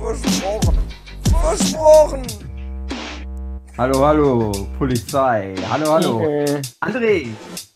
[0.00, 0.78] Versprochen.
[1.42, 2.22] Versprochen.
[3.76, 5.54] Hallo, hallo, Polizei.
[5.70, 6.20] Hallo, hallo.
[6.20, 7.28] Äh, André,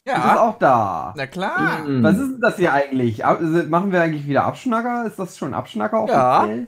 [0.07, 0.15] Ja.
[0.17, 1.15] du bist auch da.
[1.17, 1.83] Na klar.
[1.87, 2.03] mm.
[2.03, 3.25] Was ist denn das hier eigentlich?
[3.25, 5.07] Also, Machen wir eigentlich wieder Abschnacker?
[5.07, 6.41] Ist das schon Abschnacker Ja.
[6.43, 6.67] offiziell?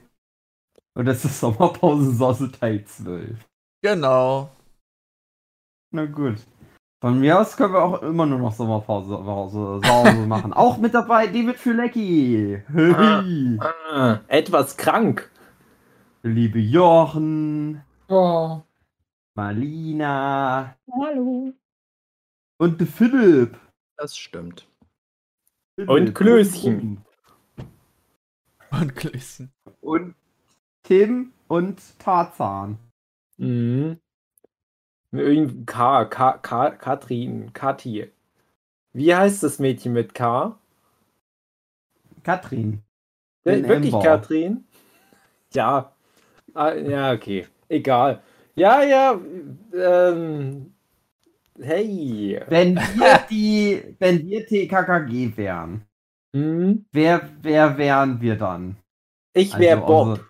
[0.94, 3.36] Und das ist Sommerpause Teil 12.
[3.82, 4.48] Genau.
[5.92, 6.36] Na gut.
[7.02, 10.52] Von mir aus können wir auch immer nur noch Sommerpause Pause, Pause machen.
[10.52, 12.62] Auch mit dabei David Fülecki.
[12.72, 13.58] Hey.
[13.60, 15.30] ah, etwas krank.
[16.26, 18.60] Liebe Jochen, Oh.
[19.36, 21.52] Marlina Hallo.
[22.58, 23.56] und der Philipp.
[23.96, 24.68] Das stimmt.
[25.76, 25.88] Philipp.
[25.90, 27.04] Und Klößchen.
[28.72, 29.52] Und Klößen.
[29.80, 30.16] Und
[30.82, 32.78] Tim und Tarzan.
[33.36, 34.00] Mhm.
[35.12, 38.10] Irgendwie K, K, K, Katrin, Kathi.
[38.92, 40.58] Wie heißt das Mädchen mit K?
[42.24, 42.82] Katrin.
[43.44, 43.92] Äh, Wirklich.
[43.92, 44.64] Katrin?
[45.52, 45.92] Ja.
[46.56, 47.46] Ah, ja, okay.
[47.68, 48.22] Egal.
[48.54, 49.20] Ja, ja.
[49.74, 50.72] Ähm,
[51.60, 52.40] hey.
[52.48, 55.82] Wenn wir die, wenn wir TKKG wären,
[56.34, 56.84] Hm?
[56.92, 58.76] wer, wer wären wir dann?
[59.34, 60.08] Ich wäre Also, Bob.
[60.08, 60.22] also-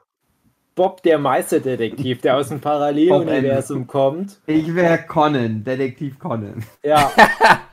[0.74, 4.40] Bob, der Meisterdetektiv, der aus dem Paralleluniversum kommt.
[4.46, 6.62] Ich wäre Conan, Detektiv Conan.
[6.82, 7.10] Ja.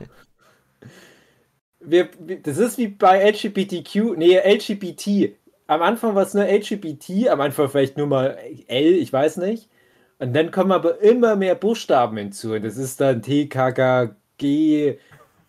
[1.80, 5.36] wir, wir- das ist wie bei LGBTQ, nee, LGBT.
[5.66, 9.70] Am Anfang war es nur LGBT, am Anfang vielleicht nur mal L, ich weiß nicht.
[10.18, 12.52] Und dann kommen aber immer mehr Buchstaben hinzu.
[12.52, 14.98] Und das ist dann T, K, K, G,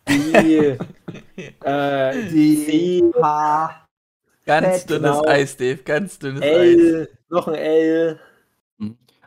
[0.06, 0.16] B,
[1.64, 3.88] äh, D, H.
[4.46, 5.26] Ganz Fett, dünnes genau.
[5.26, 5.78] Eis, Dave.
[5.84, 6.50] Ganz dünnes Eis.
[6.52, 8.20] L, noch ein L.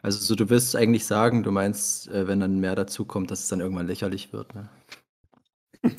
[0.00, 3.40] Also so, du wirst eigentlich sagen, du meinst, äh, wenn dann mehr dazu kommt, dass
[3.40, 4.54] es dann irgendwann lächerlich wird.
[4.54, 4.68] Ne?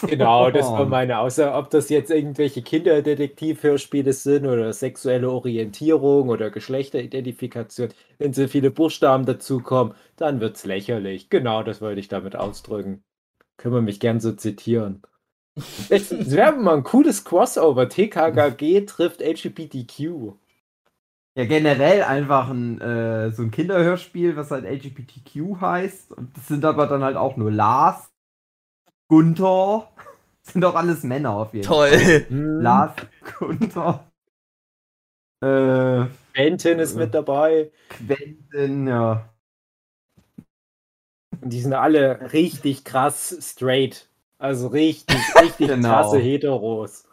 [0.06, 1.54] Genau, das war meine Aussage.
[1.56, 9.26] Ob das jetzt irgendwelche Kinderdetektiv-Hörspiele sind oder sexuelle Orientierung oder Geschlechteridentifikation, wenn so viele Buchstaben
[9.26, 11.30] dazukommen, dann wird's lächerlich.
[11.30, 13.04] Genau, das wollte ich damit ausdrücken.
[13.58, 15.04] Können wir mich gern so zitieren.
[15.90, 17.90] Es es wäre mal ein cooles Crossover.
[17.90, 20.34] TKKG trifft LGBTQ.
[21.36, 26.12] Ja, generell einfach ein, äh, so ein Kinderhörspiel, was halt LGBTQ heißt.
[26.14, 28.12] Und das sind aber dann halt auch nur Lars,
[29.10, 29.90] Gunther.
[30.44, 31.92] Sind doch alles Männer auf jeden Fall.
[31.92, 32.26] Toll.
[32.30, 32.94] Hm, Lars,
[33.38, 34.06] Gunther.
[35.42, 37.72] Äh, Quentin ist mit dabei.
[37.90, 39.30] Quentin, ja.
[41.42, 44.08] Und die sind alle richtig krass straight.
[44.38, 45.90] Also richtig, richtig Genau.
[45.90, 47.06] krasse Heteros.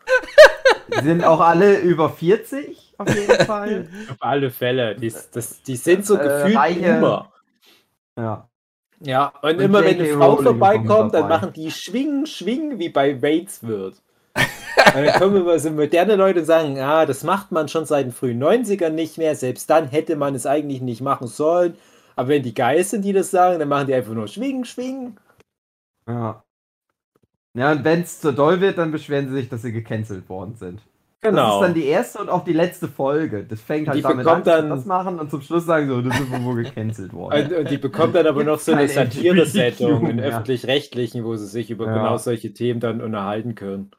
[0.94, 3.88] Die sind auch alle über 40, auf jeden Fall.
[4.10, 4.94] Auf alle Fälle.
[4.96, 7.32] Die, das, die sind so Äh, gefühlt reiche- immer.
[8.18, 8.48] Ja.
[9.00, 12.78] Ja, und, Und immer wenn eine Frau Rowling vorbeikommt, kommt dann machen die Schwingen, Schwingen,
[12.78, 14.02] wie bei Waits wird.
[14.34, 18.06] und dann kommen immer so moderne Leute und sagen, ah, das macht man schon seit
[18.06, 19.34] den frühen 90ern nicht mehr.
[19.34, 21.76] Selbst dann hätte man es eigentlich nicht machen sollen.
[22.14, 25.18] Aber wenn die geil sind, die das sagen, dann machen die einfach nur Schwingen, Schwingen.
[26.08, 26.42] Ja.
[27.54, 30.56] Ja, und wenn es zu doll wird, dann beschweren sie sich, dass sie gecancelt worden
[30.56, 30.82] sind.
[31.22, 31.60] Das Genau.
[31.60, 33.42] ist dann die erste und auch die letzte Folge.
[33.44, 36.20] Das fängt halt Die damit an, dann- das machen und zum Schluss sagen so, das
[36.20, 37.54] ist wohl gecancelt worden.
[37.54, 41.86] Und, die bekommt dann aber noch so eine Satire-Sendung in öffentlich-rechtlichen, wo sie sich über
[41.86, 41.94] Ja.
[41.94, 43.90] genau solche Themen dann unterhalten können.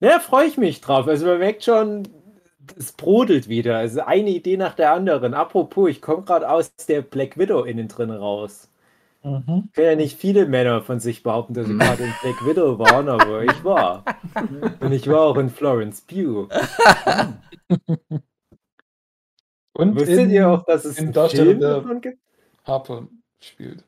[0.00, 1.08] Ja, freue ich mich drauf.
[1.08, 2.06] Also man merkt schon,
[2.76, 3.78] es brodelt wieder.
[3.78, 5.34] Also eine Idee nach der anderen.
[5.34, 8.68] Apropos, ich komme gerade aus der Black Widow innen drin raus.
[9.74, 13.08] Können ja nicht viele Männer von sich behaupten, dass sie gerade in Black Widow waren,
[13.08, 14.04] aber ich war.
[14.80, 16.48] Und ich war auch in Florence Pugh.
[19.72, 22.18] Und Wusstet in, ihr auch, dass es in einen Film der- davon gibt?
[22.64, 23.08] Harper
[23.40, 23.84] spielt.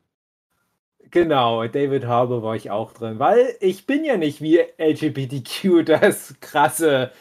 [1.11, 6.35] Genau, David Harbour war ich auch drin, weil ich bin ja nicht wie LGBTQ das
[6.39, 7.11] krasse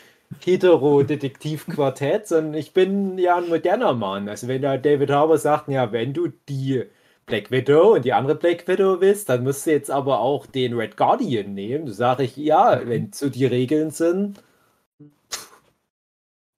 [0.44, 4.28] Hetero-Detektiv-Quartett, sondern ich bin ja ein moderner Mann.
[4.28, 6.84] Also wenn da David Harbour sagt, ja, wenn du die
[7.30, 10.74] Black Widow und die andere Black Widow willst, dann musst du jetzt aber auch den
[10.74, 11.86] Red Guardian nehmen.
[11.86, 14.42] Da sage ich, ja, wenn so die Regeln sind,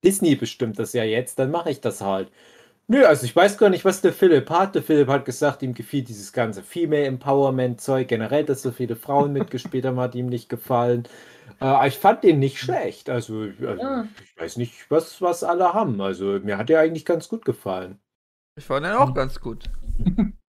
[0.05, 2.31] Disney bestimmt das ja jetzt, dann mache ich das halt.
[2.89, 4.75] Nö, also ich weiß gar nicht, was der Philipp hat.
[4.75, 8.09] Der Philipp hat gesagt, ihm gefiel dieses ganze Female Empowerment Zeug.
[8.09, 11.05] Generell, dass so viele Frauen mitgespielt haben, hat ihm nicht gefallen.
[11.61, 13.09] Äh, ich fand den nicht schlecht.
[13.09, 14.09] Also, also Ja.
[14.25, 16.01] ich weiß nicht, was, was alle haben.
[16.01, 18.01] Also mir hat der eigentlich ganz gut gefallen.
[18.59, 19.71] Ich fand den auch ganz gut.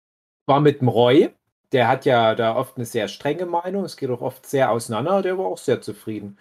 [0.45, 1.31] War mit dem Roy.
[1.71, 3.85] Der hat ja da oft eine sehr strenge Meinung.
[3.85, 5.21] Es geht auch oft sehr auseinander.
[5.21, 6.37] Der war auch sehr zufrieden.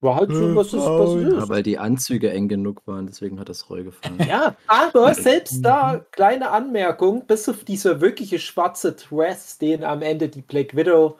[0.00, 1.48] War halt so, was es, was es Ja, ist.
[1.48, 4.22] weil die Anzüge eng genug waren, deswegen hat das Roy gefallen.
[4.22, 10.28] Ja, aber selbst da, kleine Anmerkung, bis auf dieser wirkliche schwarze Dress, den am Ende
[10.28, 11.18] die Black Widow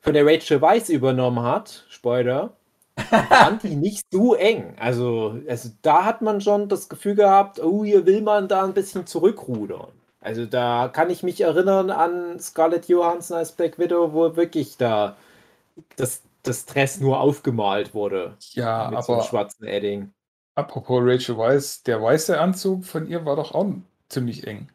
[0.00, 2.56] von der Rachel Weisz übernommen hat, Spoiler,
[3.38, 4.76] fand die nicht so eng.
[4.80, 8.74] Also, also da hat man schon das Gefühl gehabt, oh, hier will man da ein
[8.74, 9.92] bisschen zurückrudern.
[10.22, 15.16] Also da kann ich mich erinnern an Scarlett Johansson als Black Widow, wo wirklich da
[15.96, 18.38] das, das Dress nur aufgemalt wurde.
[18.52, 20.14] Ja, mit so einem aber schwarzen Edding.
[20.54, 23.74] apropos Rachel Weisz, der weiße Anzug von ihr war doch auch
[24.08, 24.71] ziemlich eng.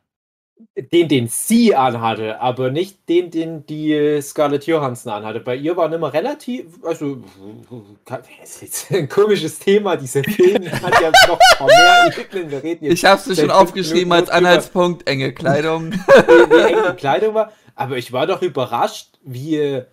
[0.75, 5.39] Den, den sie anhatte, aber nicht den, den die Scarlett Johansson anhatte.
[5.39, 7.17] Bei ihr waren immer relativ, also,
[8.05, 12.51] das ist jetzt ein komisches Thema, dieser Film hat ja noch mehr Ebenen.
[12.51, 15.91] Wir reden jetzt Ich hab's mir seit schon aufgeschrieben als Anhaltspunkt, enge Kleidung.
[15.93, 17.51] wie, wie eng die Kleidung war.
[17.75, 19.85] Aber ich war doch überrascht, wie, äh,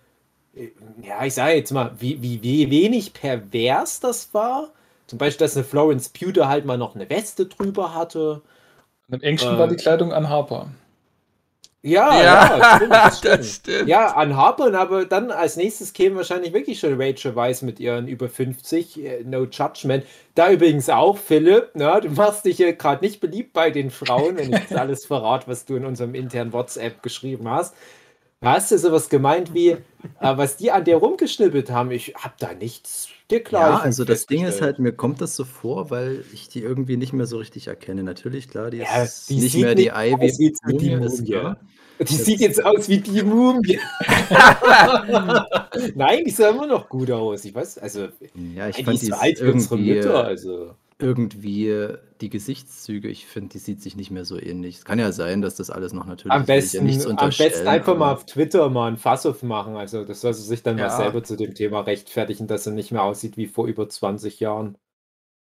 [1.01, 4.69] ja, ich sage jetzt mal, wie, wie, wie wenig pervers das war.
[5.07, 8.41] Zum Beispiel, dass eine Florence da halt mal noch eine Weste drüber hatte.
[9.11, 9.59] Am engsten Äh.
[9.59, 10.69] war die Kleidung an Harper.
[11.81, 13.39] Ja, ja, stimmt, das stimmt.
[13.39, 13.87] das stimmt.
[13.87, 18.07] Ja, an Harper, aber dann als nächstes käme wahrscheinlich wirklich schon Rachel Weisz mit ihren
[18.07, 20.03] über 50, äh, No Judgment.
[20.33, 24.35] Da übrigens auch, Philipp, na, du machst dich ja gerade nicht beliebt bei den Frauen,
[24.37, 27.75] wenn ich jetzt alles verrate, was du in unserem internen WhatsApp geschrieben hast.
[28.41, 29.77] Hast du sowas gemeint wie, äh,
[30.19, 31.91] was die an der rumgeschnippelt haben?
[31.91, 33.09] Ich hab da nichts.
[33.51, 36.95] Ja, also das Ding ist halt, mir kommt das so vor, weil ich die irgendwie
[36.95, 38.03] nicht mehr so richtig erkenne.
[38.03, 40.25] Natürlich, klar, die Ja, ist die nicht sieht mehr die nicht Ivy.
[40.25, 41.57] aus wie die Mumie, ist klar.
[41.99, 43.79] Die Das- sieht jetzt aus wie die Mumie.
[45.95, 47.45] Nein, die sah immer noch gut aus.
[47.45, 48.07] Ich weiß, also
[48.53, 50.75] Ja, ich Ey, fand die die ist alt für unsere irgendwie, Mütter, also.
[50.99, 51.87] irgendwie
[52.21, 54.77] die Gesichtszüge, ich finde, die sieht sich nicht mehr so ähnlich.
[54.77, 57.35] Es kann ja sein, dass das alles noch natürlich Am ist, besten, ja nichts am
[57.37, 59.75] besten einfach mal auf Twitter mal ein Fass aufmachen.
[59.75, 60.83] Also, das soll sie sich dann Ja.
[60.83, 64.39] mal selber zu dem Thema rechtfertigen, dass er nicht mehr aussieht wie vor über 20
[64.39, 64.77] Jahren.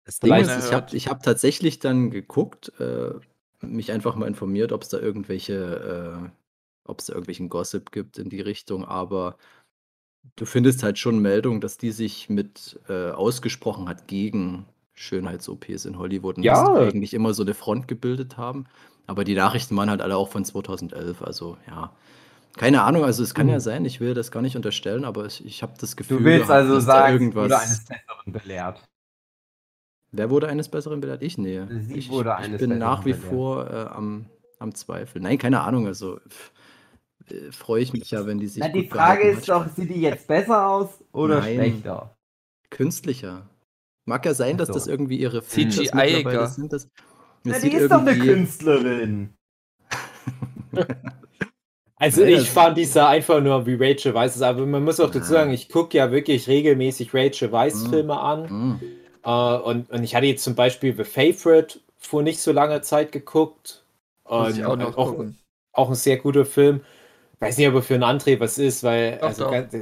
[0.05, 3.13] Das Ding Vielleicht ist, ich habe ich hab tatsächlich dann geguckt, äh,
[3.61, 5.55] mich einfach mal informiert, ob es da irgendwelche,
[6.27, 6.31] äh,
[6.85, 9.37] ob es da irgendwelchen Gossip gibt in die Richtung, aber
[10.37, 14.67] du findest halt schon Meldungen, dass die sich mit äh, ausgesprochen hat gegen
[15.01, 16.75] Schönheits-OPs in Hollywood und Ja.
[16.75, 18.67] eigentlich immer so eine Front gebildet haben.
[19.07, 21.93] Aber die Nachrichten waren halt alle auch von 2011, also ja.
[22.57, 23.61] Keine Ahnung, also es kann ja Hm.
[23.61, 26.51] sein, ich will das gar nicht unterstellen, aber ich, ich habe das Gefühl, Du willst
[26.51, 27.45] also sagen, irgendwas.
[27.45, 28.89] wurde eines Besseren belehrt.
[30.13, 31.23] Wer wurde eines Besseren belehrt?
[31.23, 31.39] Ich?
[31.39, 31.63] Nee.
[31.81, 33.31] Sie ich, wurde ich eines bin Besseren nach wie belehrt.
[33.31, 34.27] vor äh, am,
[34.59, 35.23] am Zweifel.
[35.23, 35.87] Nein, keine Ahnung.
[35.87, 36.19] Also
[37.31, 38.61] äh, freue ich mich ja, wenn die sich.
[38.63, 39.69] Na, die Frage ist hat.
[39.69, 41.55] doch, sieht die jetzt besser aus oder Nein.
[41.55, 42.17] schlechter?
[42.71, 43.47] Künstlicher.
[44.11, 44.75] Mag ja sein, dass so.
[44.75, 45.95] das irgendwie ihre CGI-iger.
[45.95, 46.73] mittlerweile sind.
[46.73, 46.89] Das,
[47.45, 49.35] Na, das die sieht ist doch eine Künstlerin.
[51.97, 55.11] Also, ich fand die sah einfach nur wie Rachel Weisz ist, aber man muss auch
[55.11, 55.41] dazu Ja.
[55.41, 58.45] sagen, ich gucke ja wirklich regelmäßig Rachel Weisz-Filme an.
[58.45, 58.81] Mm.
[59.23, 63.13] Äh, und, und ich hatte jetzt zum Beispiel The Favorite vor nicht so langer Zeit
[63.13, 63.85] geguckt.
[64.27, 65.15] Muss Und ich auch noch auch,
[65.73, 66.81] auch ein sehr guter Film.
[67.39, 69.19] Weiß nicht, ob er für einen André was ist, weil.
[69.19, 69.51] Doch, also, doch.
[69.53, 69.75] ganz-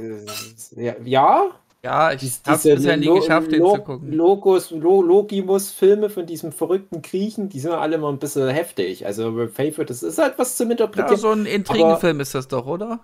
[0.75, 1.51] äh, ja, ja,
[1.83, 4.11] Ja, ich Dies- hab's diese bisher nie geschafft, den zu gucken.
[4.11, 9.05] Logos, Lo Logimus-Filme von diesem verrückten Griechen, die sind alle immer ein bisschen heftig.
[9.05, 11.17] Also The Favorite, das ist halt was zum Ja, Interpretieren.
[11.17, 12.99] so ein Intrigenfilm ist das doch, oder?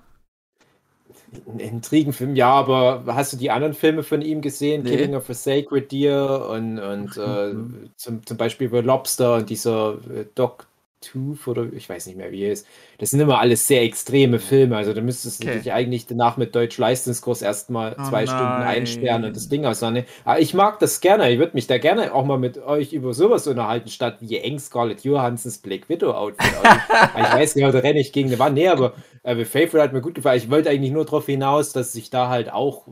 [1.47, 4.83] Ein Intrigenfilm, ja, aber hast du die anderen Filme von ihm gesehen?
[4.83, 4.91] Nee.
[4.91, 7.53] Killing of a Sacred Deer und, und äh,
[7.95, 10.67] zum, zum Beispiel The Lobster und dieser äh, Dog
[11.01, 12.65] Tooth oder ich weiß nicht mehr, wie er ist.
[12.97, 14.75] Das sind immer alles sehr extreme Filme.
[14.77, 15.59] Also da müsstest du Okay.
[15.59, 18.63] dich eigentlich danach mit Deutsch-Leistungskurs erstmal Oh zwei Stunden nein.
[18.63, 20.09] einsperren und das Ding auseinandernehmen.
[20.23, 21.29] Aber ich mag das gerne.
[21.31, 24.57] Ich würde mich da gerne auch mal mit euch über sowas unterhalten, statt wie eng
[24.59, 26.83] Scarlett Johansons Black Widow Outfit aussieht.
[27.13, 28.55] ich weiß genau, da renne ich gegen eine Wand.
[28.55, 30.37] Nee, aber äh, Favorite hat mir gut gefallen.
[30.39, 32.87] Ich wollte eigentlich nur darauf hinaus, dass ich da halt auch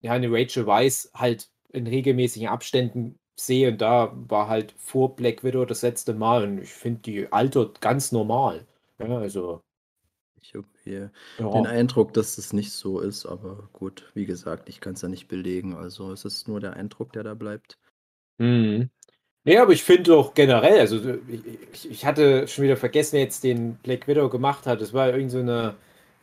[0.00, 3.70] ja, eine Rachel Weisz halt in regelmäßigen Abständen sehe.
[3.72, 6.44] Und da war halt vor Black Widow das letzte Mal.
[6.44, 8.66] Und ich finde, die altert ganz normal.
[8.98, 9.62] Ja, also.
[10.40, 11.50] Ich habe hier Ja.
[11.50, 15.08] den Eindruck, dass es nicht so ist, aber gut, wie gesagt, ich kann es ja
[15.08, 15.74] nicht belegen.
[15.74, 17.78] Also es ist nur der Eindruck, der da bleibt.
[18.38, 18.90] Mhm.
[19.44, 20.96] Nee, aber ich finde auch generell, also
[21.28, 24.80] ich, ich- ich hatte schon wieder vergessen, wer jetzt den Black Widow gemacht hat.
[24.80, 25.76] Es war irgend so eine,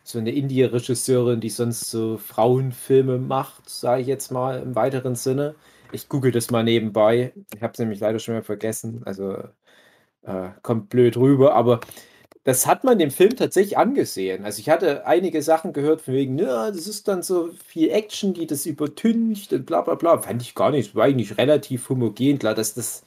[0.03, 5.55] so eine Indie-Regisseurin, die sonst so Frauenfilme macht, sage ich jetzt mal im weiteren Sinne.
[5.91, 7.33] Ich google das mal nebenbei.
[7.55, 9.01] Ich habe es nämlich leider schon mal vergessen.
[9.05, 9.37] Also
[10.23, 11.79] äh, kommt blöd rüber, aber
[12.43, 14.45] das hat man dem Film tatsächlich angesehen.
[14.45, 18.33] Also ich hatte einige Sachen gehört von wegen, ja, das ist dann so viel Action,
[18.33, 20.17] die das übertüncht und bla bla bla.
[20.19, 20.95] Fand ich gar nicht.
[20.95, 22.39] War eigentlich relativ homogen.
[22.39, 23.03] Klar, dass das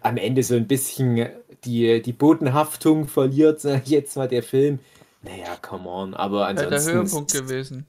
[0.00, 1.28] am Ende so ein bisschen
[1.64, 4.80] die, die Bodenhaftung verliert, sag ich jetzt mal, der Film.
[5.22, 6.14] Naja, come on.
[6.14, 6.86] Aber ansonsten.
[6.86, 7.86] der Höhepunkt gewesen.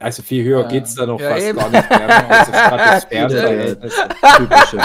[0.00, 0.68] Also viel höher Ja.
[0.68, 1.58] geht's da noch Ja, fast eben.
[1.58, 2.30] gar nicht mehr.
[2.30, 4.08] Also Stratosphärenverhältnisse.
[4.36, 4.78] Typische,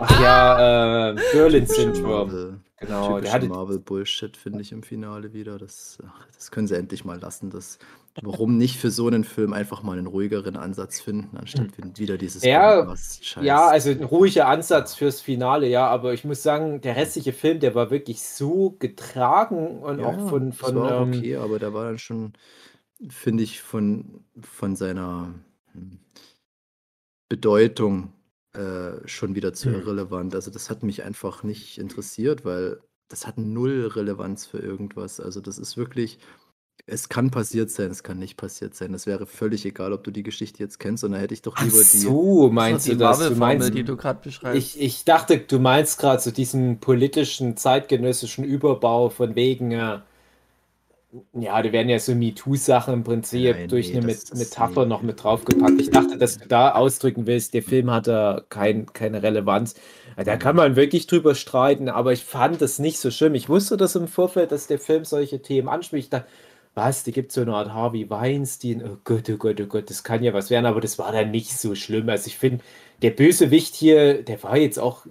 [0.00, 2.60] Ach ja, äh, Berlin-Syndrom.
[2.80, 5.58] Genau, der typische hatte Marvel-Bullshit, finde ich im Finale wieder.
[5.58, 7.48] Das, ach, das können sie endlich mal lassen.
[7.50, 7.78] Das,
[8.20, 12.42] warum nicht für so einen Film einfach mal einen ruhigeren Ansatz finden, anstatt wieder dieses
[12.44, 12.92] Ja.
[13.40, 17.60] Ja, also ein ruhiger Ansatz fürs Finale, ja, aber ich muss sagen, der restliche Film,
[17.60, 21.36] der war wirklich so getragen und Ja, auch von, das von war auch ähm, okay,
[21.36, 22.34] aber der war dann schon,
[23.10, 25.34] finde ich, von, von seiner
[25.72, 25.98] hm,
[27.28, 28.12] Bedeutung
[28.52, 29.74] äh, schon wieder zu Hm.
[29.74, 30.34] irrelevant.
[30.34, 35.20] Also das hat mich einfach nicht interessiert, weil das hat null Relevanz für irgendwas.
[35.20, 36.18] Also das ist wirklich,
[36.86, 38.92] es kann passiert sein, es kann nicht passiert sein.
[38.92, 41.58] Das wäre völlig egal, ob du die Geschichte jetzt kennst, und da hätte ich doch
[41.58, 41.98] Ach lieber die.
[41.98, 43.26] so, meinst die du das?
[43.26, 44.76] Du meinst, die du gerade beschreibst.
[44.76, 50.00] ich, ich dachte, du meinst gerade so diesen politischen, zeitgenössischen Überbau von wegen, äh,
[51.32, 54.88] ja, da werden ja so MeToo-Sachen im Prinzip Nein, durch nee, eine Metapher nee.
[54.88, 55.80] noch mit draufgepackt.
[55.80, 59.74] Ich dachte, dass du da ausdrücken willst, der Film hat da kein, keine Relevanz.
[60.16, 63.34] Da kann man wirklich drüber streiten, aber ich fand das nicht so schlimm.
[63.34, 66.06] Ich wusste das im Vorfeld, dass der Film solche Themen anspricht.
[66.06, 66.26] Ich dachte,
[66.74, 68.82] was, da gibt es so eine Art Harvey Weinstein.
[68.84, 71.30] Oh Gott, oh Gott, oh Gott, das kann ja was werden, aber das war dann
[71.30, 72.08] nicht so schlimm.
[72.08, 72.64] Also ich finde,
[73.02, 75.06] der Bösewicht hier, der war jetzt auch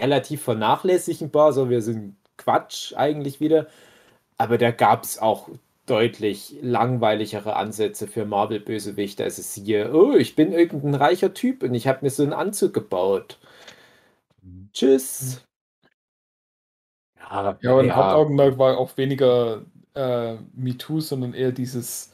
[0.00, 3.66] relativ vernachlässigbar, so wir sind Quatsch eigentlich wieder.
[4.38, 5.48] Aber da gab es auch
[5.86, 9.24] deutlich langweiligere Ansätze für Marvel-Bösewichte.
[9.24, 12.74] Also siehe, oh, ich bin irgendein reicher Typ und ich habe mir so einen Anzug
[12.74, 13.38] gebaut.
[14.72, 15.44] Tschüss.
[17.18, 17.96] Ja, Ja, und ja.
[17.96, 19.62] Hauptaugenmerk war auch weniger
[19.94, 22.12] äh, MeToo, sondern eher dieses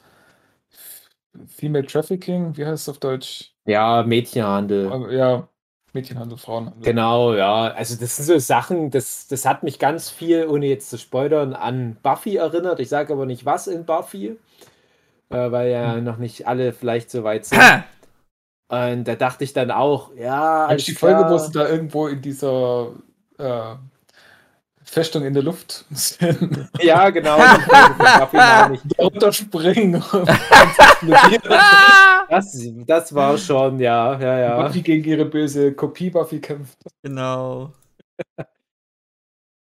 [1.49, 3.53] Female Trafficking, wie heißt es auf Deutsch?
[3.65, 5.13] ja, Mädchenhandel.
[5.13, 5.49] Ja,
[5.93, 6.83] Mädchenhandel, Frauenhandel.
[6.83, 7.69] Genau, ja.
[7.69, 11.53] Also das sind so Sachen, das, das hat mich ganz viel, ohne jetzt zu spoilern,
[11.53, 12.81] an Buffy erinnert.
[12.81, 14.39] Ich sage aber nicht was in Buffy,
[15.29, 17.61] äh, weil ja noch nicht alle vielleicht so weit sind.
[17.61, 17.85] Ha!
[18.69, 22.23] Und da dachte ich dann auch, ja, du die Folge, wo sie da irgendwo in
[22.23, 22.93] dieser
[23.39, 23.75] äh,
[24.85, 25.85] Festung in der Luft
[26.83, 27.37] Ja, genau.
[28.97, 30.03] und explodieren.
[32.29, 34.63] Das, das war schon, ja, ja, ja.
[34.63, 36.79] Buffy gegen ihre böse Kopie Buffy kämpft.
[37.03, 37.73] Genau.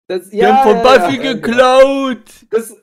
[0.06, 2.22] Das, Wir haben von ja, Buffy ja, geklaut.
[2.50, 2.76] Das,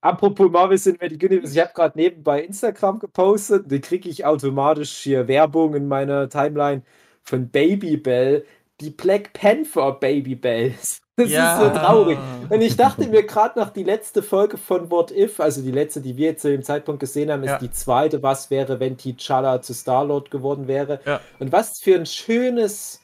[0.00, 5.28] apropos Marvel Cinematic Universe, ich habe gerade nebenbei Instagram gepostet, da kriege ich automatisch hier
[5.28, 6.82] Werbung in meiner Timeline
[7.22, 8.44] von Babybell,
[8.80, 11.02] die Black Panther Babybells.
[11.16, 11.54] Das ja.
[11.56, 12.18] ist so traurig.
[12.50, 16.02] Und ich dachte mir gerade nach die letzte Folge von What If, also die letzte,
[16.02, 17.58] die wir jetzt zu dem Zeitpunkt gesehen haben, ist Ja.
[17.58, 21.00] die zweite, was wäre, wenn T'Challa zu Star-Lord geworden wäre.
[21.06, 21.20] Ja.
[21.38, 23.00] Und was für ein schönes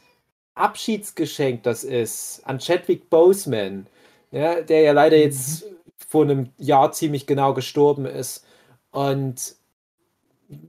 [0.55, 3.87] Abschiedsgeschenk das ist an Chadwick Boseman,
[4.31, 5.65] ja, der ja leider jetzt
[6.09, 8.45] vor einem Jahr ziemlich genau gestorben ist.
[8.91, 9.55] Und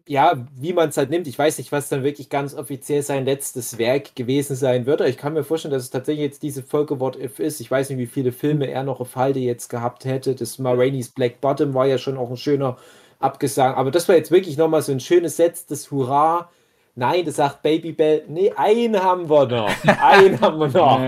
[0.08, 3.26] ja, wie man es halt nimmt, ich weiß nicht, was dann wirklich ganz offiziell sein
[3.26, 5.02] letztes Werk gewesen sein wird.
[5.02, 7.60] aber Ich kann mir vorstellen, dass es tatsächlich jetzt diese Folge What If ist.
[7.60, 10.36] Ich weiß nicht, wie viele Filme er noch auf Halde jetzt gehabt hätte.
[10.36, 12.78] Das Ma Rainey's Black Bottom war ja schon auch ein schöner
[13.20, 13.76] Abgesang.
[13.76, 16.50] Aber das war jetzt wirklich nochmal so ein schönes letztes Hurra.
[16.96, 18.24] Nein, das sagt Babybell.
[18.28, 19.72] Nee, einen haben wir noch.
[20.02, 21.00] Einen haben wir noch.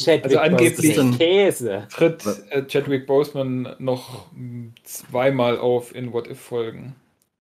[0.00, 1.18] Chadwick Also angeblich-.
[1.18, 1.86] Käse.
[1.94, 4.26] tritt äh, Chadwick Boseman noch
[4.82, 6.96] zweimal auf in What If Folgen.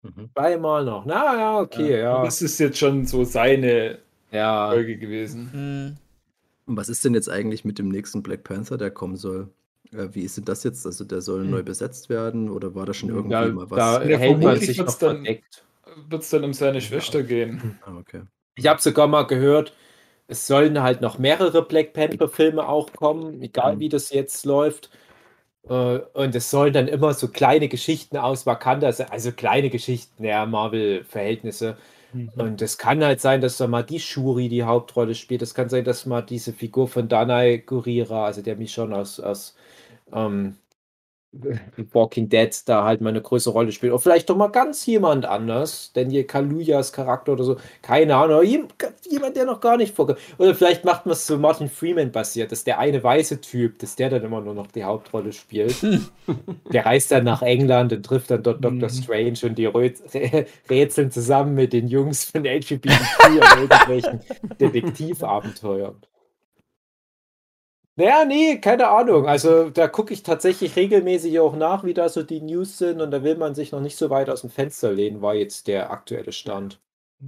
[0.03, 0.29] Mhm.
[0.33, 1.05] Zweimal noch.
[1.05, 2.24] Na ja, okay, ja.
[2.24, 4.00] Das ist jetzt schon so seine
[4.31, 4.69] Ja.
[4.69, 5.50] Folge gewesen.
[5.51, 5.95] Hm.
[6.65, 9.50] Und was ist denn jetzt eigentlich mit dem nächsten Black Panther, der kommen soll?
[9.91, 10.86] Äh, wie ist denn das jetzt?
[10.86, 11.51] Also der soll Hm.
[11.51, 13.77] neu besetzt werden oder war da schon irgendwie Da, mal was?
[13.77, 15.63] da Ja, hält man vermutlich sich noch wird's dann- verdeckt.
[16.10, 17.77] Wird es dann um seine Schwester gehen?
[17.86, 18.22] Ah, okay.
[18.55, 19.74] Ich habe sogar mal gehört,
[20.27, 23.79] es sollen halt noch mehrere Black Panther-Filme auch kommen, egal Mhm.
[23.79, 24.89] wie das jetzt läuft.
[25.67, 30.24] Äh, Und es sollen dann immer so kleine Geschichten aus Wakanda sein, also kleine Geschichten,
[30.24, 31.77] ja, Marvel-Verhältnisse.
[32.36, 35.41] Und es kann halt sein, dass da mal die Shuri die Hauptrolle spielt.
[35.43, 39.20] Es kann sein, dass mal diese Figur von Danai Gurira, also der mich schon aus,
[39.20, 39.55] aus
[40.13, 40.58] ähm,
[41.91, 43.91] Walking Dead da halt mal eine größere Rolle spielt.
[43.91, 48.43] Oder vielleicht doch mal ganz jemand anders, denn hier Kaluyas Charakter oder so, keine Ahnung,
[48.43, 50.19] jemand, der noch gar nicht vorkommt.
[50.37, 53.95] Oder vielleicht macht man es so Martin Freeman basiert, dass der eine weiße Typ, dass
[53.95, 55.75] der dann immer nur noch die Hauptrolle spielt.
[56.71, 58.89] der reist dann nach England und trifft dann dort Dr.
[58.89, 58.89] Mhm.
[58.89, 64.19] Strange und die rä- rätseln zusammen mit den Jungs von LGBTQ an irgendwelchen
[64.59, 65.95] Detektivabenteuern.
[67.95, 69.27] Naja, nee, keine Ahnung.
[69.27, 73.09] Also da gucke ich tatsächlich regelmäßig auch nach, wie da so die News sind und
[73.12, 75.89] da will man sich noch nicht so weit aus dem Fenster lehnen, war jetzt der
[75.91, 76.79] aktuelle Stand.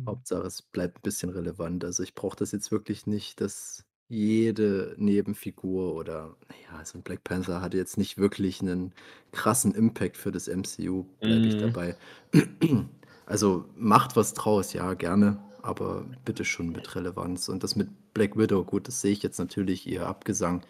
[0.08, 1.84] Hauptsache, es bleibt ein bisschen relevant.
[1.84, 7.24] Also ich brauche das jetzt wirklich nicht, dass jede Nebenfigur oder naja, so ein Black
[7.24, 8.94] Panther hatte jetzt nicht wirklich einen
[9.32, 11.58] krassen Impact für das MCU, bleibe ich Mhm.
[11.58, 11.98] dabei.
[13.28, 17.50] Also macht was draus, ja, gerne, aber bitte schon mit Relevanz.
[17.50, 20.64] Und das mit Black Widow, gut, das sehe ich jetzt natürlich eher Abgesang,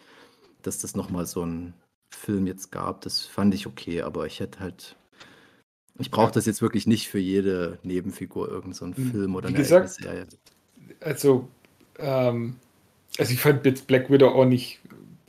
[0.62, 1.74] dass das nochmal so ein
[2.14, 4.96] Film jetzt gab, das fand ich okay, aber ich hätte halt,
[5.98, 9.48] ich brauche das jetzt wirklich nicht für jede Nebenfigur, irgend so einen Hm, Film oder
[9.48, 10.26] wie eine gesagt, Serie.
[11.00, 11.48] Also,
[11.98, 12.56] ähm,
[13.18, 14.80] also ich fand jetzt Black Widow auch nicht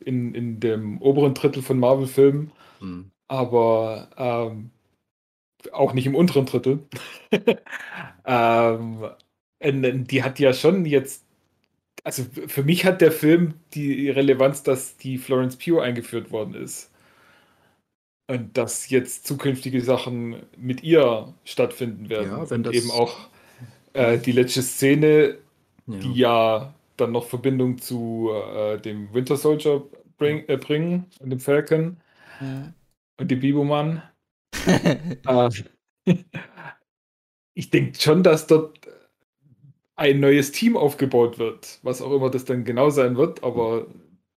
[0.05, 3.11] in, in dem oberen Drittel von Marvel-Filmen, Hm.
[3.27, 4.71] aber ähm,
[5.71, 6.79] auch nicht im unteren Drittel.
[8.25, 9.09] ähm,
[9.61, 11.25] die hat ja schon jetzt,
[12.03, 16.91] also für mich hat der Film die Relevanz, dass die Florence Pugh eingeführt worden ist.
[18.29, 22.29] Und dass jetzt zukünftige Sachen mit ihr stattfinden werden.
[22.31, 23.29] Ja, wenn und das- eben auch
[23.93, 25.37] äh, die letzte Szene,
[25.87, 25.97] Ja.
[25.99, 29.83] die ja dann noch Verbindung zu äh, dem Winter Soldier
[30.17, 31.97] bring, äh, bringen und dem Falcon
[33.19, 34.01] und dem Biboman.
[35.25, 35.49] Äh,
[37.55, 38.76] ich denke schon, dass dort
[39.97, 43.87] ein neues Team aufgebaut wird, was auch immer das dann genau sein wird, aber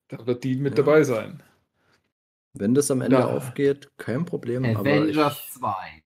[0.08, 0.84] da wird die mit Ja.
[0.84, 1.42] dabei sein.
[2.54, 3.26] Wenn das am Ende Ja.
[3.26, 4.64] aufgeht, kein Problem.
[4.64, 6.02] Ich, Avengers 2.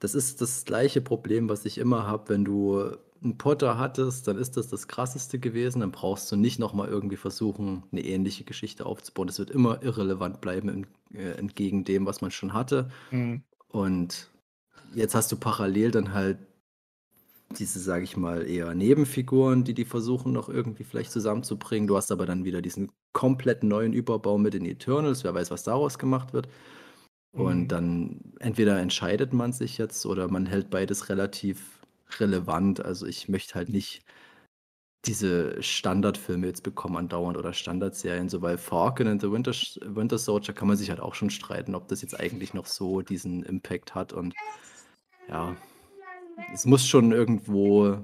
[0.00, 4.38] das ist das gleiche Problem, was ich immer habe, wenn du einen Potter hattest, dann
[4.38, 5.80] ist das das Krasseste gewesen.
[5.80, 9.26] Dann brauchst du nicht nochmal irgendwie versuchen, eine ähnliche Geschichte aufzubauen.
[9.26, 10.86] Das wird immer irrelevant bleiben, im,
[11.18, 12.90] äh, entgegen dem, was man schon hatte.
[13.68, 14.30] Und
[14.94, 16.38] jetzt hast du parallel dann halt
[17.50, 21.86] diese, sage ich mal, eher Nebenfiguren, die die versuchen noch irgendwie vielleicht zusammenzubringen.
[21.88, 25.24] Du hast aber dann wieder diesen komplett neuen Überbau mit den Eternals.
[25.24, 26.48] Wer weiß, was daraus gemacht wird.
[27.32, 27.68] Und Mhm.
[27.68, 31.80] dann entweder entscheidet man sich jetzt oder man hält beides relativ
[32.20, 32.84] relevant.
[32.84, 34.04] Also ich möchte halt nicht
[35.04, 39.52] diese Standardfilme jetzt bekommen andauernd oder Standardserien, so weil Falcon and the Winter,
[39.82, 43.00] Winter Soldier kann man sich halt auch schon streiten, ob das jetzt eigentlich noch so
[43.02, 44.34] diesen Impact hat und
[45.28, 45.56] ja,
[46.52, 47.98] es muss schon irgendwo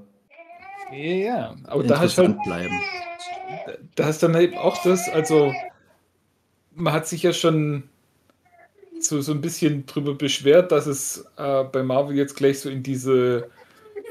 [0.92, 2.80] Ja, ja, aber da hast halt bleiben.
[3.94, 5.52] da hast dann eben auch das, also
[6.74, 7.84] man hat sich ja schon
[9.00, 12.82] so, so ein bisschen drüber beschwert, dass es äh, bei Marvel jetzt gleich so in
[12.82, 13.50] diese,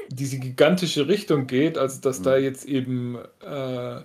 [0.08, 4.00] diese gigantische Richtung geht, also dass da jetzt eben äh,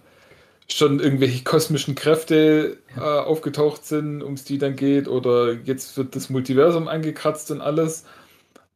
[0.68, 6.16] schon irgendwelche kosmischen Kräfte äh, aufgetaucht sind, um es die dann geht, oder jetzt wird
[6.16, 8.06] das Multiversum angekratzt und alles.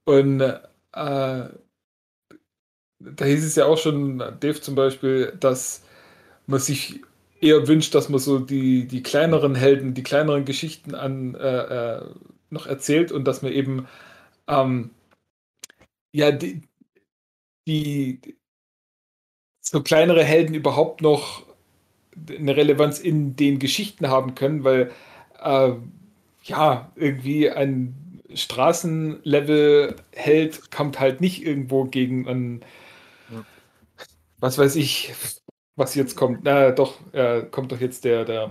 [0.06, 0.41] Und
[0.93, 1.49] äh,
[2.99, 5.84] da hieß es ja auch schon, Dave zum Beispiel, dass
[6.47, 7.01] man sich
[7.41, 12.06] eher wünscht, dass man so die, die kleineren Helden, die kleineren Geschichten an äh, äh,
[12.49, 13.88] noch erzählt und dass man eben
[14.47, 14.91] ähm,
[16.12, 16.62] ja die,
[17.67, 18.19] die
[19.62, 21.43] so kleinere Helden überhaupt noch
[22.29, 24.91] eine Relevanz in den Geschichten haben können, weil
[25.43, 25.73] äh,
[26.43, 27.95] ja irgendwie ein
[28.35, 32.65] Straßenlevel-Held kommt halt nicht irgendwo gegen einen
[33.31, 33.45] Ja.
[34.39, 35.13] was weiß ich,
[35.75, 36.43] was jetzt kommt.
[36.43, 38.49] Na doch, äh, kommt doch jetzt der, der.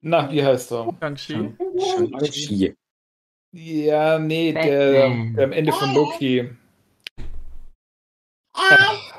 [0.00, 0.88] Na, wie heißt er?
[1.00, 1.54] Shang-Chi.
[1.78, 2.74] Shang-Chi.
[3.54, 5.04] Ja, nee, der, der
[5.44, 6.50] am Ende von Loki.
[8.54, 9.12] Ach,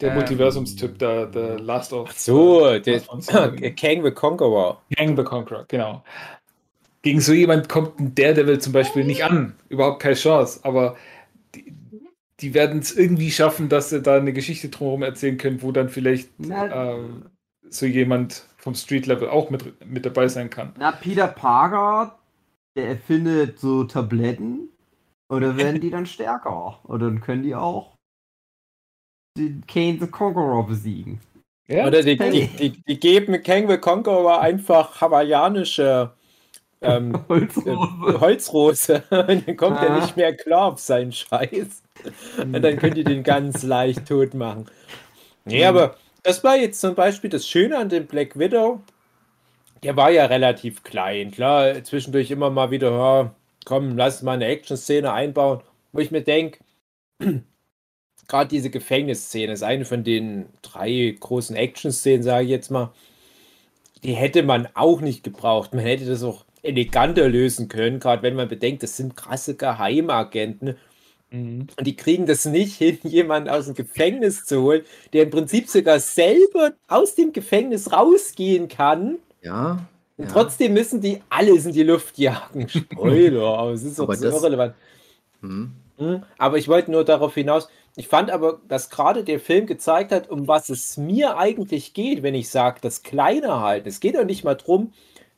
[0.00, 0.14] der Ähm.
[0.16, 2.08] Multiversumstyp, der, der Last of.
[2.10, 3.26] Ach so, der Last of Us.
[3.76, 4.82] Kang the Conqueror.
[4.96, 6.02] Kang the Conqueror, genau.
[7.04, 9.54] Gegen so jemand kommt ein Daredevil zum Beispiel nicht an.
[9.68, 10.60] Überhaupt keine Chance.
[10.62, 10.96] Aber
[11.54, 11.74] die,
[12.40, 15.90] die werden es irgendwie schaffen, dass sie da eine Geschichte drumherum erzählen können, wo dann
[15.90, 17.26] vielleicht ähm,
[17.68, 20.72] so jemand vom Street Level auch mit, mit dabei sein kann.
[20.78, 22.18] na, Peter Parker,
[22.74, 24.70] der erfindet so Tabletten.
[25.28, 26.80] Oder werden die dann stärker?
[26.84, 27.96] Oder dann können die auch
[29.36, 31.20] den Kane the Conqueror besiegen.
[31.68, 31.86] Ja?
[31.86, 36.14] Oder die, die, die, die geben Kang the Conqueror einfach hawaiianische
[36.84, 38.20] ähm, Holzrose.
[38.20, 39.02] Holzrose.
[39.10, 40.00] Und dann kommt er Ah.
[40.00, 41.82] nicht mehr klar auf seinen Scheiß.
[42.38, 44.66] Und dann könnt ihr den ganz leicht tot machen.
[45.44, 48.80] Nee, aber das war jetzt zum Beispiel das Schöne an dem Black Widow.
[49.82, 51.30] Der war ja relativ klein.
[51.30, 53.34] Klar, zwischendurch immer mal wieder, ja,
[53.66, 55.60] komm, lass mal eine Action-Szene einbauen,
[55.92, 56.58] wo ich mir denke,
[58.28, 62.92] gerade diese Gefängnisszene ist eine von den drei großen Action-Szenen, sage ich jetzt mal.
[64.02, 65.74] Die hätte man auch nicht gebraucht.
[65.74, 70.76] Man hätte das auch eleganter lösen können, gerade wenn man bedenkt, das sind krasse Geheimagenten.
[71.30, 71.66] Mhm.
[71.76, 75.68] Und die kriegen das nicht hin, jemanden aus dem Gefängnis zu holen, der im Prinzip
[75.68, 79.16] sogar selber aus dem Gefängnis rausgehen kann.
[79.42, 79.86] Ja.
[80.16, 80.30] Und ja.
[80.32, 82.68] trotzdem müssen die alles in die Luft jagen.
[82.68, 84.74] Spoiler, aber es ist doch so irrelevant.
[85.40, 85.72] Hm.
[85.98, 90.10] Hm, Aber ich wollte nur darauf hinaus, ich fand aber, dass gerade der Film gezeigt
[90.10, 93.88] hat, um was es mir eigentlich geht, wenn ich sage, das Kleine halten.
[93.88, 94.92] Es geht doch nicht mal darum,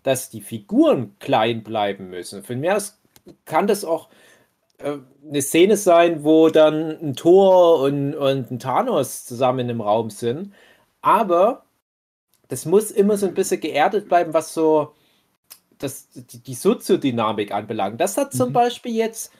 [0.06, 2.44] dass die Figuren klein bleiben müssen.
[2.44, 2.72] Für mich
[3.44, 4.08] kann das auch
[4.78, 9.80] äh, eine Szene sein, wo dann ein Thor und, und ein Thanos zusammen in einem
[9.80, 10.54] Raum sind.
[11.02, 11.64] Aber
[12.46, 14.92] das muss immer so ein bisschen geerdet bleiben, was so
[15.78, 18.00] das, die, die Soziodynamik anbelangt.
[18.00, 18.52] Das hat zum Mhm.
[18.52, 19.32] Beispiel jetzt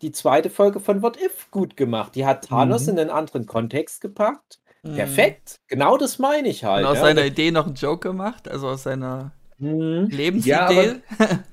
[0.00, 2.14] die zweite Folge von What If gut gemacht.
[2.14, 2.94] Die hat Thanos Mhm.
[2.94, 4.58] in einen anderen Kontext gepackt.
[4.84, 4.94] Mhm.
[4.94, 5.60] Perfekt.
[5.68, 6.86] Genau das meine ich halt.
[6.86, 7.04] Und aus ja.
[7.04, 9.32] seiner Idee noch einen Joke gemacht, also aus seiner
[9.64, 10.06] Mhm.
[10.08, 10.50] Lebensidee.
[10.50, 10.96] Ja, aber-.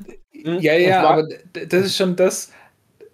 [0.43, 2.51] Ja, ja, aber das ist schon das.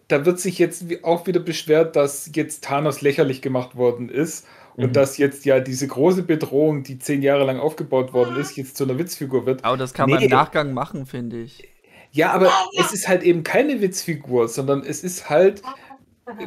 [0.08, 4.88] Da wird sich jetzt auch wieder beschwert, dass jetzt Thanos lächerlich gemacht worden ist und
[4.88, 4.94] Mhm.
[4.94, 8.86] dass jetzt ja diese große Bedrohung, die zehn Jahre lang aufgebaut worden ist, jetzt zu
[8.86, 9.66] einer Witzfigur wird.
[9.66, 10.26] aber das kann man Nee.
[10.28, 11.68] im Nachgang machen, finde ich.
[12.14, 15.62] Ja, aber es ist halt eben keine Witzfigur, sondern es ist halt,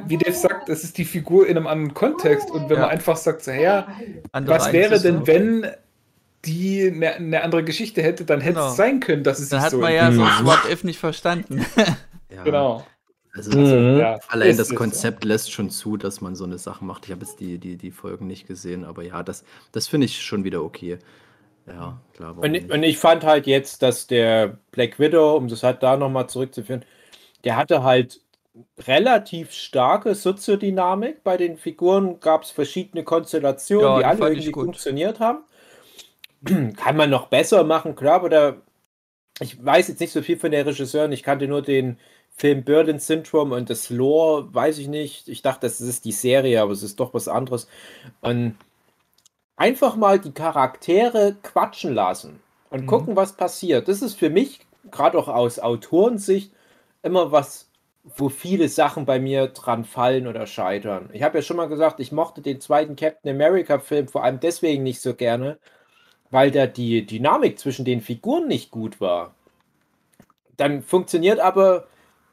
[0.06, 2.50] wie Dave sagt, es ist die Figur in einem anderen Kontext.
[2.50, 2.82] Und wenn Ja.
[2.84, 3.86] man einfach sagt, so, ja,
[4.32, 5.66] Andere was wäre denn, wenn
[6.44, 8.68] die eine, eine andere Geschichte hätte, dann hätte Genau.
[8.70, 10.98] es sein können, dass es Dann sich hat so man ja so What If nicht
[10.98, 11.64] verstanden.
[12.32, 12.44] Ja.
[12.44, 12.86] Genau.
[13.32, 13.98] Also, Mhm.
[13.98, 17.06] Ja, Allein ist- das ist Konzept lässt schon zu, dass man so eine Sache macht.
[17.06, 20.22] Ich habe jetzt die, die, die Folgen nicht gesehen, aber ja, das, das finde ich
[20.22, 20.98] schon wieder okay.
[21.66, 22.38] Ja, klar.
[22.38, 22.70] Und, nicht?
[22.70, 26.84] und ich fand halt jetzt, dass der Black Widow, um das halt da nochmal zurückzuführen,
[27.44, 28.20] der hatte halt
[28.86, 31.22] relativ starke Soziodynamik.
[31.24, 34.64] Bei den Figuren gab es verschiedene Konstellationen, Ja, die alle ich irgendwie gut.
[34.66, 35.38] funktioniert haben.
[36.76, 38.56] Kann man noch besser machen, klar, da,
[39.40, 41.12] ich weiß jetzt nicht so viel von der Regisseurin.
[41.12, 41.98] Ich kannte nur den
[42.36, 45.28] Film Berlin Syndrome und das Lore, weiß ich nicht.
[45.28, 47.68] Ich dachte, das ist die Serie, aber es ist doch was anderes.
[48.22, 48.56] Und
[49.56, 52.86] einfach mal die Charaktere quatschen lassen und Mhm.
[52.86, 53.88] gucken, was passiert.
[53.88, 56.52] Das ist für mich, gerade auch aus Autorensicht,
[57.02, 57.70] immer was,
[58.04, 61.10] wo viele Sachen bei mir dran fallen oder scheitern.
[61.12, 64.82] Ich habe ja schon mal gesagt, ich mochte den zweiten Captain America-Film vor allem deswegen
[64.82, 65.58] nicht so gerne,
[66.30, 69.34] weil da die Dynamik zwischen den Figuren nicht gut war.
[70.56, 71.86] Dann funktioniert aber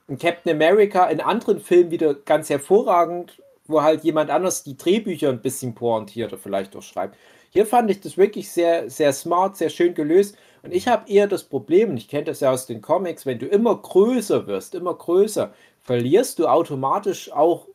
[0.07, 5.29] ein Captain America in anderen Filmen wieder ganz hervorragend, wo halt jemand anders die Drehbücher
[5.29, 7.17] ein bisschen pointiert oder vielleicht auch schreibt.
[7.49, 10.37] Hier fand ich das wirklich sehr, sehr smart, sehr schön gelöst.
[10.63, 13.39] Und ich habe eher das Problem, und ich kenne das ja aus den Comics, wenn
[13.39, 17.67] du immer größer wirst, immer größer, verlierst du automatisch auch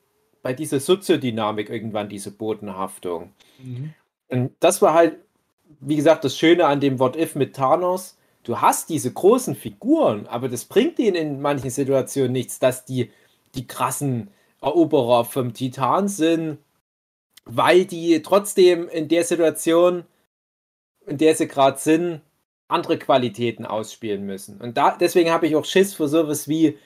[0.42, 3.32] bei dieser Soziodynamik irgendwann diese Bodenhaftung.
[3.58, 3.94] Mhm.
[4.28, 5.18] Und das war halt,
[5.80, 8.16] wie gesagt, das Schöne an dem What If mit Thanos.
[8.42, 13.10] Du hast diese großen Figuren, aber das bringt ihnen in manchen Situationen nichts, dass die
[13.54, 14.30] die krassen
[14.60, 16.58] Eroberer vom Titan sind,
[17.44, 20.04] weil die trotzdem in der Situation,
[21.06, 22.22] in der sie gerade sind,
[22.68, 24.60] andere Qualitäten ausspielen müssen.
[24.60, 26.78] Und da, deswegen habe ich auch Schiss vor sowas wie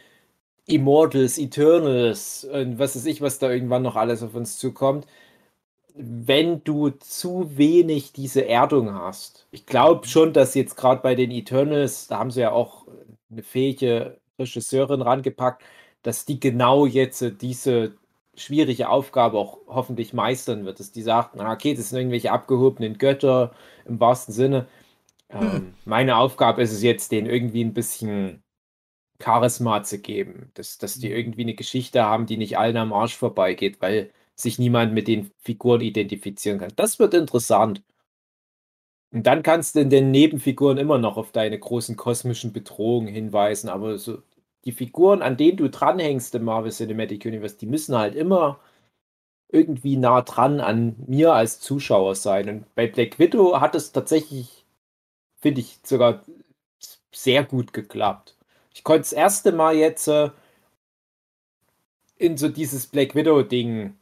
[0.67, 5.07] Immortals, Eternals und was weiß ich, was da irgendwann noch alles auf uns zukommt,
[5.97, 9.47] wenn du zu wenig diese Erdung hast.
[9.51, 12.87] Ich glaube schon, dass jetzt gerade bei den Eternals, da haben sie ja auch
[13.31, 15.63] eine fähige Regisseurin rangepackt,
[16.03, 17.97] dass die genau jetzt äh, diese
[18.37, 22.99] schwierige Aufgabe auch hoffentlich meistern wird, dass die sagt, na okay, das sind irgendwelche abgehobenen
[22.99, 23.53] Götter
[23.87, 24.69] im wahrsten Sinne.
[25.31, 28.43] Ähm, meine Aufgabe ist es jetzt, denen irgendwie ein bisschen
[29.23, 33.17] Charisma zu geben, dass, dass die irgendwie eine Geschichte haben, die nicht allen am Arsch
[33.17, 36.73] vorbeigeht, weil sich niemand mit den Figuren identifizieren kann.
[36.77, 37.83] Das wird interessant.
[39.13, 43.69] Und dann kannst du in den Nebenfiguren immer noch auf deine großen kosmischen Bedrohungen hinweisen,
[43.69, 44.23] aber so
[44.65, 48.61] die Figuren, an denen du dranhängst im Marvel Cinematic Universe, die müssen halt immer
[49.49, 52.49] irgendwie nah dran an mir als Zuschauer sein.
[52.49, 54.65] Und bei Black Widow hat es tatsächlich,
[55.39, 56.25] finde ich, sogar
[57.13, 58.37] sehr gut geklappt.
[58.75, 60.31] Ich konnte das erste Mal jetzt äh,
[62.19, 63.95] in so dieses Black Widow-Ding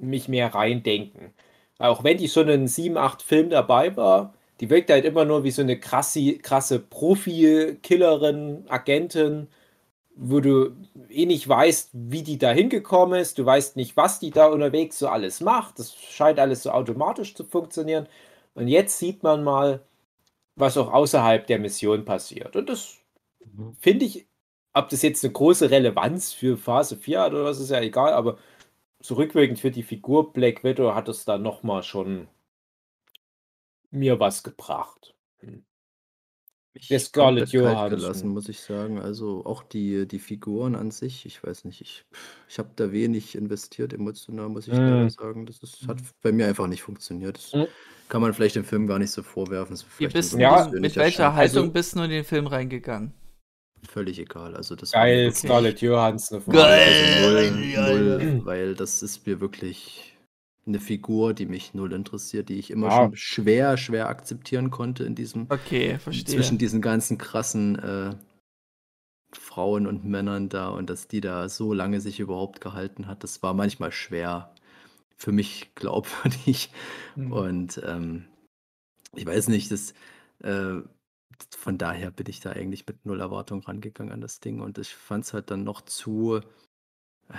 [0.00, 1.32] mich mehr reindenken.
[1.78, 5.44] Auch wenn die schon in sieben, acht Filmen dabei war, die wirkt halt immer nur
[5.44, 9.48] wie so eine krasse, krasse Profi-Killerin, Agentin,
[10.16, 10.70] wo du
[11.10, 13.38] eh nicht weißt, wie die da hingekommen ist.
[13.38, 15.78] Du weißt nicht, was die da unterwegs so alles macht.
[15.78, 18.08] Das scheint alles so automatisch zu funktionieren.
[18.54, 19.80] Und jetzt sieht man mal,
[20.56, 22.56] was auch außerhalb der Mission passiert.
[22.56, 22.96] Und das
[23.80, 24.26] finde ich,
[24.72, 28.12] ob das jetzt eine große Relevanz für Phase 4 hat oder was, ist ja egal,
[28.14, 28.38] aber
[29.00, 32.28] zurückwirkend für die Figur Black Widow hat es da nochmal schon
[33.90, 35.14] mir was gebracht.
[35.40, 35.64] Hm.
[36.74, 37.90] mich Der Scarlett Johansson.
[37.98, 38.98] gelassen, muss ich sagen.
[39.00, 42.04] Also auch die, die Figuren an sich, ich weiß nicht, ich,
[42.48, 45.08] ich habe da wenig investiert emotional, muss ich Mm.
[45.08, 45.46] sagen.
[45.46, 47.38] Das ist, hat bei mir einfach nicht funktioniert.
[47.38, 47.62] Das Mm.
[48.10, 49.76] kann man vielleicht dem Film gar nicht so vorwerfen.
[49.76, 51.34] Vielleicht bist Ja, mit welcher.
[51.34, 53.14] Haltung Also- bist du in den Film reingegangen?
[53.88, 54.56] Völlig egal.
[54.56, 56.42] Also das war Geil, wirklich- Scarlett Johansson.
[56.46, 57.24] Geil.
[57.24, 58.18] Also null, Geil.
[58.34, 60.16] null, weil das ist mir wirklich
[60.66, 62.96] eine Figur, die mich null interessiert, die ich immer Ja.
[62.96, 66.24] schon schwer, schwer akzeptieren konnte in diesem Okay, verstehe.
[66.34, 68.10] zwischen diesen ganzen krassen äh,
[69.32, 73.42] Frauen und Männern da und dass die da so lange sich überhaupt gehalten hat, das
[73.42, 74.54] war manchmal schwer
[75.16, 76.70] für mich glaubwürdig.
[77.14, 77.32] Mhm.
[77.32, 78.24] Und ähm,
[79.14, 79.94] ich weiß nicht, das
[80.42, 80.80] äh,
[81.58, 84.94] von daher bin ich da eigentlich mit null Erwartung rangegangen an das Ding und ich
[84.94, 86.40] fand es halt dann noch zu,
[87.28, 87.34] äh,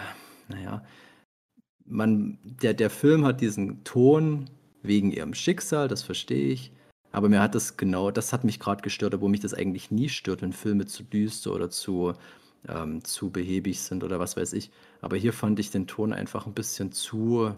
[0.49, 0.83] naja,
[1.85, 4.49] man, der, der Film hat diesen Ton
[4.83, 6.71] wegen ihrem Schicksal, das verstehe ich.
[7.11, 10.09] Aber mir hat das genau, das hat mich gerade gestört, obwohl mich das eigentlich nie
[10.09, 12.13] stört, wenn Filme zu düster oder zu,
[12.67, 14.71] ähm, zu behäbig sind oder was weiß ich.
[15.01, 17.55] Aber hier fand ich den Ton einfach ein bisschen zu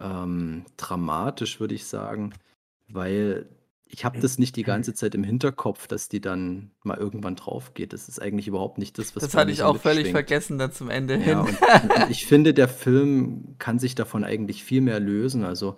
[0.00, 2.32] ähm, dramatisch, würde ich sagen,
[2.88, 3.48] weil
[3.88, 7.74] ich habe das nicht die ganze Zeit im Hinterkopf, dass die dann mal irgendwann drauf
[7.74, 7.92] geht.
[7.92, 10.90] Das ist eigentlich überhaupt nicht das, was das hatte ich auch völlig vergessen dann zum
[10.90, 11.28] Ende hin.
[11.28, 15.44] Ja, und, und ich finde, der Film kann sich davon eigentlich viel mehr lösen.
[15.44, 15.76] Also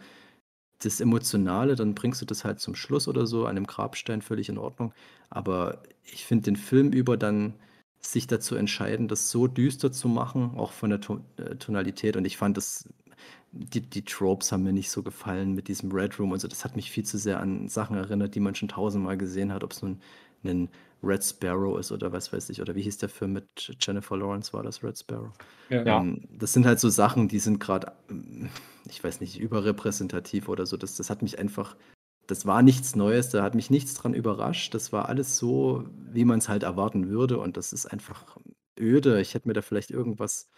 [0.80, 4.48] das Emotionale, dann bringst du das halt zum Schluss oder so, an dem Grabstein völlig
[4.48, 4.94] in Ordnung.
[5.28, 7.54] Aber ich finde den Film über dann
[8.00, 12.16] sich dazu entscheiden, das so düster zu machen, auch von der Ton äh, Tonalität.
[12.16, 12.88] Und ich fand das,
[13.52, 16.48] die, die Tropes haben mir nicht so gefallen mit diesem Red Room und so.
[16.48, 19.64] Das hat mich viel zu sehr an Sachen erinnert, die man schon tausendmal gesehen hat,
[19.64, 20.00] ob es nun
[20.44, 20.68] ein
[21.02, 22.60] Red Sparrow ist oder was weiß ich.
[22.60, 25.32] Oder wie hieß der Film mit Jennifer Lawrence, war das Red Sparrow?
[25.68, 25.82] Ja.
[25.84, 26.00] Ja.
[26.00, 27.92] Ähm, das sind halt so Sachen, die sind gerade,
[28.88, 30.76] ich weiß nicht, überrepräsentativ oder so.
[30.76, 31.76] Das, das hat mich einfach,
[32.26, 34.74] das war nichts Neues, da hat mich nichts dran überrascht.
[34.74, 37.38] Das war alles so, wie man es halt erwarten würde.
[37.38, 38.36] Und das ist einfach
[38.78, 39.20] öde.
[39.20, 40.50] Ich hätte mir da vielleicht irgendwas,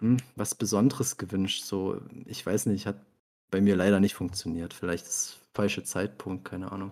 [0.00, 1.64] hm, was Besonderes gewünscht.
[1.64, 2.96] So, ich weiß nicht, hat
[3.50, 4.74] bei mir leider nicht funktioniert.
[4.74, 6.90] Vielleicht ist falsche Zeitpunkt, keine Ahnung.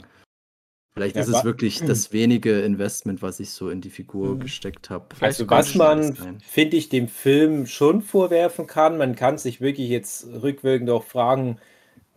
[0.95, 4.41] Vielleicht Ja, ist es wirklich das wenige Investment, was ich so in die Figur Mhm.
[4.41, 5.07] gesteckt habe.
[5.21, 10.27] Also was man, finde ich, dem Film schon vorwerfen kann, man kann sich wirklich jetzt
[10.27, 11.59] rückwirkend auch fragen,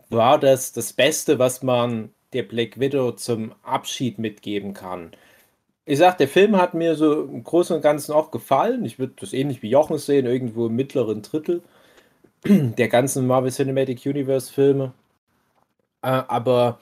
[0.10, 5.12] war das das Beste, was man der Black Widow zum Abschied mitgeben kann?
[5.88, 8.84] Ich sag, der Film hat mir so im Großen und Ganzen auch gefallen.
[8.86, 11.62] Ich würde das ähnlich wie Jochen sehen, irgendwo im mittleren Drittel
[12.46, 14.94] der ganzen Marvel Cinematic Universe Filme.
[16.02, 16.80] Äh, aber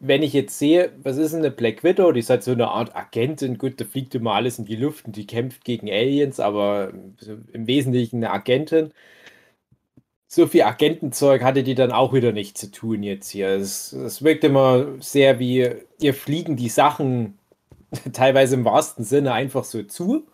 [0.00, 2.12] wenn ich jetzt sehe, was ist denn eine Black Widow?
[2.12, 3.58] Die ist halt so eine Art Agentin.
[3.58, 6.92] Gut, da fliegt immer alles in die Luft und die kämpft gegen Aliens, aber
[7.52, 8.92] im Wesentlichen eine Agentin.
[10.30, 13.48] So viel Agentenzeug hatte die dann auch wieder nicht zu tun jetzt hier.
[13.48, 15.70] Es, es wirkt immer sehr wie,
[16.00, 17.37] ihr fliegen die Sachen
[18.12, 20.26] teilweise im wahrsten Sinne einfach so zu.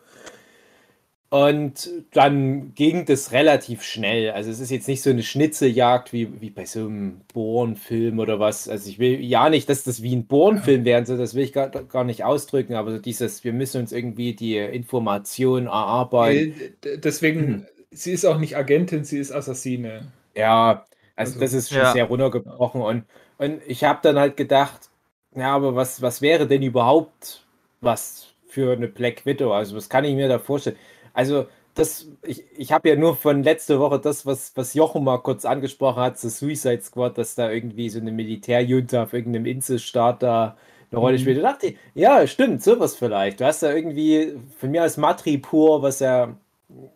[1.30, 4.30] Und dann ging das relativ schnell.
[4.30, 8.38] Also es ist jetzt nicht so eine Schnitzeljagd wie, wie bei so einem Bourne-Film oder
[8.38, 8.68] was.
[8.68, 11.52] Also ich will ja nicht, dass das wie ein Bourne-Film wäre, so das will ich
[11.52, 16.54] gar, gar nicht ausdrücken, aber so dieses, wir müssen uns irgendwie die Information erarbeiten.
[16.84, 20.12] Deswegen, sie ist auch nicht Agentin, sie ist Assassine.
[20.36, 20.86] Ja,
[21.16, 21.92] also Also, das ist schon ja.
[21.92, 22.80] sehr runtergebrochen.
[22.82, 23.04] Und,
[23.38, 24.90] und ich habe dann halt gedacht,
[25.34, 27.43] ja, aber was, was wäre denn überhaupt
[27.84, 29.52] was für eine Black Widow?
[29.52, 30.76] Also was kann ich mir da vorstellen?
[31.12, 35.18] Also das, ich, ich habe ja nur von letzter Woche das, was, was Jochen mal
[35.18, 40.22] kurz angesprochen hat, so Suicide Squad, dass da irgendwie so eine Militärjunta auf irgendeinem Inselstaat
[40.22, 40.56] da
[40.92, 41.18] eine Rolle Mhm.
[41.18, 41.38] spielt.
[41.38, 43.40] Da dachte ich, ja, stimmt, sowas vielleicht.
[43.40, 46.36] Du hast da irgendwie von mir als Matripur, was ja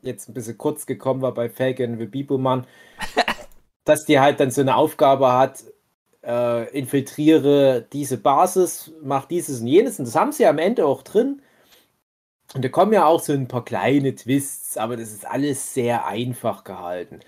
[0.03, 2.67] jetzt ein bisschen kurz gekommen war bei Falcon the Biboman,
[3.85, 5.65] dass die halt dann so eine Aufgabe hat,
[6.25, 9.99] äh, infiltriere diese Basis, mach dieses und jenes.
[9.99, 11.43] Und das haben sie am Ende auch drin.
[12.55, 16.07] Und da kommen ja auch so ein paar kleine Twists, aber das ist alles sehr
[16.07, 17.21] einfach gehalten.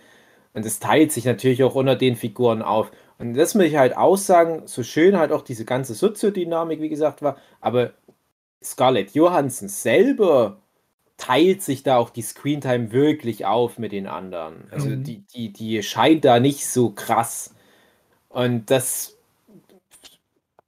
[0.54, 2.90] Und das teilt sich natürlich auch unter den Figuren auf.
[3.18, 7.22] Und das muss ich halt aussagen, so schön halt auch diese ganze Soziodynamik, wie gesagt,
[7.22, 7.92] war, aber
[8.64, 10.58] Scarlett Johansson selber
[11.18, 14.68] teilt sich da auch die Screentime wirklich auf mit den anderen.
[14.72, 15.04] Also Mhm.
[15.04, 17.54] die, die, die scheint da nicht so krass.
[18.30, 19.16] Und das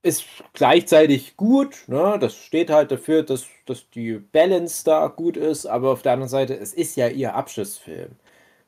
[0.02, 2.18] ist gleichzeitig gut, ne?
[2.20, 6.28] Das steht halt dafür, dass, dass die Balance da gut ist, aber auf der anderen
[6.28, 8.16] Seite, es ist ja ihr Abschlussfilm.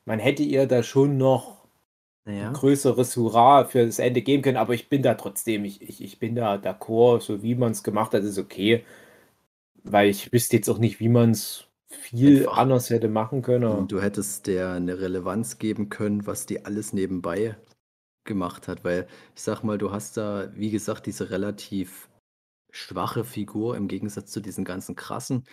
[0.05, 1.65] Man hätte ihr da schon noch
[2.25, 2.51] Naja.
[2.51, 6.03] ein größeres Hurra für das Ende geben können, aber ich bin da trotzdem, ich, ich,
[6.03, 8.83] ich bin da d'accord, so wie man es gemacht hat, ist okay.
[9.83, 12.49] Weil ich wüsste jetzt auch nicht, wie man es viel Einfach.
[12.49, 13.87] anders hätte machen können.
[13.87, 17.55] Du hättest der eine Relevanz geben können, was die alles nebenbei
[18.25, 22.09] gemacht hat, weil ich sag mal, du hast da, wie gesagt, diese relativ
[22.71, 25.43] schwache Figur im Gegensatz zu diesen ganzen krassen.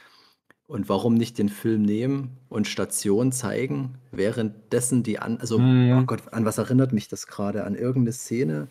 [0.66, 5.98] Und warum nicht den Film nehmen und Station zeigen, währenddessen die an, also, Mhm.
[5.98, 7.64] oh Gott, an was erinnert mich das gerade?
[7.64, 8.68] An irgendeine Szene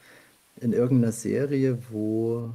[0.59, 2.49] in irgendeiner Serie, wo,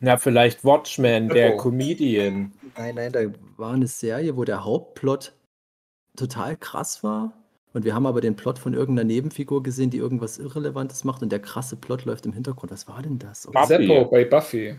[0.00, 1.56] Na, vielleicht Watchmen, der Oh.
[1.58, 2.52] Comedian.
[2.76, 3.20] nein, nein, da
[3.56, 5.32] war eine Serie, wo der Hauptplot
[6.16, 7.32] total krass war.
[7.74, 11.32] Und wir haben aber den Plot von irgendeiner Nebenfigur gesehen, die irgendwas Irrelevantes macht und
[11.32, 12.70] der krasse Plot läuft im Hintergrund.
[12.70, 13.48] Was war denn das?
[13.50, 13.66] Buffy.
[13.66, 14.74] Seppo bei Buffy,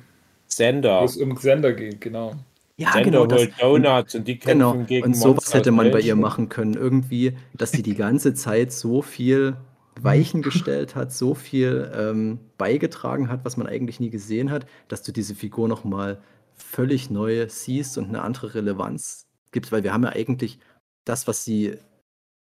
[0.48, 1.02] Sender.
[1.02, 2.36] wo es um Xander geht, genau.
[2.78, 5.92] ja, Sender genau, das, Donuts und die kämpfen Genau, gegen und sowas Monster hätte man
[5.92, 6.76] bei ihr machen können.
[6.76, 9.56] Irgendwie, dass sie die ganze Zeit so viel
[10.02, 15.04] Weichen gestellt hat, so viel ähm, beigetragen hat, was man eigentlich nie gesehen hat, dass
[15.04, 16.20] du diese Figur nochmal
[16.56, 20.60] völlig neu siehst und eine andere Relevanz gibst, weil wir haben ja eigentlich
[21.06, 21.78] das, was sie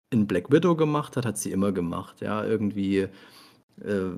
[0.10, 2.22] in Black Widow gemacht hat, hat sie immer gemacht.
[2.22, 3.08] Ja, irgendwie,
[3.82, 4.12] äh,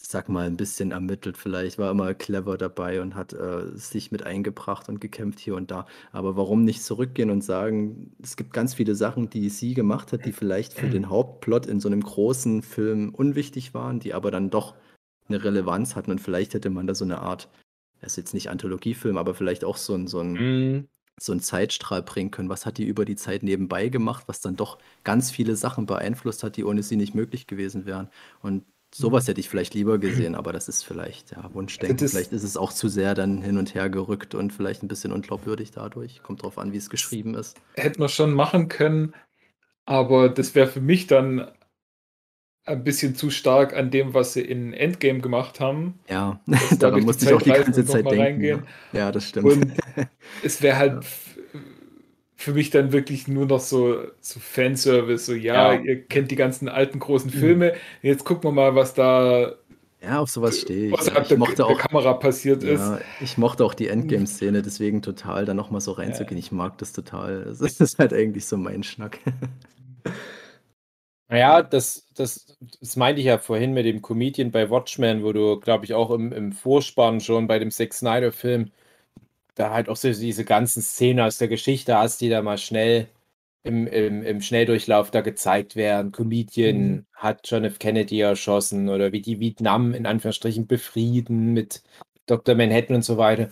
[0.00, 4.22] sag mal, ein bisschen ermittelt vielleicht, war immer clever dabei und hat äh, sich mit
[4.22, 5.86] eingebracht und gekämpft hier und da.
[6.12, 10.24] Aber warum nicht zurückgehen und sagen, es gibt ganz viele Sachen, die sie gemacht hat,
[10.24, 14.50] die vielleicht für den Hauptplot in so einem großen Film unwichtig waren, die aber dann
[14.50, 14.76] doch
[15.28, 17.48] eine Relevanz hatten und vielleicht hätte man da so eine Art,
[18.00, 20.88] das ist jetzt nicht Anthologiefilm, aber vielleicht auch so ein, so ein Mhm.
[21.20, 22.48] So einen Zeitstrahl bringen können.
[22.48, 26.42] Was hat die über die Zeit nebenbei gemacht, was dann doch ganz viele Sachen beeinflusst
[26.42, 28.08] hat, die ohne sie nicht möglich gewesen wären.
[28.42, 31.98] Und sowas hätte ich vielleicht lieber gesehen, aber das ist vielleicht ja, Wunschdenken.
[31.98, 34.88] Das- vielleicht ist es auch zu sehr dann hin und her gerückt und vielleicht ein
[34.88, 36.22] bisschen unglaubwürdig dadurch.
[36.22, 37.56] Kommt drauf an, wie es geschrieben ist.
[37.74, 39.14] Hätten wir schon machen können,
[39.84, 41.50] aber das wäre für mich dann
[42.68, 45.98] ein bisschen zu stark an dem, was sie in Endgame gemacht haben.
[46.08, 46.40] Ja,
[46.78, 48.16] da musste ich auch die ganze Zeit denken.
[48.18, 48.24] Ja.
[48.24, 48.62] reingehen.
[48.92, 49.46] ja, das stimmt.
[49.46, 49.72] Und
[50.42, 51.36] es wäre halt f-
[52.36, 55.80] für mich dann wirklich nur noch so, so Fanservice, so ja, Ja.
[55.80, 59.54] ihr kennt die ganzen alten großen Filme, jetzt gucken wir mal, was da
[60.00, 60.92] ja, auf sowas stehe ich.
[60.92, 62.78] Ja, außerhalb ich der, mochte der auch Kamera passiert ist.
[62.78, 66.38] Ja, ich mochte auch die Endgame-Szene, deswegen total da nochmal so reinzugehen.
[66.38, 67.52] Ich mag das total.
[67.58, 69.18] Das ist halt eigentlich so mein Schnack.
[71.28, 75.60] Naja, das, das, das meinte ich ja vorhin mit dem Comedian bei Watchmen, wo du,
[75.60, 78.70] glaube ich, auch im, im Vorspann schon bei dem Zack Snyder-Film
[79.54, 83.08] da halt auch so diese ganzen Szenen aus der Geschichte hast, die da mal schnell
[83.64, 86.12] im, im, im Schnelldurchlauf da gezeigt werden.
[86.12, 87.06] Comedian Mhm.
[87.14, 87.78] hat John F.
[87.78, 91.82] Kennedy erschossen oder wie die Vietnam in Anführungsstrichen befrieden mit
[92.26, 92.54] Dr.
[92.54, 93.50] Manhattan und so weiter.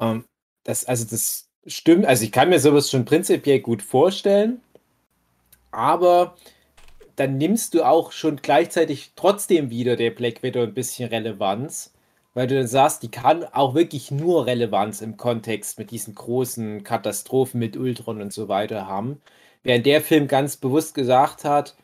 [0.00, 0.24] Ähm,
[0.64, 4.60] das, also das stimmt, also ich kann mir sowas schon prinzipiell gut vorstellen,
[5.70, 6.36] aber
[7.18, 11.92] dann nimmst du auch schon gleichzeitig trotzdem wieder der Black Widow ein bisschen Relevanz,
[12.34, 16.84] weil du dann sagst, die kann auch wirklich nur Relevanz im Kontext mit diesen großen
[16.84, 19.20] Katastrophen mit Ultron und so weiter haben.
[19.64, 21.76] Während der Film ganz bewusst gesagt hat,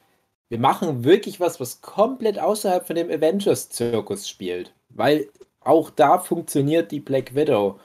[0.49, 4.73] wir machen wirklich was, was komplett außerhalb von dem Avengers-Zirkus spielt.
[4.91, 5.29] Weil
[5.61, 7.81] auch da funktioniert die Black Widow.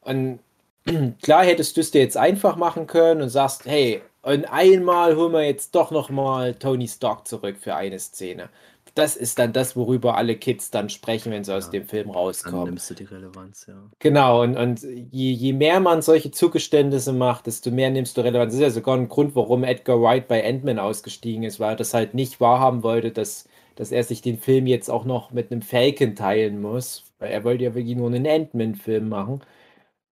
[0.00, 0.40] Und
[1.22, 5.32] klar hättest du es dir jetzt einfach machen können und sagst, hey, und einmal holen
[5.32, 8.50] wir jetzt doch noch mal Tony Stark zurück für eine Szene.
[8.94, 12.08] Das ist dann das, worüber alle Kids dann sprechen, wenn sie aus Ja, dem Film
[12.08, 12.64] Dann rauskommen.
[12.64, 13.90] nimmst du die Relevanz, ja.
[14.00, 18.52] Genau, und, und je, je mehr man solche Zugeständnisse macht, desto mehr nimmst du Relevanz.
[18.52, 21.76] Das ist ja sogar ein Grund, warum Edgar Wright bei Ant-Man ausgestiegen ist, weil er
[21.76, 25.50] das halt nicht wahrhaben wollte, dass, dass er sich den Film jetzt auch noch mit
[25.52, 27.04] einem Falcon teilen muss.
[27.18, 29.40] Weil er wollte ja wirklich nur einen Ant-Man-Film machen.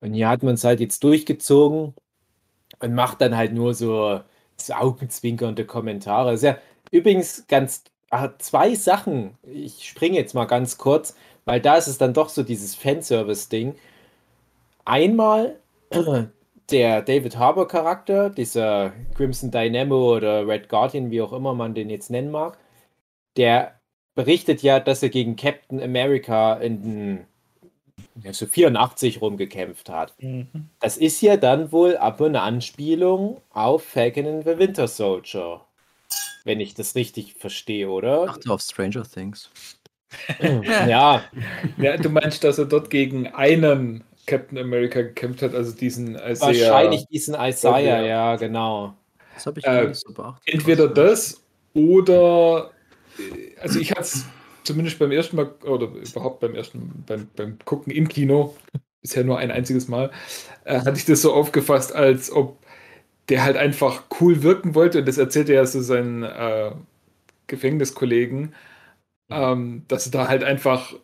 [0.00, 1.94] Und hier hat man es halt jetzt durchgezogen
[2.80, 4.20] und macht dann halt nur so,
[4.56, 6.34] so augenzwinkernde Kommentare.
[6.34, 6.58] Ist ja
[6.90, 9.36] übrigens ganz ah, zwei Sachen.
[9.42, 13.76] Ich springe jetzt mal ganz kurz, weil da ist es dann doch so dieses Fanservice-Ding.
[14.84, 15.58] Einmal
[16.70, 21.90] der David Harbour Charakter, dieser Crimson Dynamo oder Red Guardian, wie auch immer man den
[21.90, 22.58] jetzt nennen mag,
[23.36, 23.80] der
[24.14, 27.26] berichtet ja, dass er gegen Captain America in den
[28.32, 30.14] so 84 rumgekämpft hat.
[30.80, 35.60] Das ist ja dann wohl aber eine Anspielung auf Falcon and the Winter Soldier.
[36.44, 38.28] Wenn ich das richtig verstehe, oder?
[38.28, 39.50] Achte auf Stranger Things.
[40.40, 41.24] ja,
[41.78, 46.40] Ja, du meinst, dass er dort gegen einen Captain America gekämpft hat, also diesen Isaiah.
[46.40, 48.06] wahrscheinlich diesen Isaiah, Ja.
[48.06, 48.94] ja, genau.
[49.34, 50.54] Das habe ich Äh, gar nicht so beachtet.
[50.54, 51.42] Entweder das
[51.74, 52.70] oder,
[53.18, 54.24] äh, also ich hatte es
[54.66, 58.56] zumindest beim ersten Mal, oder überhaupt beim ersten, beim, beim Gucken im Kino,
[59.02, 60.10] bisher nur ein einziges Mal,
[60.64, 62.58] äh, hatte ich das so aufgefasst, als ob
[63.28, 65.00] der halt einfach cool wirken wollte.
[65.00, 66.72] Und das erzählte er so seinen äh,
[67.48, 68.54] Gefängniskollegen,
[69.30, 70.94] ähm, dass er da halt einfach,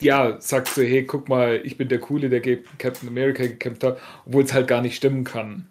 [0.00, 3.84] ja, sagt so, hey, guck mal, ich bin der Coole, der gegen Captain America gekämpft
[3.84, 5.68] hat, obwohl es halt gar nicht stimmen kann.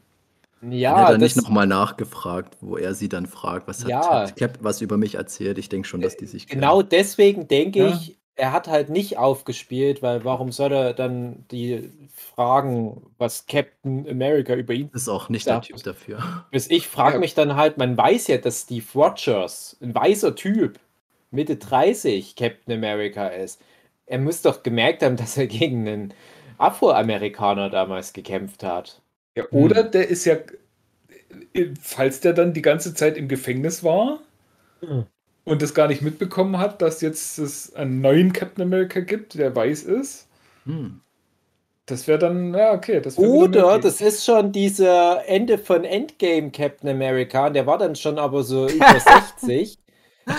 [0.69, 4.21] Ja, hat er das, nicht nochmal nachgefragt, wo er sie dann fragt, was hat, Ja.
[4.21, 5.57] hat Cap was über mich erzählt?
[5.57, 6.61] Ich denke schon, dass die sich kennen.
[6.61, 7.89] genau deswegen denke Ja.
[7.89, 14.07] ich, er hat halt nicht aufgespielt, weil warum soll er dann die fragen, was Captain
[14.09, 15.53] America über ihn Ist auch nicht Ja.
[15.59, 16.45] der Typ dafür.
[16.49, 17.19] Bis ich frage Ja.
[17.19, 20.79] mich dann halt, man weiß ja, dass Steve Rogers, ein weißer Typ,
[21.29, 23.61] Mitte 30 Captain America ist.
[24.07, 26.13] Er muss doch gemerkt haben, dass er gegen einen
[26.57, 29.01] Afroamerikaner damals gekämpft hat.
[29.37, 30.37] Ja, oder der ist ja,
[31.53, 34.19] äh, falls der dann die ganze Zeit im Gefängnis war
[34.81, 35.03] Hm.
[35.45, 39.55] und das gar nicht mitbekommen hat, dass jetzt es einen neuen Captain America gibt, der
[39.55, 40.27] weiß ist,
[40.65, 41.03] Hm.
[41.85, 43.01] das wäre dann, ja, okay.
[43.01, 47.95] Das Oder das ist schon dieser Ende von Endgame Captain America, und der war dann
[47.95, 49.79] schon aber so über 60,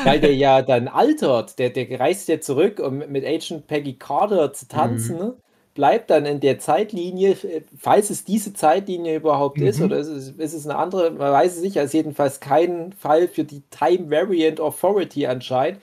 [0.02, 1.58] weil der ja dann altert.
[1.58, 5.34] Der, der reist ja zurück, um mit Agent Peggy Carter zu tanzen,
[5.74, 7.36] bleibt dann in der Zeitlinie,
[7.78, 9.86] falls es diese Zeitlinie überhaupt ist, Mhm.
[9.86, 13.28] oder ist es, ist es eine andere, man weiß es nicht, also jedenfalls kein Fall
[13.28, 15.80] für die Time Variant Authority anscheinend.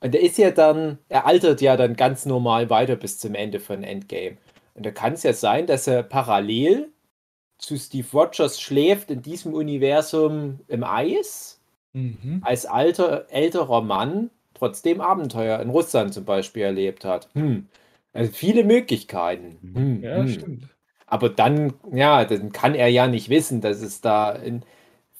[0.00, 3.60] Und der ist ja dann, er altert ja dann ganz normal weiter bis zum Ende
[3.60, 4.36] von Endgame.
[4.74, 6.88] Und da kann es ja sein, dass er parallel
[7.58, 11.60] zu Steve Rogers schläft in diesem Universum im Eis,
[11.94, 12.40] Mhm.
[12.44, 17.28] als alter, älterer Mann trotzdem Abenteuer in Russland zum Beispiel erlebt hat.
[17.34, 17.68] Hm.
[18.14, 19.58] Also viele Möglichkeiten.
[19.74, 20.28] Hm, Ja, hm.
[20.28, 20.68] stimmt.
[21.06, 24.62] Aber dann, ja, dann kann er ja nicht wissen, dass es da in,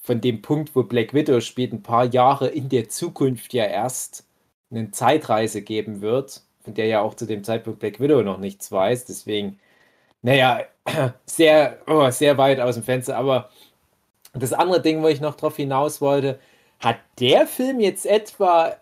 [0.02, 4.26] von dem Punkt, wo Black Widow spielt, ein paar Jahre in der Zukunft ja erst
[4.70, 8.72] eine Zeitreise geben wird, von der ja auch zu dem Zeitpunkt Black Widow noch nichts
[8.72, 9.04] weiß.
[9.06, 9.58] Deswegen,
[10.22, 10.62] naja,
[11.26, 13.16] sehr, oh, sehr weit aus dem Fenster.
[13.16, 13.50] Aber
[14.32, 16.38] das andere Ding, wo ich noch drauf hinaus wollte,
[16.80, 18.76] hat der Film jetzt etwa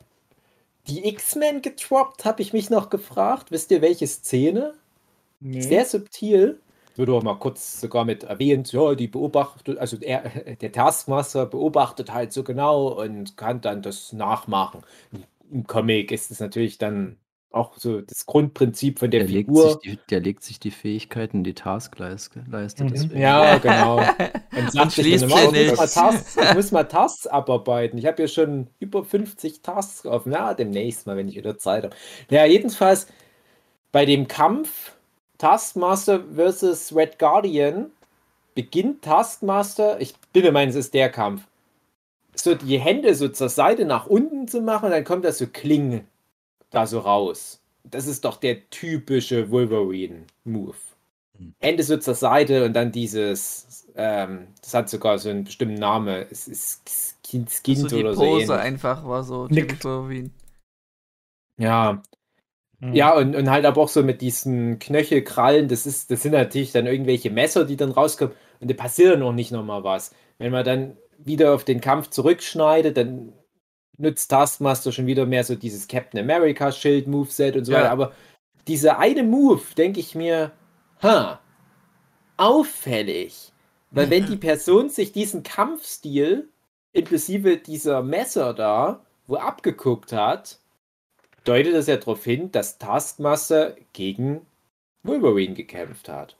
[0.88, 3.50] die X-Men getroppt, habe ich mich noch gefragt.
[3.50, 4.74] Wisst ihr, welche Szene?
[5.40, 5.60] Nee.
[5.60, 6.60] Sehr subtil.
[6.94, 12.12] Wird auch mal kurz sogar mit erwähnt, ja, die beobachtet, also er, der Taskmaster beobachtet
[12.12, 14.82] halt so genau und kann dann das nachmachen.
[15.50, 17.16] Im Comic ist es natürlich dann
[17.52, 19.68] auch so das Grundprinzip von der, Der legt, Figur.
[19.68, 22.44] sich die, der legt sich die Fähigkeiten die Taskleiste.
[22.50, 23.16] Leiste, Mhm.
[23.16, 23.98] Ja, genau.
[24.56, 25.86] Und sagt sich dann immer, sie ich muss, mal.
[25.88, 27.98] Tasks, ich muss mal Tasks abarbeiten.
[27.98, 30.32] Ich habe ja schon über 50 Tasks offen.
[30.32, 31.96] Ja, demnächst mal, wenn ich wieder Zeit habe.
[32.30, 33.06] Ja, jedenfalls
[33.92, 34.92] bei dem Kampf
[35.38, 37.90] Taskmaster versus Red Guardian
[38.54, 41.42] beginnt Taskmaster, ich bin der Meinung, es ist der Kampf,
[42.34, 46.06] so die Hände so zur Seite nach unten zu machen, dann kommt das so Klingen
[46.72, 47.62] da so raus.
[47.84, 50.76] Das ist doch der typische Wolverine-Move.
[51.38, 51.54] Hm.
[51.60, 56.26] Hände so zur Seite und dann dieses, ähm, das hat sogar so einen bestimmten Namen,
[56.30, 56.82] es ist
[57.26, 58.20] Skin, Skin so die oder so.
[58.22, 58.60] Pose ähnlich.
[58.66, 60.30] einfach war so typisch Wolverine.
[61.58, 62.02] Ja,
[62.82, 62.94] Mhm.
[62.94, 66.72] Ja, und, und halt aber auch so mit diesen Knöchelkrallen, das ist, das sind natürlich
[66.72, 70.12] dann irgendwelche Messer, die dann rauskommen und da passiert dann auch nicht nochmal was.
[70.38, 73.32] Wenn man dann wieder auf den Kampf zurückschneidet, dann
[73.98, 77.78] nützt Taskmaster schon wieder mehr so dieses Captain America Schild Moveset und so Ja.
[77.80, 77.90] weiter.
[77.90, 78.12] Aber
[78.68, 80.52] dieser eine Move, denke ich mir,
[81.02, 81.40] ha,
[82.36, 83.52] auffällig.
[83.94, 86.48] Weil wenn die Person sich diesen Kampfstil
[86.92, 90.58] inklusive dieser Messer da, wo abgeguckt hat,
[91.44, 94.46] deutet das ja darauf hin, dass Taskmaster gegen
[95.04, 96.36] Wolverine gekämpft hat.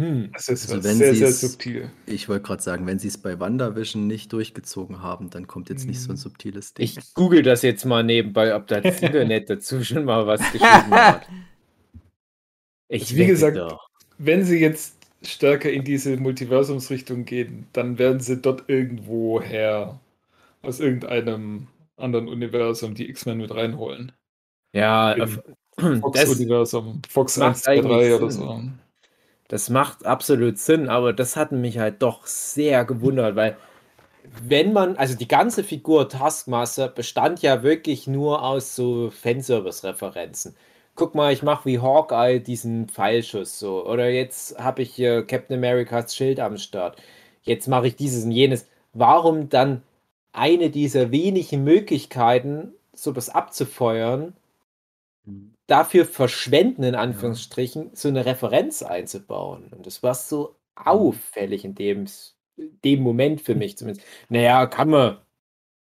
[0.00, 0.30] Hm.
[0.32, 1.90] Das ist Also was wenn sehr, sie sehr es- subtil.
[2.06, 5.86] Ich wollte gerade sagen, wenn sie es bei WandaVision nicht durchgezogen haben, dann kommt jetzt
[5.86, 6.16] nicht so ein Mhm.
[6.18, 6.84] subtiles Ding.
[6.84, 10.90] Ich google das jetzt mal nebenbei, ob da das Internet dazu schon mal was geschrieben
[10.92, 11.26] hat.
[12.92, 13.88] Ich Also wie gesagt, doch.
[14.18, 20.00] Wenn sie jetzt stärker in diese Multiversumsrichtung gehen, dann werden sie dort irgendwo her
[20.62, 24.10] aus irgendeinem anderen Universum die X-Men mit reinholen.
[24.72, 25.42] Ja, Im auf-
[25.76, 28.42] das, Fox-Universum, Fox macht 1, 2, 3 eigentlich oder Sinn.
[28.42, 28.62] so.
[29.50, 33.56] Das macht absolut Sinn, aber das hat mich halt doch sehr gewundert, weil
[34.42, 40.56] wenn man, also die ganze Figur Taskmaster bestand ja wirklich nur aus so Fanservice-Referenzen.
[40.94, 43.86] Guck mal, ich mache wie Hawkeye diesen Pfeilschuss so.
[43.86, 47.00] Oder jetzt habe ich hier Captain Americas Schild am Start.
[47.42, 48.68] Jetzt mache ich dieses und jenes.
[48.92, 49.82] Warum dann
[50.32, 54.34] eine dieser wenigen Möglichkeiten, sowas abzufeuern,
[55.26, 55.54] Mhm.
[55.70, 59.68] Dafür verschwenden, in Anführungsstrichen, so eine Referenz einzubauen.
[59.72, 62.06] Und das war so auffällig in dem,
[62.56, 64.06] dem Moment für mich zumindest.
[64.28, 65.18] Naja, kann man,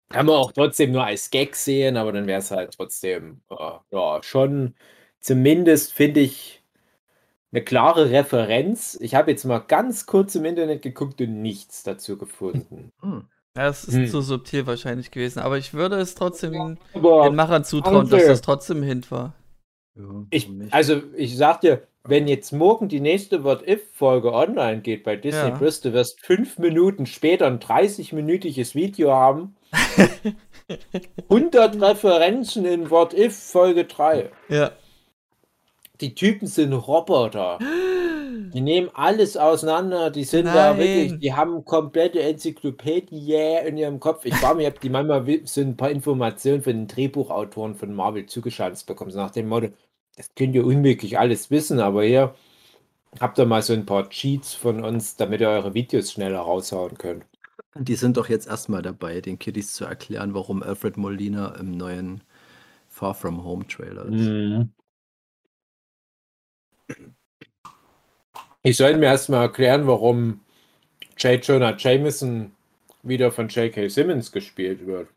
[0.09, 3.55] kann man auch trotzdem nur als Gag sehen, aber dann wäre es halt trotzdem, äh,
[3.91, 4.75] ja, schon
[5.19, 6.63] zumindest, finde ich,
[7.51, 8.97] eine klare Referenz.
[9.01, 12.91] Ich habe jetzt mal ganz kurz im Internet geguckt und nichts dazu gefunden.
[13.01, 13.25] Hm.
[13.57, 14.07] Ja, es ist Hm.
[14.07, 18.41] zu subtil wahrscheinlich gewesen, aber ich würde es trotzdem Aber den Machern zutrauen, dass das
[18.41, 19.33] trotzdem ein Hint war.
[19.95, 25.03] Ja, Ich, also, ich sag dir, wenn jetzt morgen die nächste What If-Folge online geht
[25.03, 25.57] bei Disney Ja.
[25.57, 29.55] Plus, du wirst fünf Minuten später ein 30-minütiges Video haben,
[31.29, 34.29] 100 Referenzen in What If Folge 3.
[34.49, 34.71] Ja.
[36.01, 37.59] Die Typen sind Roboter.
[38.53, 40.09] Die nehmen alles auseinander.
[40.11, 40.77] Die sind da Nein.
[40.79, 44.25] wirklich, die haben komplette Enzyklopädie in ihrem Kopf.
[44.25, 48.25] Ich frage mich, ob die manchmal so ein paar Informationen von den Drehbuchautoren von Marvel
[48.25, 49.11] zugeschaltet bekommen.
[49.11, 49.69] So nach dem Motto,
[50.15, 52.35] das könnt ihr unmöglich alles wissen, aber hier
[53.19, 56.97] habt ihr mal so ein paar Cheats von uns, damit ihr eure Videos schneller raushauen
[56.97, 57.25] könnt.
[57.77, 62.21] Die sind doch jetzt erstmal dabei, den Kiddies zu erklären, warum Alfred Molina im neuen
[62.87, 64.29] Far From Home Trailer ist.
[64.29, 64.71] Mhm.
[68.65, 70.41] Ich soll mir erstmal erklären, warum
[71.19, 71.45] J.
[71.45, 72.51] Jonah Jameson
[73.03, 73.89] wieder von J.K.
[73.89, 75.07] Simmons gespielt wird.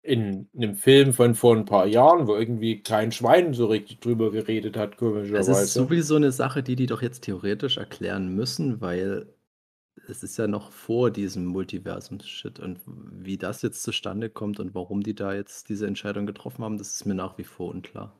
[0.00, 4.30] In einem Film von vor ein paar Jahren, wo irgendwie kein Schwein so richtig drüber
[4.30, 5.50] geredet hat, komischerweise.
[5.50, 9.26] ist sowieso eine Sache, die die doch jetzt theoretisch erklären müssen, weil
[10.06, 15.02] es ist ja noch vor diesem Multiversums-Shit und wie das jetzt zustande kommt und warum
[15.02, 18.12] die da jetzt diese Entscheidung getroffen haben, das ist mir nach wie vor unklar.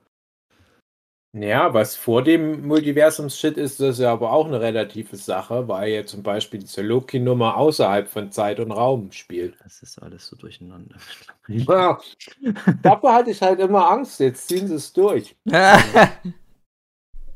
[1.37, 5.89] Ja, was vor dem Multiversums-Shit ist, das ist ja aber auch eine relative Sache, weil
[5.91, 9.57] ja zum Beispiel diese Loki-Nummer außerhalb von Zeit und Raum spielt.
[9.65, 10.95] Das ist alles so durcheinander.
[11.49, 11.99] Ja,
[12.83, 14.21] dafür hatte ich halt immer Angst.
[14.21, 15.35] Jetzt ziehen sie es durch.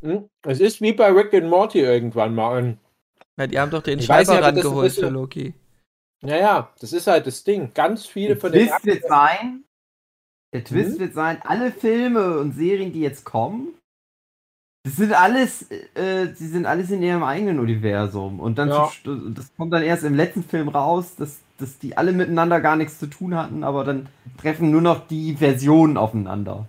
[0.00, 0.28] Hm?
[0.46, 2.78] Es ist wie bei Rick and Morty irgendwann mal.
[3.36, 5.54] Ja, die haben doch den Schreiber rangeholt für Loki.
[6.20, 7.72] naja, das ist halt das Ding.
[7.74, 9.64] Ganz viele von den Twist wird sein,
[10.52, 11.00] der Twist Mhm.
[11.00, 13.74] wird sein, alle Filme und Serien, die jetzt kommen,
[14.84, 18.40] das sind alles, äh, sie sind alles in ihrem eigenen Universum.
[18.40, 18.90] Und dann Ja.
[19.04, 22.76] zu, das kommt dann erst im letzten Film raus, dass, dass die alle miteinander gar
[22.76, 24.08] nichts zu tun hatten, aber dann
[24.40, 26.66] treffen nur noch die Versionen aufeinander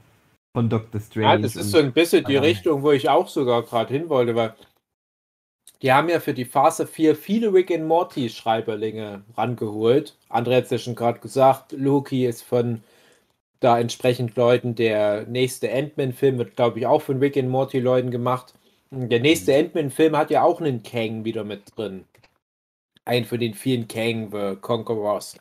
[0.53, 1.27] von Doctor Strange.
[1.27, 2.35] Ja, das ist so ein bisschen die.
[2.37, 4.53] Richtung, wo ich auch sogar gerade hin wollte, weil
[5.81, 10.17] die haben ja für die Phase 4 viele Rick and Morty Schreiberlinge rangeholt.
[10.29, 12.81] André hat es ja schon gerade gesagt, Loki ist von
[13.59, 18.11] da entsprechend Leuten, der nächste Ant-Man-Film wird, glaube ich, auch von Rick and Morty Leuten
[18.11, 18.53] gemacht.
[18.91, 22.05] Der nächste Ant-Man-Film hat ja auch einen Kang wieder mit drin.
[23.05, 25.37] Ein von den vielen Kang the Conquerors.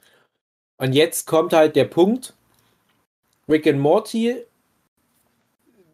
[0.79, 2.35] Und jetzt kommt halt der Punkt,
[3.49, 4.37] Rick and Morty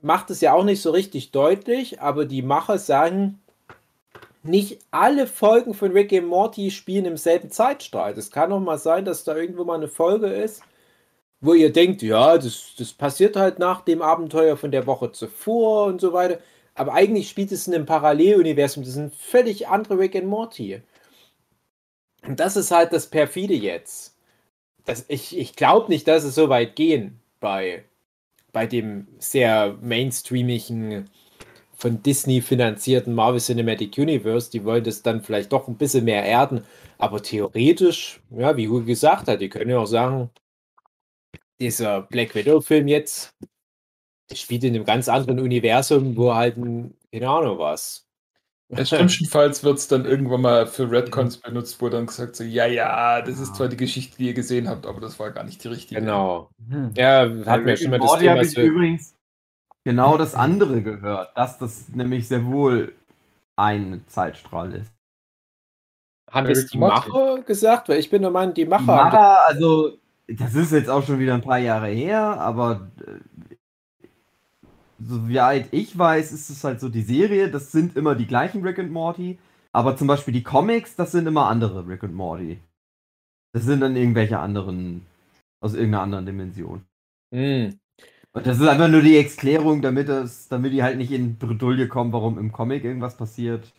[0.02, 3.40] macht es ja auch nicht so richtig deutlich, aber die Macher sagen,
[4.42, 8.12] nicht alle Folgen von Rick and Morty spielen im selben Zeitstrahl.
[8.12, 10.62] Es kann auch mal sein, dass da irgendwo mal eine Folge ist,
[11.44, 15.86] wo ihr denkt, ja, das, das passiert halt nach dem Abenteuer von der Woche zuvor
[15.86, 16.38] und so weiter.
[16.74, 18.82] Aber eigentlich spielt es in einem Paralleluniversum.
[18.82, 20.80] Das sind völlig andere Rick and Morty.
[22.26, 24.16] Und das ist halt das Perfide jetzt.
[24.86, 27.84] Das, ich ich glaube nicht, dass es so weit gehen bei,
[28.52, 31.10] bei dem sehr mainstreamigen,
[31.76, 34.50] von Disney finanzierten Marvel Cinematic Universe.
[34.50, 36.64] Die wollen das dann vielleicht doch ein bisschen mehr erden.
[36.96, 40.30] Aber theoretisch, ja, wie Hugo gesagt hat, die können ja auch sagen,
[41.64, 43.34] dieser Black Widow-Film jetzt,
[44.32, 48.06] spielt in einem ganz anderen Universum, wo halt ein, keine Ahnung was.
[48.70, 52.66] Ja, Schlimmstenfalls wird es dann irgendwann mal für Redcons benutzt, wo dann gesagt so, ja,
[52.66, 55.62] ja, das ist zwar die Geschichte, die ihr gesehen habt, aber das war gar nicht
[55.62, 56.00] die richtige.
[56.00, 56.50] Genau.
[56.68, 56.92] Hm.
[56.96, 59.14] Ja, hat mir schon and mal das Morty habe Thema ich übrigens
[59.84, 62.94] genau das andere gehört, dass das nämlich sehr wohl
[63.56, 64.92] ein Zeitstrahl ist.
[66.30, 66.78] Haben das die.
[66.78, 67.88] Macher gesagt?
[67.88, 71.34] Weil ich bin der Meinung, die Macher Macher, also, das ist jetzt auch schon wieder
[71.34, 74.06] ein paar Jahre her, aber äh,
[74.98, 78.26] so wie alt ich weiß, ist es halt so die Serie, das sind immer die
[78.26, 79.38] gleichen Rick und Morty,
[79.72, 82.58] aber zum Beispiel die Comics, das sind immer andere Rick und Morty.
[83.52, 85.06] Das sind dann irgendwelche anderen,
[85.60, 86.84] aus irgendeiner anderen Dimension.
[87.32, 87.78] Hm.
[88.32, 91.86] Und das ist einfach nur die Erklärung, damit das, damit die halt nicht in Bredouille
[91.86, 93.72] kommen, warum im Comic irgendwas passiert,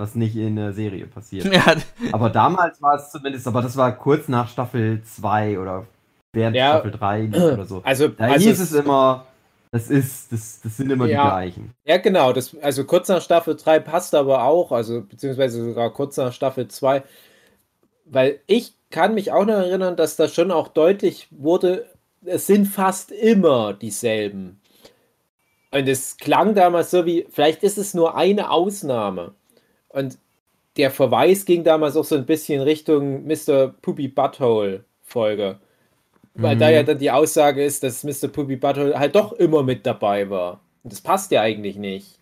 [0.00, 1.44] was nicht in der Serie passiert.
[1.52, 1.74] Ja,
[2.12, 5.86] Aber damals war es zumindest, aber das war kurz nach Staffel 2 oder
[6.32, 6.70] während Ja.
[6.72, 7.80] Staffel 3 lief oder so.
[7.84, 9.26] Also, Da also hieß es immer,
[9.70, 11.22] das ist, das, das sind immer Ja.
[11.24, 11.74] die gleichen.
[11.84, 12.32] Ja, genau.
[12.32, 16.66] Das, also kurz nach Staffel 3 passt aber auch, also beziehungsweise sogar kurz nach Staffel
[16.68, 17.02] 2,
[18.06, 21.86] weil ich kann mich auch noch erinnern, dass da schon auch deutlich wurde,
[22.24, 24.60] es sind fast immer dieselben.
[25.72, 29.34] Und es klang damals so wie, vielleicht ist es nur eine Ausnahme.
[29.90, 30.18] Und
[30.76, 33.68] der Verweis ging damals auch so ein bisschen Richtung Mr.
[33.82, 35.58] Poopy Butthole Folge.
[36.34, 36.74] Weil da Mhm.
[36.74, 38.28] ja dann die Aussage ist, dass Mr.
[38.28, 40.60] Poopy Butthole halt doch immer mit dabei war.
[40.84, 42.18] Und das passt ja eigentlich nicht.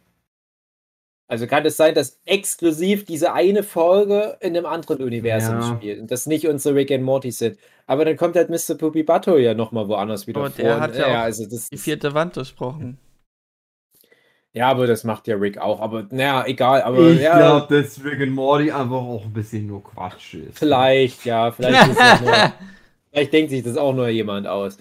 [1.31, 5.77] Also kann es sein, dass exklusiv diese eine Folge in einem anderen Universum Ja.
[5.77, 7.59] spielt und das nicht unsere Rick and Morty sind.
[7.87, 8.77] Aber dann kommt halt Mr.
[8.79, 10.65] Poopy Butthole ja nochmal woanders wieder Aber vor.
[10.65, 12.97] der hat ja auch also das die vierte Wand durchbrochen.
[14.59, 15.81] Ja, aber das macht ja Rick auch.
[15.81, 16.83] Aber naja, egal.
[16.83, 20.59] Aber ich ja, glaube, dass Rick and Morty einfach auch ein bisschen nur Quatsch ist.
[20.59, 22.33] vielleicht, ja, vielleicht nur,
[23.13, 24.79] Vielleicht denkt sich das auch nur jemand aus.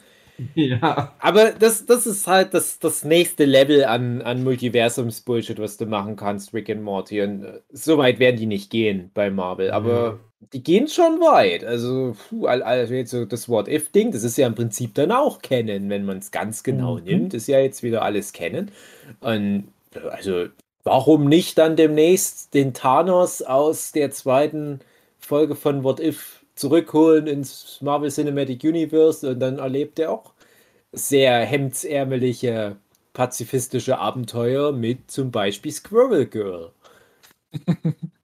[0.55, 1.13] Ja.
[1.19, 6.15] Aber das, das ist halt das, das nächste Level an, an Multiversums-Bullshit, was du machen
[6.15, 7.21] kannst, Rick and Morty.
[7.21, 10.19] Und äh, so weit werden die nicht gehen bei Marvel, aber
[10.53, 11.63] die gehen schon weit.
[11.63, 15.89] Also, puh, also jetzt so das What-If-Ding, das ist ja im Prinzip dann auch kennen,
[15.89, 16.99] wenn man es ganz genau Mhm.
[16.99, 18.71] nimmt, ist ja jetzt wieder alles kennen.
[19.19, 19.69] Und
[20.11, 20.47] also,
[20.83, 24.79] warum nicht dann demnächst den Thanos aus der zweiten
[25.19, 30.33] Folge von What If zurückholen ins Marvel Cinematic Universe und dann erlebt er auch
[30.91, 32.77] sehr hemdsärmeliche
[33.13, 36.71] pazifistische Abenteuer mit zum Beispiel Squirrel Girl.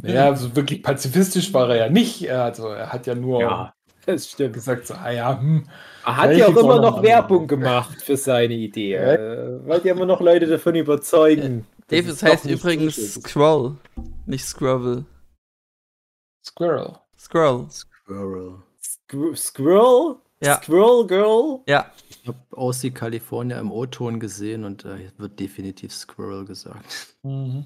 [0.00, 2.22] Naja, also wirklich pazifistisch war er ja nicht.
[2.22, 3.72] Er- Also er hat ja nur
[4.06, 4.54] das stimmt.
[4.54, 5.66] gesagt, so, ah ja, hm,
[6.04, 8.92] Er hat ja auch immer noch Werbung gemacht für seine Idee.
[8.94, 9.12] Ja.
[9.14, 11.66] Äh, wollte ja immer noch Leute davon überzeugen.
[11.78, 13.28] dass Dave, es heißt nicht übrigens so ist.
[13.28, 13.76] Scroll,
[14.26, 15.04] nicht Scrabble.
[16.44, 16.94] Squirrel.
[17.18, 17.66] Scroll.
[17.70, 18.54] Squirrel.
[18.82, 20.16] Squ- Squirrel?
[20.40, 20.62] Ja.
[20.62, 21.60] Squirrel Girl?
[21.66, 27.16] Ja, Ich habe Aussie California im O-Ton gesehen und da wird definitiv Squirrel gesagt.
[27.22, 27.64] Mhm.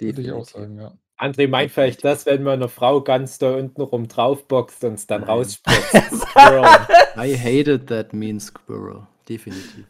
[0.00, 0.52] Würde ich auch Definitiv.
[0.52, 0.92] sagen, ja.
[1.20, 5.06] André meint vielleicht das, wenn man eine Frau ganz da unten rum draufboxt und es
[5.08, 5.30] dann Nein.
[5.30, 5.90] rausspritzt.
[6.20, 6.64] Squirrel.
[7.16, 9.06] I hated that mean Squirrel.
[9.28, 9.84] Definitiv.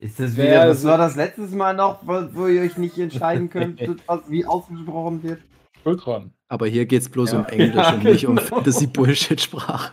[0.00, 3.50] Ist das wieder, was war das letztes Mal noch, wo, wo ihr euch nicht entscheiden
[3.50, 5.42] könnt, was, wie ausgesprochen wird?
[5.84, 6.32] Ultron.
[6.48, 7.40] Aber hier geht es bloß Ja.
[7.40, 8.38] um Englisch Ja, und nicht um.
[8.38, 9.92] Fantasy-Bullshit-Sprache.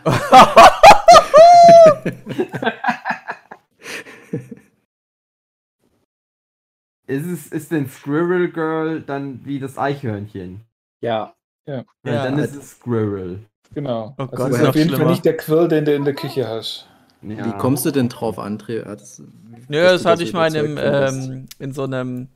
[7.06, 10.62] Ist, es, ist denn Squirrel Girl dann wie das Eichhörnchen?
[11.00, 11.34] Ja.
[11.68, 12.24] Ja, Ja.
[12.24, 13.40] dann ist es Squirrel.
[13.74, 14.14] Genau.
[14.18, 16.46] Oh also Gott, ist auf jeden Fall nicht der Quirl, den du in der Küche
[16.48, 16.88] hast.
[17.22, 17.44] Ja.
[17.46, 18.82] Wie kommst du denn drauf, André?
[18.92, 19.22] Es-
[19.68, 22.28] Nö, das hatte ich mal in, ähm, in so einem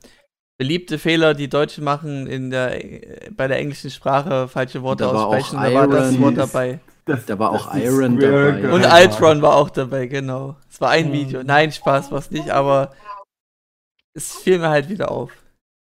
[0.57, 5.13] beliebte Fehler, die Deutschen machen in der, äh, bei der englischen Sprache falsche Worte Da
[5.13, 5.63] war auch aussprechen.
[5.63, 6.79] Da war das Wort dabei.
[7.05, 8.71] Das- Da war das auch Iron dabei.
[8.71, 8.89] Und Ja.
[8.89, 10.55] Altron war auch dabei, genau.
[10.69, 11.11] Es war ein.
[11.11, 11.41] Video.
[11.43, 12.91] Nein, Spaß war es nicht, aber
[14.13, 15.31] es fiel mir halt wieder auf.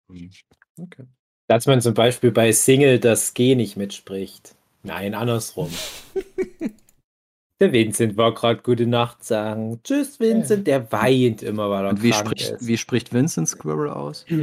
[0.09, 1.05] Okay.
[1.47, 4.55] Dass man zum Beispiel bei Single das G nicht mitspricht.
[4.83, 5.71] Nein, andersrum.
[7.59, 9.79] der Vincent war gerade gute Nacht sagen.
[9.83, 10.67] Tschüss, Vincent.
[10.67, 12.67] Der weint immer, weil er Und wie krank spricht, ist.
[12.67, 14.25] wie spricht Vincent Squirrel aus?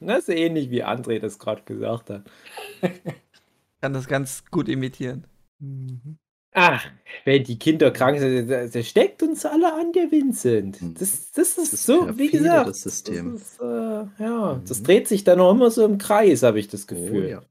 [0.00, 2.24] Das ist ähnlich wie André das gerade gesagt hat.
[3.82, 5.26] Kann das ganz gut imitieren.
[6.58, 6.86] Ach,
[7.24, 10.80] wenn die Kinder krank sind, der, der steckt uns alle an, der Vincent.
[10.80, 10.94] Hm.
[10.98, 12.66] Das, das ist ist so, wie gesagt.
[12.66, 13.34] das System.
[13.34, 13.64] Das ist, äh,
[14.18, 14.64] ja, Mhm.
[14.66, 17.28] das dreht sich dann auch immer so im Kreis, habe ich das Oh, Gefühl.
[17.28, 17.42] ja.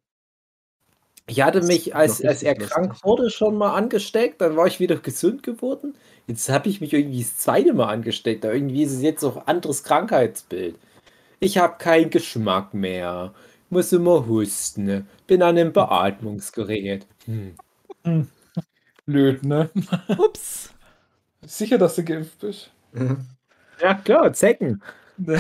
[1.28, 3.04] Ich hatte Das mich, als, als er krank lustig.
[3.04, 5.96] wurde, schon mal angesteckt, dann war ich wieder gesund geworden.
[6.28, 8.46] Jetzt habe ich mich irgendwie das zweite Mal angesteckt.
[8.46, 10.80] Aber irgendwie ist es jetzt auch ein anderes Krankheitsbild.
[11.42, 13.34] Ich habe keinen Geschmack mehr.
[13.70, 15.08] Muss immer husten.
[15.28, 17.08] Bin an einem Beatmungsgerät.
[17.26, 17.60] Hm.
[19.06, 19.70] Blöd, ne?
[20.18, 20.74] Ups.
[21.46, 22.72] Sicher, dass du geimpft bist?
[23.82, 24.82] Ja, klar, Zecken.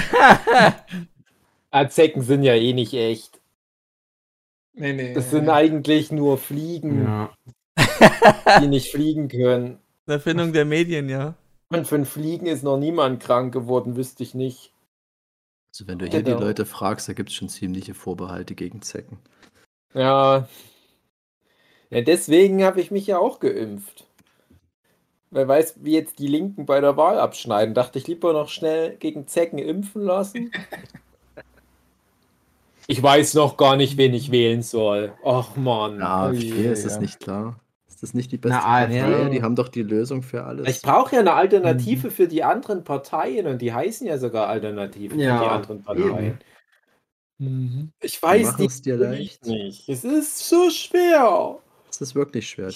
[1.71, 3.41] Ah, Zecken sind ja eh nicht echt.
[4.73, 5.13] Nee, nee.
[5.13, 7.33] Das sind eigentlich nur Fliegen, Ja.
[8.61, 9.79] die nicht fliegen können.
[10.07, 11.33] Eine Erfindung der Medien, ja.
[11.69, 14.71] Und von Fliegen ist noch niemand krank geworden, wüsste ich nicht.
[15.73, 16.37] Also wenn du hier Genau.
[16.37, 19.17] die Leute fragst, da gibt es schon ziemliche Vorbehalte gegen Zecken.
[19.93, 20.47] Ja.
[21.89, 24.05] Ja, deswegen habe ich mich ja auch geimpft.
[25.31, 27.73] Wer weiß, wie jetzt die Linken bei der Wahl abschneiden.
[27.73, 30.51] Dachte ich lieber noch schnell gegen Zecken impfen lassen.
[32.87, 35.13] Ich weiß noch gar nicht, wen ich wählen soll.
[35.23, 35.97] Ach man.
[35.97, 37.01] Na, Oh AfD, ist das ja.
[37.01, 37.59] nicht klar?
[37.87, 38.99] Ist das nicht die beste Na, AfD.
[39.01, 39.29] Partei?
[39.29, 40.67] Die haben doch die Lösung für alles.
[40.67, 45.15] Ich brauche ja eine Alternative für die anderen Parteien und die heißen ja sogar Alternative
[45.15, 46.39] Ja, für die anderen Parteien.
[47.39, 47.91] Mhm.
[48.01, 49.45] Ich weiß es dir leicht.
[49.47, 49.89] nicht.
[49.89, 51.57] Es ist so schwer.
[51.95, 52.69] Es ist wirklich schwer.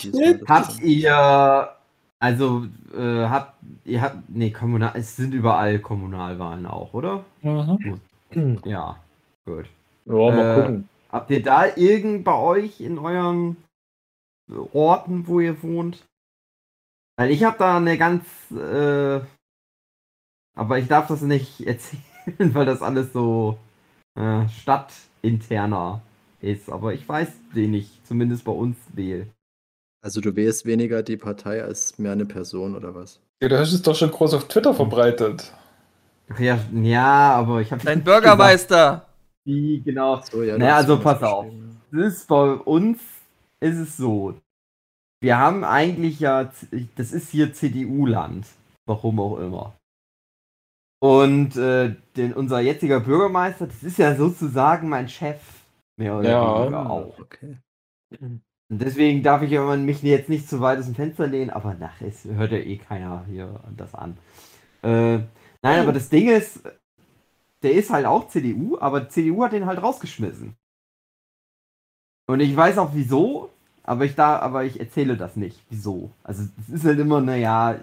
[0.47, 1.75] Habt ihr,
[2.19, 2.65] also,
[2.95, 7.25] äh, habt, ihr habt, nee, kommunal, es sind überall Kommunalwahlen auch, oder?
[7.41, 7.99] Mhm.
[8.63, 8.97] Ja,
[9.45, 9.65] gut.
[10.05, 10.89] Ja, mal Äh, gucken.
[11.11, 13.57] Habt ihr da irgend bei euch in euren
[14.71, 16.05] Orten, wo ihr wohnt?
[17.17, 19.19] Weil ich habe da eine ganz, äh,
[20.55, 23.57] aber ich darf das nicht erzählen, weil das alles so
[24.15, 26.01] äh, stadtinterner
[26.41, 26.69] ist.
[26.69, 29.27] Aber ich weiß, wen ich zumindest bei uns wähle.
[30.01, 33.19] Also du wählst weniger die Partei als mehr eine Person oder was?
[33.41, 35.53] Ja, du hast es doch schon groß auf Twitter verbreitet.
[36.29, 39.07] Ach Ja, ja, aber ich habe Dein Bürgermeister.
[39.45, 40.21] Wie genau.
[40.31, 41.47] So, ja, Naja, also pass auf.
[41.91, 42.99] Das ist bei uns
[43.59, 44.35] ist es so.
[45.21, 46.51] Wir haben eigentlich ja,
[46.95, 48.45] das ist hier CDU-Land.
[48.85, 49.75] Warum auch immer.
[51.01, 55.39] Und äh, den, unser jetziger Bürgermeister, das ist ja sozusagen mein Chef.
[55.99, 56.65] Mehr oder Ja.
[56.65, 57.19] weniger auch.
[57.19, 57.57] Okay.
[58.21, 61.73] Und deswegen darf ich aber mich jetzt nicht zu weit aus dem Fenster lehnen, aber
[61.73, 64.17] nach, es hört ja eh keiner hier das an.
[64.81, 65.17] Äh,
[65.61, 66.61] nein, aber das Ding ist,
[67.63, 70.55] der ist halt auch CDU, aber CDU hat den halt rausgeschmissen.
[72.27, 73.49] Und ich weiß auch wieso,
[73.83, 75.59] aber ich da, aber ich erzähle das nicht.
[75.69, 76.11] Wieso?
[76.23, 77.79] Also es ist halt immer, naja,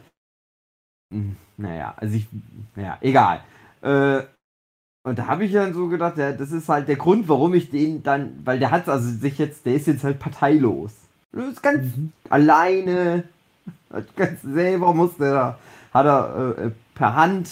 [1.12, 2.27] hm, naja, also ich,
[2.75, 3.45] naja, egal.
[3.83, 4.23] Äh,
[5.07, 7.71] und da habe ich dann so gedacht, ja, das ist halt der Grund, warum ich
[7.71, 10.93] den dann, weil der hat also sich jetzt, der ist jetzt halt parteilos.
[11.31, 11.87] Das ist ganz
[12.29, 13.23] alleine,
[13.93, 15.59] hat ganz selber musste er,
[15.95, 17.51] hat er äh, per Hand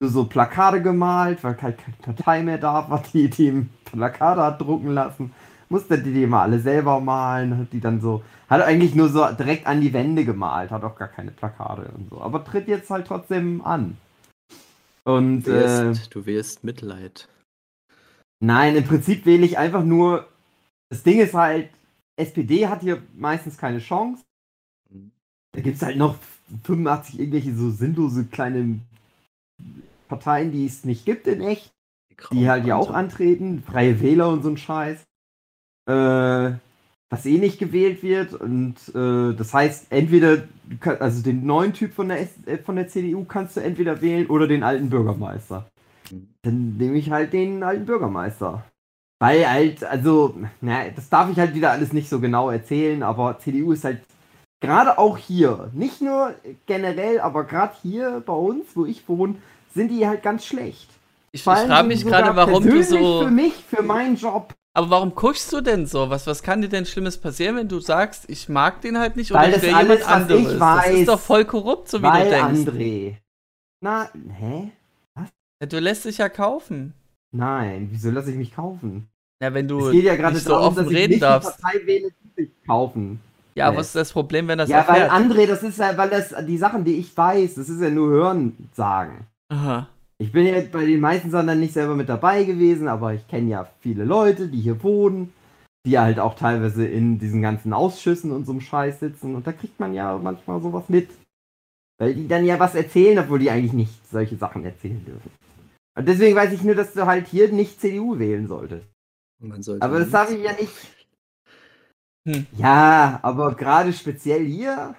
[0.00, 4.88] so- Plakate gemalt, weil keine Partei mehr da war, die die ihm Plakate hat drucken
[4.88, 5.34] lassen.
[5.68, 9.26] Musste die die mal alle selber malen, hat die dann so, hat eigentlich nur so
[9.26, 12.88] direkt an die Wände gemalt, hat auch gar keine Plakate und so, aber tritt jetzt
[12.88, 13.98] halt trotzdem an.
[15.04, 17.28] Und Du äh, wählst, du wählst Mitleid.
[18.40, 20.28] Nein, im Prinzip wähle ich einfach nur.
[20.90, 21.70] Das Ding ist halt,
[22.16, 24.22] SPD hat hier meistens keine Chance.
[25.52, 26.16] Da gibt es halt noch
[26.64, 28.80] 85 irgendwelche so sinnlose kleine
[30.08, 31.72] Parteien, die es nicht gibt in echt,
[32.32, 33.62] die halt ja auch antreten.
[33.62, 35.04] Freie Wähler und so ein Scheiß.
[35.88, 36.52] Äh,
[37.14, 38.34] was eh nicht gewählt wird.
[38.34, 40.42] Und äh, das heißt, entweder,
[40.80, 44.00] kann- also den neuen Typ von der, S äh, von der CDU kannst du entweder
[44.00, 45.66] wählen oder den alten Bürgermeister.
[46.42, 48.64] Dann nehme ich halt den alten Bürgermeister.
[49.20, 53.38] Weil halt, also, na, das darf ich halt wieder alles nicht so genau erzählen, aber
[53.38, 54.00] CDU ist halt
[54.60, 56.34] gerade auch hier, nicht nur
[56.66, 59.36] generell, aber gerade hier bei uns, wo ich wohne,
[59.74, 60.90] sind die halt ganz schlecht.
[61.32, 63.24] Ich, ich frage mich gerade, warum du so.
[63.24, 64.52] Für mich, für meinen Job.
[64.76, 66.10] Aber warum kuschst du denn so?
[66.10, 69.30] Was, was kann dir denn Schlimmes passieren, wenn du sagst, ich mag den halt nicht
[69.32, 70.58] Weil oder ich alles, jemand was ich anderes?
[70.58, 72.60] Das weiß, ist doch voll korrupt, so wie weil du denkst.
[72.70, 73.16] André.
[73.80, 74.70] Na, hä?
[75.60, 76.92] Ja, du lässt dich ja kaufen.
[77.32, 79.08] Nein, wieso lasse ich mich kaufen?
[79.40, 81.16] Ja, wenn du es geht ja gerade nicht so darum, offen dass ich reden nicht
[81.16, 81.60] die darfst.
[81.60, 83.20] Partei wähle, die sich kaufen.
[83.54, 83.76] Ja, Nee.
[83.76, 85.12] was ist das Problem, wenn das ja, weil erfährt?
[85.12, 88.08] André, das ist ja, weil das die Sachen, die ich weiß, das ist ja nur
[88.10, 89.26] Hören sagen.
[89.48, 89.88] Aha.
[90.18, 93.26] Ich bin ja bei den meisten Sachen dann nicht selber mit dabei gewesen, aber ich
[93.26, 95.32] kenne ja viele Leute, die hier wohnen,
[95.86, 99.52] die halt auch teilweise in diesen ganzen Ausschüssen und so einem Scheiß sitzen und da
[99.52, 101.10] kriegt man ja manchmal sowas mit.
[101.98, 105.30] Weil die dann ja was erzählen, obwohl die eigentlich nicht solche Sachen erzählen dürfen.
[105.96, 108.86] Und deswegen weiß ich nur, dass du halt hier nicht CDU wählen solltest.
[109.40, 110.72] Man sollte Aber das sage ich ja nicht.
[112.26, 112.46] Hm.
[112.56, 114.96] Ja, aber gerade speziell hier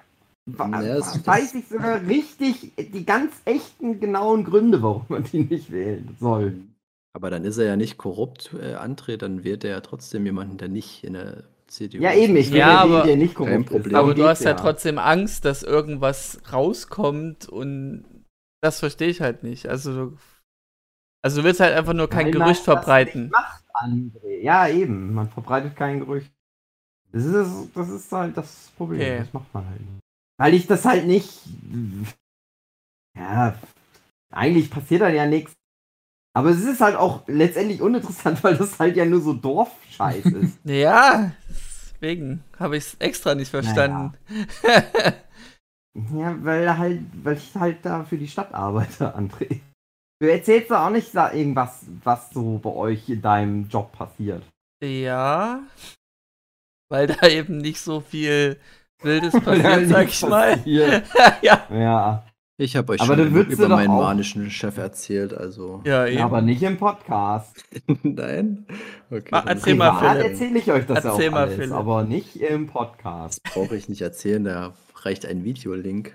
[0.48, 6.16] Ja, weiß ich sogar richtig die ganz echten, genauen Gründe, warum man die nicht wählen
[6.20, 6.56] soll.
[7.14, 10.58] Aber dann ist er ja nicht korrupt, äh, André, dann wählt er ja trotzdem jemanden,
[10.58, 13.34] der nicht in der CDU Ja, eben, ich will Ja, ja, aber- den, der nicht
[13.36, 13.70] korrupt Kein ist.
[13.70, 13.94] Problem.
[13.94, 18.06] Darum Aber du hast ja trotzdem Angst, dass irgendwas rauskommt und
[18.62, 19.68] das verstehe ich halt nicht.
[19.68, 20.18] Also, du-
[21.24, 23.22] also du willst halt einfach nur kein Weil man Gerücht das verbreiten.
[23.24, 24.42] nicht macht, André.
[24.42, 26.32] Ja, eben, man verbreitet kein Gerücht.
[27.14, 29.20] Das ist, das ist halt das Problem, Okay.
[29.20, 30.05] das macht man halt nicht.
[30.38, 31.30] Weil ich das halt nicht.
[33.18, 33.58] Ja,
[34.32, 35.54] eigentlich passiert da ja nichts.
[36.36, 40.60] Aber es ist halt auch letztendlich uninteressant, weil das halt ja nur so Dorfscheiß ist.
[40.66, 44.18] Ja, deswegen habe ich es extra nicht verstanden.
[46.14, 49.62] ja, weil halt, weil ich halt da für die Stadt arbeite, André.
[50.20, 54.44] Du erzählst doch auch nicht da irgendwas, was so bei euch in deinem Job passiert.
[54.84, 55.64] Ja,
[56.90, 58.60] weil da eben nicht so viel
[59.02, 60.60] Wildes passiert, sag ich mal.
[60.66, 61.02] ja,
[61.72, 62.24] Ja,
[62.58, 65.82] Ich habe euch Aber schon über meinen auch- manischen Chef erzählt, also.
[65.86, 66.22] ja, eben.
[66.22, 67.64] aber nicht im Podcast.
[68.04, 68.66] Nein?
[69.12, 70.32] Okay, Ma- dann erzähl mal, Philipp.
[70.32, 71.74] erzähle ich euch das ja Erzähl auch mal, alles, Philipp.
[71.74, 73.42] aber nicht im Podcast.
[73.44, 74.74] Das brauche ich nicht erzählen, da
[75.04, 76.14] reicht ein Videolink.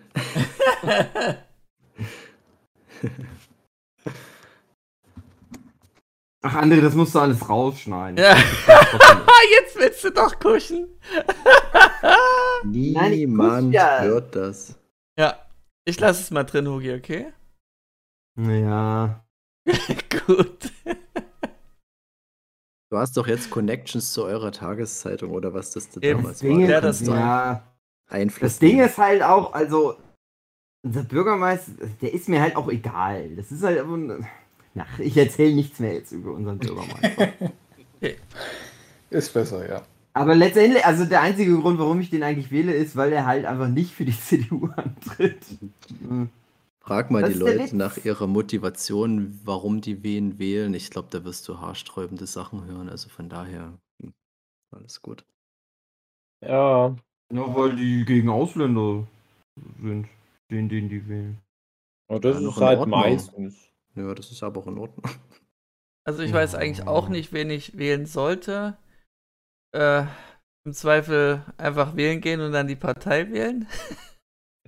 [6.42, 8.16] Ach, André, das musst du alles rausschneiden.
[8.22, 8.34] ja.
[9.52, 10.88] Jetzt willst du doch kuschen.
[12.64, 14.78] Nein, Niemand ja- hört das.
[15.18, 15.38] Ja,
[15.84, 17.32] ich lasse es mal drin, Hugi, okay?
[18.38, 19.24] Ja.
[20.26, 20.72] Gut.
[22.90, 26.20] Du hast doch jetzt Connections zu eurer Tageszeitung oder was das da Eben.
[26.22, 27.62] damals Das Ding, Ja, ist, das ja,
[28.08, 29.96] Einfluss das Ding ist halt auch, also,
[30.84, 33.36] unser Bürgermeister, der ist mir halt auch egal.
[33.36, 34.26] Das ist halt einfach, ein-
[34.78, 37.34] ach, ich erzähle nichts mehr jetzt über unseren Bürgermeister.
[39.10, 39.82] Ist besser, ja.
[40.12, 43.44] Aber letztendlich, also der einzige Grund, warum ich den eigentlich wähle, ist, weil er halt
[43.44, 45.38] einfach nicht für die CDU antritt.
[46.00, 46.30] Hm.
[46.82, 50.74] Frag mal Das die Leute nach ihrer Motivation, warum die wen wählen.
[50.74, 52.88] Ich glaube, da wirst du haarsträubende Sachen hören.
[52.88, 54.12] Also von daher, hm,
[54.72, 55.24] alles gut.
[56.42, 56.96] Ja,
[57.32, 59.06] Nur weil die gegen Ausländer
[59.80, 60.08] sind,
[60.50, 61.38] den, den die wählen.
[62.08, 62.90] aber das Ja, ist halt Ordnung.
[62.90, 63.69] meistens.
[63.96, 65.04] Ja, das ist aber auch in Ordnung.
[66.06, 68.76] Also ich weiß eigentlich auch nicht, wen ich wählen sollte.
[69.76, 70.04] Äh,
[70.64, 73.66] Im Zweifel einfach wählen gehen und dann die Partei wählen.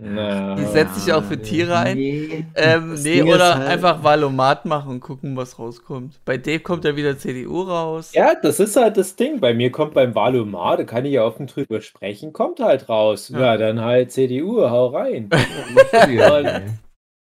[0.00, 1.96] Na, Die setzt sich auch für Tiere ein.
[1.98, 2.46] Nee.
[2.54, 6.18] Ähm, nee, oder halt- einfach Valomat machen und gucken, was rauskommt.
[6.24, 8.12] Bei Dave kommt ja wieder CDU raus.
[8.14, 9.38] Ja, das ist halt das Ding.
[9.38, 13.28] Bei mir kommt beim Valomat, da kann ich ja offen drüber sprechen, kommt halt raus.
[13.28, 13.40] Ja.
[13.40, 15.28] Ja, dann halt CDU, hau rein.
[16.10, 16.62] Ja.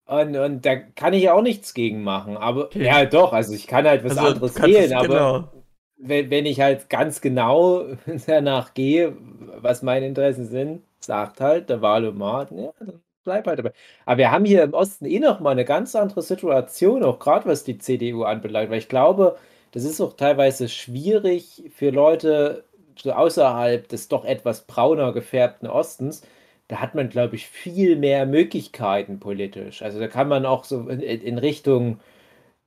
[0.07, 2.37] Und, und da kann ich ja auch nichts gegen machen.
[2.37, 2.79] Aber Okay.
[2.79, 5.51] ja, doch, also ich kann halt was Also, anderes wählen, aber genau.
[5.99, 7.85] wenn, wenn ich halt ganz genau
[8.27, 9.17] danach gehe,
[9.59, 13.73] was meine Interessen sind, sagt halt der Wahlomat, ja, dann bleib halt dabei.
[14.07, 17.47] Aber wir haben hier im Osten eh noch mal eine ganz andere Situation, auch gerade
[17.49, 19.37] was die CDU anbelangt, weil ich glaube,
[19.73, 22.65] das ist auch teilweise schwierig für Leute
[22.97, 26.23] so außerhalb des doch etwas brauner gefärbten Ostens.
[26.69, 29.83] Da hat man, glaube ich, viel mehr Möglichkeiten politisch.
[29.83, 32.01] Also da kann man auch so in, in Richtung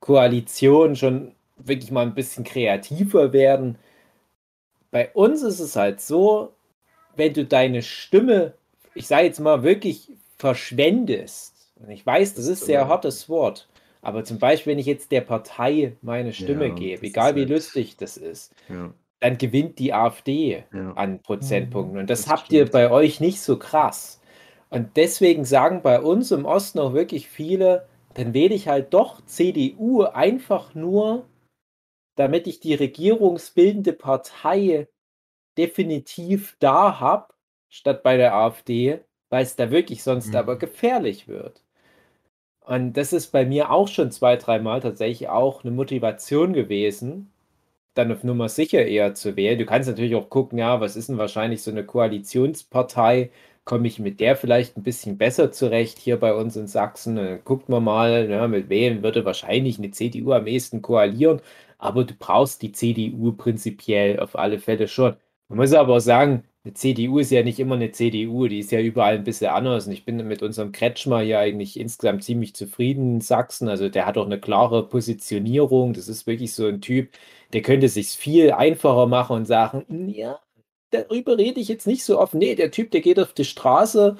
[0.00, 3.76] Koalition schon wirklich mal ein bisschen kreativer werden.
[4.90, 6.52] Bei uns ist es halt so,
[7.16, 8.54] wenn du deine Stimme,
[8.94, 13.68] ich sage jetzt mal wirklich verschwendest, und ich weiß, das ist sehr hartes Wort,
[14.02, 17.50] aber zum Beispiel, wenn ich jetzt der Partei meine Stimme Ja, gebe, egal wie halt-
[17.50, 20.92] lustig das ist, Ja, dann gewinnt die AfD ja.
[20.94, 21.98] an Prozentpunkten.
[21.98, 22.72] Und das, Das habt ihr stimmt.
[22.72, 24.20] bei euch nicht so krass.
[24.70, 29.24] Und deswegen sagen bei uns im Osten auch wirklich viele, dann wähle ich halt doch
[29.26, 31.26] CDU einfach nur,
[32.16, 34.88] damit ich die regierungsbildende Partei
[35.58, 37.34] definitiv da habe,
[37.68, 39.00] statt bei der AfD,
[39.30, 40.36] weil es da wirklich sonst Mhm.
[40.36, 41.62] aber gefährlich wird.
[42.60, 47.30] Und das ist bei mir auch schon zwei, dreimal tatsächlich auch eine Motivation gewesen,
[47.94, 49.58] dann auf Nummer sicher eher zu wählen.
[49.58, 53.30] Du kannst natürlich auch gucken, ja, was ist denn wahrscheinlich so eine Koalitionspartei?
[53.64, 57.16] Komme ich mit der vielleicht ein bisschen besser zurecht hier bei uns in Sachsen?
[57.16, 61.40] Dann guckt man mal, ja, mit wem würde wahrscheinlich eine CDU am ehesten koalieren.
[61.78, 65.16] Aber du brauchst die CDU prinzipiell auf alle Fälle schon.
[65.48, 68.70] Man muss aber auch sagen, eine CDU ist ja nicht immer eine CDU, die ist
[68.70, 69.86] ja überall ein bisschen anders.
[69.86, 73.68] Und ich bin mit unserem Kretschmer hier eigentlich insgesamt ziemlich zufrieden in Sachsen.
[73.68, 75.94] Also der hat auch eine klare Positionierung.
[75.94, 77.10] Das ist wirklich so ein Typ,
[77.54, 80.38] der könnte sich viel einfacher machen und sagen, "Hm, ja,
[80.90, 82.34] darüber rede ich jetzt nicht so oft.
[82.34, 84.16] Nee, der Typ, der geht auf die Straße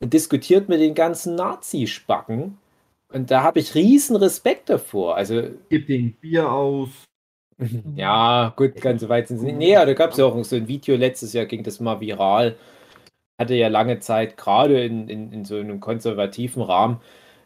[0.00, 2.58] und diskutiert mit den ganzen Nazi-Spacken.
[3.12, 5.16] Und da habe ich riesen Respekt davor.
[5.16, 6.90] Also Gib den Bier aus.
[7.96, 9.56] Ja, gut, ganz so weit sind sie nicht.
[9.58, 12.00] Nee, ja, da gab es ja auch so ein Video, letztes Jahr ging das mal
[12.00, 12.56] viral.
[13.38, 17.00] Hatte ja lange Zeit, gerade in, in, in so einem konservativen Rahmen,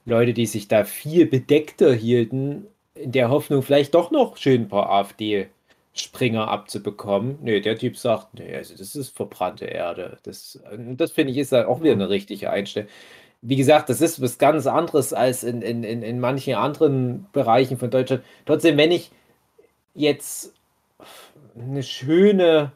[0.04, 4.68] Leute, die sich da viel bedeckter hielten, in der Hoffnung, vielleicht doch noch schön ein
[4.68, 7.38] paar AfD-Springer abzubekommen.
[7.42, 10.18] Nee, der Typ sagt, nee, also das ist verbrannte Erde.
[10.22, 10.60] Das,
[10.96, 12.88] das finde ich ist halt auch wieder eine richtige Einstellung.
[13.42, 17.78] Wie gesagt, das ist was ganz anderes als in, in, in, in manchen anderen Bereichen
[17.78, 18.22] von Deutschland.
[18.46, 19.10] Trotzdem, wenn ich
[19.96, 20.54] jetzt
[21.56, 22.72] eine schöne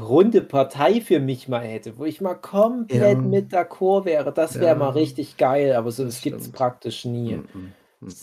[0.00, 3.28] runde Partei für mich mal hätte, wo ich mal komplett Ja.
[3.28, 4.74] mit d'accord wäre, das wäre Ja.
[4.76, 7.36] mal richtig geil, aber so Das gibt es praktisch nie.
[7.36, 7.72] Mhm.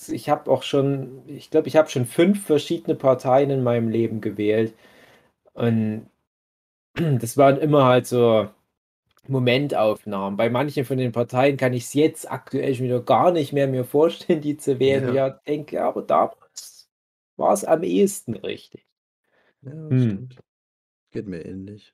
[0.10, 4.22] Ich habe auch schon, ich glaube, ich habe schon fünf verschiedene Parteien in meinem Leben
[4.22, 4.74] gewählt
[5.54, 6.08] und
[6.96, 8.48] das waren immer halt so
[9.28, 10.38] Momentaufnahmen.
[10.38, 13.68] Bei manchen von den Parteien kann ich es jetzt aktuell schon wieder gar nicht mehr
[13.68, 15.08] mir vorstellen, die zu wählen.
[15.08, 15.14] Ja.
[15.14, 16.38] Ja, denke, aber damals
[17.42, 18.88] war es am ehesten richtig.
[19.64, 19.98] Ja, Hm.
[19.98, 20.40] stimmt.
[21.12, 21.94] Geht mir ähnlich.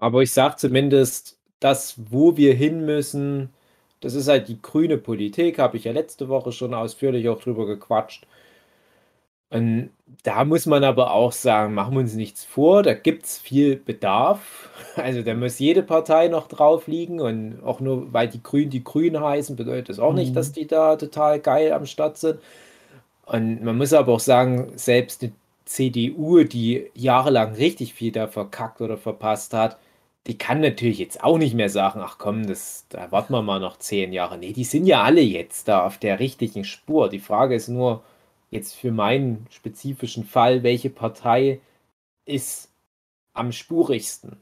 [0.00, 3.50] Aber ich sage zumindest, das, wo wir hin müssen,
[4.00, 7.66] das ist halt die grüne Politik, habe ich ja letzte Woche schon ausführlich auch drüber
[7.66, 8.26] gequatscht.
[9.50, 9.90] Und
[10.24, 13.76] da muss man aber auch sagen, machen wir uns nichts vor, da gibt es viel
[13.76, 14.68] Bedarf.
[14.96, 18.82] Also da muss jede Partei noch drauf liegen und auch nur, weil die Grünen die
[18.82, 20.36] Grünen heißen, bedeutet das auch nicht, Mhm.
[20.36, 22.40] dass die da total geil am Start sind.
[23.28, 25.32] Und man muss aber auch sagen, selbst eine
[25.66, 29.78] CDU, die jahrelang richtig viel da verkackt oder verpasst hat,
[30.26, 33.60] die kann natürlich jetzt auch nicht mehr sagen, ach komm, das, da warten wir mal
[33.60, 34.38] noch zehn Jahre.
[34.38, 37.08] Nee, die sind ja alle jetzt da auf der richtigen Spur.
[37.10, 38.02] Die Frage ist nur,
[38.50, 41.60] jetzt für meinen spezifischen Fall, welche Partei
[42.26, 42.70] ist
[43.34, 44.38] am spurigsten?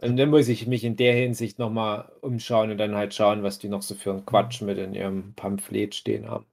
[0.00, 3.58] Und dann muss ich mich in der Hinsicht nochmal umschauen und dann halt schauen, was
[3.58, 6.46] die noch so für einen Quatsch mit in ihrem Pamphlet stehen haben.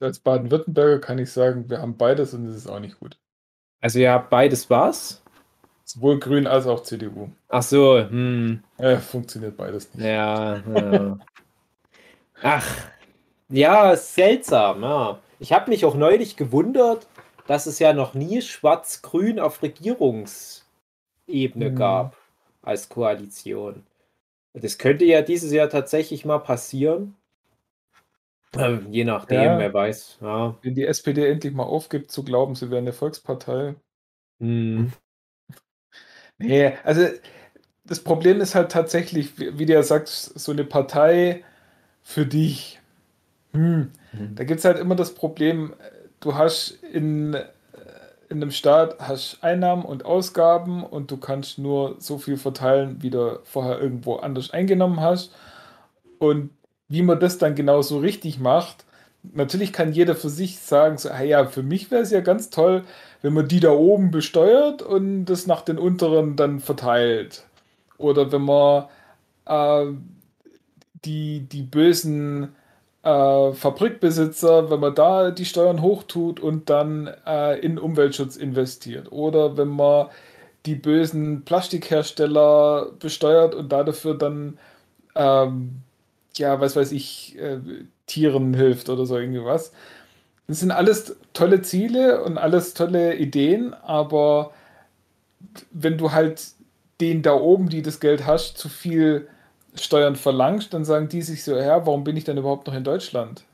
[0.00, 3.18] Als Baden-Württemberger kann ich sagen, wir haben beides und es ist auch nicht gut.
[3.80, 5.22] Also ihr habt beides was?
[5.84, 7.30] Sowohl Grün als auch CDU.
[7.48, 8.62] Ach so, hm.
[8.76, 10.04] Äh, funktioniert beides nicht.
[10.04, 11.18] Ja, ja.
[12.42, 12.76] Ach,
[13.48, 15.18] ja, seltsam, ja.
[15.40, 17.06] Ich habe mich auch neulich gewundert,
[17.46, 21.76] dass es ja noch nie Schwarz-Grün auf Regierungsebene Mhm.
[21.76, 22.16] gab
[22.62, 23.84] als Koalition.
[24.52, 27.14] Das könnte ja dieses Jahr tatsächlich mal passieren.
[28.56, 29.58] Ähm, je nachdem, Ja.
[29.58, 30.18] wer weiß.
[30.20, 30.56] Ja.
[30.62, 33.74] Wenn die SPD endlich mal aufgibt, zu glauben, sie wäre eine Volkspartei.
[34.40, 34.90] Hm.
[36.38, 37.06] Nee, also
[37.84, 41.44] das Problem ist halt tatsächlich, wie, wie du ja sagst, so eine Partei
[42.02, 42.80] für dich.
[43.52, 43.92] Hm.
[44.12, 44.36] Mhm.
[44.36, 45.74] Da gibt es halt immer das Problem,
[46.20, 47.46] du hast in, äh,
[48.30, 53.10] in einem Staat hast Einnahmen und Ausgaben und du kannst nur so viel verteilen, wie
[53.10, 55.32] du vorher irgendwo anders eingenommen hast.
[56.18, 56.50] Und
[56.88, 58.84] wie man das dann genau so richtig macht,
[59.22, 62.84] natürlich kann jeder für sich sagen, so, ja, für mich wäre es ja ganz toll,
[63.22, 67.44] wenn man die da oben besteuert und das nach den unteren dann verteilt.
[67.98, 68.86] Oder wenn man
[69.46, 69.86] äh,
[71.04, 72.54] die, die bösen
[73.02, 79.12] äh, Fabrikbesitzer, wenn man da die Steuern hochtut und dann äh, in Umweltschutz investiert.
[79.12, 80.08] Oder wenn man
[80.66, 84.58] die bösen Plastikhersteller besteuert und da dafür dann,
[85.14, 85.82] ähm,
[86.38, 87.58] ja, was weiß ich, äh,
[88.06, 89.72] Tieren hilft oder so irgendwas.
[90.48, 94.52] Das sind alles tolle Ziele und alles tolle Ideen, aber
[95.70, 96.42] wenn du halt
[97.00, 99.28] denen da oben, die das Geld hast, zu viel
[99.74, 102.84] Steuern verlangst, dann sagen die sich so, ja, warum bin ich denn überhaupt noch in
[102.84, 103.44] Deutschland?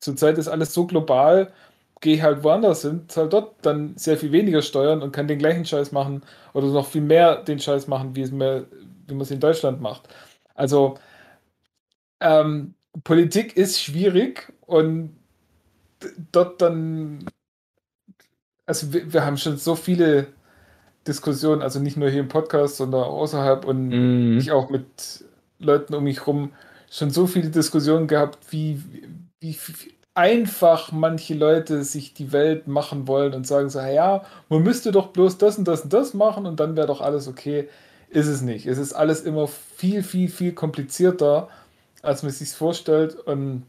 [0.00, 1.52] Zurzeit ist alles so global,
[2.00, 5.64] gehe halt woanders hin, zahl dort dann sehr viel weniger Steuern und kann den gleichen
[5.66, 6.22] Scheiß machen
[6.54, 8.66] oder noch viel mehr den Scheiß machen, wie es mir,
[9.06, 10.08] wie man es in Deutschland macht.
[10.54, 10.96] Also
[12.20, 15.16] ähm, Politik ist schwierig und
[16.32, 17.26] dort dann,
[18.66, 20.28] also wir, wir haben schon so viele
[21.06, 24.38] Diskussionen, also nicht nur hier im Podcast, sondern außerhalb und Mhm.
[24.38, 25.24] ich auch mit
[25.58, 26.52] Leuten um mich rum
[26.90, 28.82] schon so viele Diskussionen gehabt, wie,
[29.40, 34.62] wie, wie einfach manche Leute sich die Welt machen wollen und sagen so, ja, man
[34.62, 37.68] müsste doch bloß das und das und das machen und dann wäre doch alles okay.
[38.08, 38.66] Ist es nicht.
[38.66, 41.48] Es ist alles immer viel, viel, viel komplizierter,
[42.02, 43.14] als man sich vorstellt.
[43.14, 43.64] Und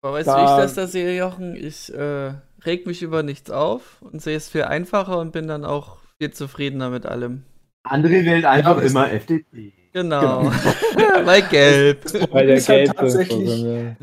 [0.00, 1.54] Aber weißt du, Da- wie ich das da sehe, Jochen?
[1.56, 5.64] Ich äh, reg mich über nichts auf und sehe es viel einfacher und bin dann
[5.64, 7.42] auch viel zufriedener mit allem.
[7.84, 9.72] Andere wählt einfach Ja, immer FDP.
[9.92, 10.44] Genau.
[11.24, 12.04] Weil gelb.
[12.32, 13.96] Weil der ist halt Geld tatsächlich- ja.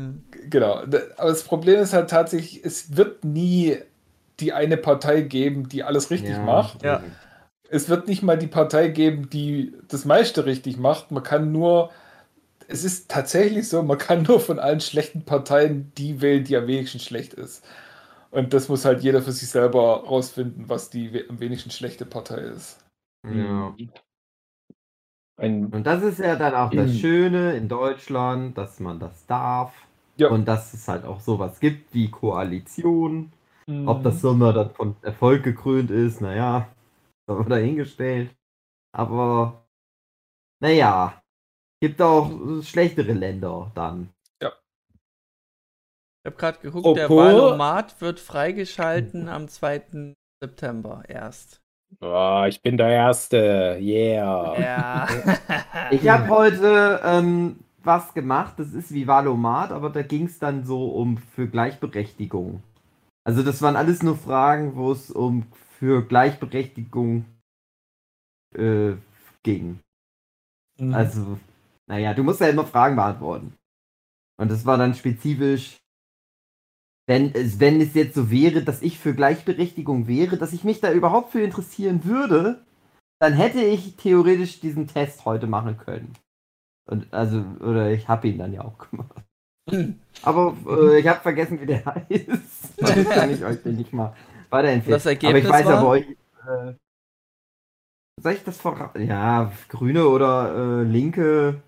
[0.48, 0.74] genau.
[1.16, 3.76] Aber das Problem ist halt tatsächlich, es wird nie
[4.38, 6.82] die eine Partei geben, die alles richtig macht.
[6.82, 7.02] Ja.
[7.68, 11.10] Es wird nicht mal die Partei geben, die das meiste richtig macht.
[11.10, 11.90] Man kann nur,
[12.70, 16.66] es ist tatsächlich so, man kann nur von allen schlechten Parteien die wählen, die am
[16.66, 17.64] wenigsten schlecht ist.
[18.30, 22.38] Und das muss halt jeder für sich selber rausfinden, was die am wenigsten schlechte Partei
[22.42, 22.78] ist.
[23.24, 23.80] Ja.
[25.36, 26.98] Ein, Und das ist ja dann auch das Mhm.
[26.98, 29.74] Schöne in Deutschland, dass man das darf.
[30.16, 30.28] Ja.
[30.28, 33.32] Und dass es halt auch sowas gibt wie Koalition.
[33.84, 34.04] Ob Mhm.
[34.04, 36.68] das Sommer dann von Erfolg gekrönt ist, naja,
[37.28, 38.34] haben wir dahingestellt.
[38.92, 39.66] Aber,
[40.60, 41.19] naja,
[41.80, 42.30] gibt auch
[42.62, 44.10] schlechtere Länder dann.
[46.22, 50.14] Ich habe gerade geguckt, der Apropos- Wahlomat wird freigeschalten am 2.
[50.42, 51.62] September erst.
[52.00, 53.78] oh, ich bin der Erste.
[53.80, 54.60] Yeah.
[54.60, 55.08] Ja.
[55.92, 60.64] Ich habe heute ähm, was gemacht, das ist wie Valomat, aber da ging es dann
[60.64, 62.62] so um für Gleichberechtigung.
[63.24, 65.46] Also das waren alles nur Fragen, wo es um
[65.78, 67.24] für Gleichberechtigung
[68.54, 68.92] äh,
[69.42, 69.80] ging.
[70.78, 70.94] Mhm.
[70.94, 71.38] Also,
[71.90, 73.54] naja, du musst ja immer Fragen beantworten.
[74.38, 75.80] Und das war dann spezifisch,
[77.08, 80.80] wenn es, wenn es jetzt so wäre, dass ich für Gleichberechtigung wäre, dass ich mich
[80.80, 82.64] da überhaupt für interessieren würde,
[83.18, 86.12] dann hätte ich theoretisch diesen Test heute machen können.
[86.88, 89.16] Und also, oder ich habe ihn dann ja auch gemacht.
[90.22, 92.74] Aber äh, ich habe vergessen, wie der heißt.
[92.76, 94.14] Dann kann ich euch den nicht mal
[94.48, 94.94] weiterempfehlen.
[94.94, 95.78] Das Ergebnis aber ich weiß war?
[95.78, 96.06] aber euch.
[96.46, 96.74] Äh,
[98.22, 98.90] soll ich das voran?
[99.04, 101.62] Ja, Grüne oder äh, Linke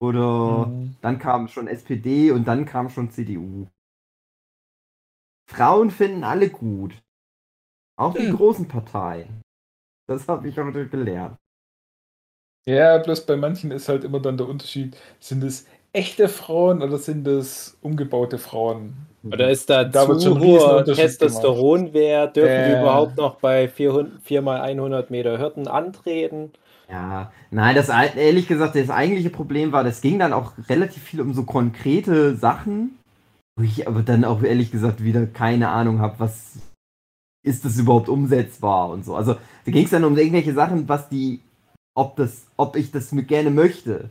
[0.00, 0.96] oder Mhm.
[1.02, 3.66] dann kam schon SPD und dann kam schon CDU.
[5.48, 7.02] Frauen finden alle gut.
[7.96, 8.36] Auch die Hm.
[8.36, 9.42] großen Parteien.
[10.08, 11.38] Das habe ich heute gelernt.
[12.66, 16.96] Ja, bloß bei manchen ist halt immer dann der Unterschied, sind es echte Frauen oder
[16.96, 18.94] sind es umgebaute Frauen?
[19.30, 22.36] Oder ist da, Da zu schon hoher Testosteronwert?
[22.36, 22.74] Dürfen die Äh.
[22.74, 26.52] überhaupt noch bei 400, 4x100 Meter Hürden antreten?
[26.88, 31.20] Ja, nein, das ehrlich gesagt, das eigentliche Problem war, das ging dann auch relativ viel
[31.20, 32.98] um so konkrete Sachen,
[33.56, 36.58] wo ich aber dann auch ehrlich gesagt wieder keine Ahnung habe, was
[37.44, 39.14] ist das überhaupt umsetzbar und so.
[39.16, 41.40] Also da ging es dann um irgendwelche Sachen, was die,
[41.94, 44.10] ob das, ob ich das mit gerne möchte.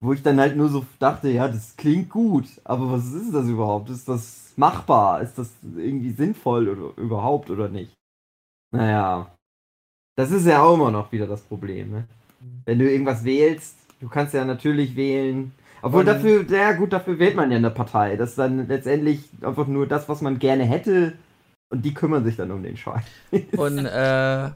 [0.00, 3.46] Wo ich dann halt nur so dachte, ja, das klingt gut, aber was ist das
[3.46, 3.88] überhaupt?
[3.88, 5.22] Ist das machbar?
[5.22, 7.92] Ist das irgendwie sinnvoll oder überhaupt oder nicht?
[8.72, 9.32] Naja.
[10.16, 12.04] Das ist ja auch immer noch wieder das Problem, ne?
[12.64, 15.52] Wenn du irgendwas wählst, du kannst ja natürlich wählen.
[15.80, 18.16] Obwohl dafür, ja gut, dafür wählt man ja eine Partei.
[18.16, 21.14] Das ist dann letztendlich einfach nur das, was man gerne hätte.
[21.70, 23.04] Und die kümmern sich dann um den Scheiß.
[23.56, 24.50] Und äh,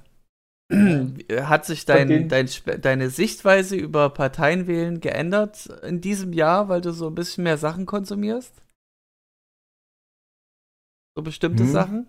[1.42, 2.48] hat sich dein, dein,
[2.80, 7.56] deine Sichtweise über Parteien wählen geändert in diesem Jahr, weil du so ein bisschen mehr
[7.56, 8.52] Sachen konsumierst?
[11.16, 11.70] So bestimmte Hm.
[11.70, 12.06] Sachen?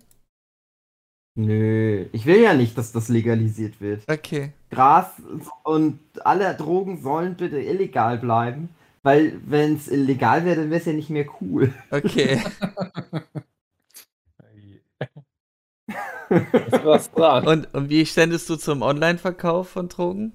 [1.38, 4.02] Nö, ich will ja nicht, dass das legalisiert wird.
[4.10, 4.52] Okay.
[4.70, 5.12] Gras
[5.62, 8.70] und alle Drogen sollen bitte illegal bleiben.
[9.04, 11.72] Weil, wenn es illegal wäre, dann wäre es ja nicht mehr cool.
[11.92, 12.42] Okay.
[16.28, 17.46] Ist was dran.
[17.46, 20.32] Und, und wie ständest du zum Online-Verkauf von Drogen?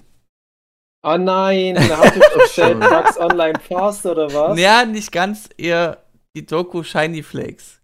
[1.04, 4.58] Oh nein, hast du bestellt Bugs Online Fast oder was?
[4.58, 6.02] Ja, nicht ganz, eher
[6.34, 7.83] die Doku Shiny Flakes.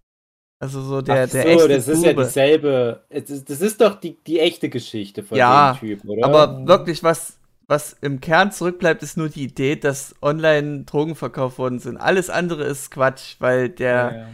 [0.62, 2.26] Also so der, Ach der so, echte das ist ja Bube.
[2.26, 3.05] dieselbe.
[3.10, 6.26] es ist- Das ist doch die, die echte Geschichte von Ja, dem Typ, oder?
[6.26, 7.38] Aber wirklich, was,
[7.68, 11.97] was im Kern zurückbleibt, ist nur die Idee, dass online Drogen verkauft worden sind.
[11.97, 14.28] Alles andere ist Quatsch, weil der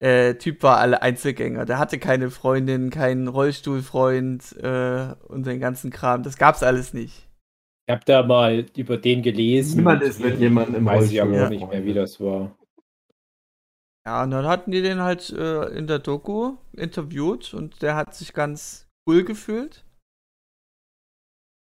[0.00, 1.66] Ja, äh, Typ war alle Einzelgänger.
[1.66, 6.22] Der hatte keine Freundin, keinen Rollstuhlfreund äh, und den ganzen Kram.
[6.22, 7.26] Das gab's alles nicht.
[7.88, 9.76] Ich habe da mal über den gelesen.
[9.76, 12.56] Niemand ist mit jemandem im Weiß ich aber Rollstuhl auch nicht mehr, wie das war.
[14.06, 18.14] Ja, und dann hatten die den halt äh, in der Doku interviewt und der hat
[18.14, 19.84] sich ganz cool gefühlt.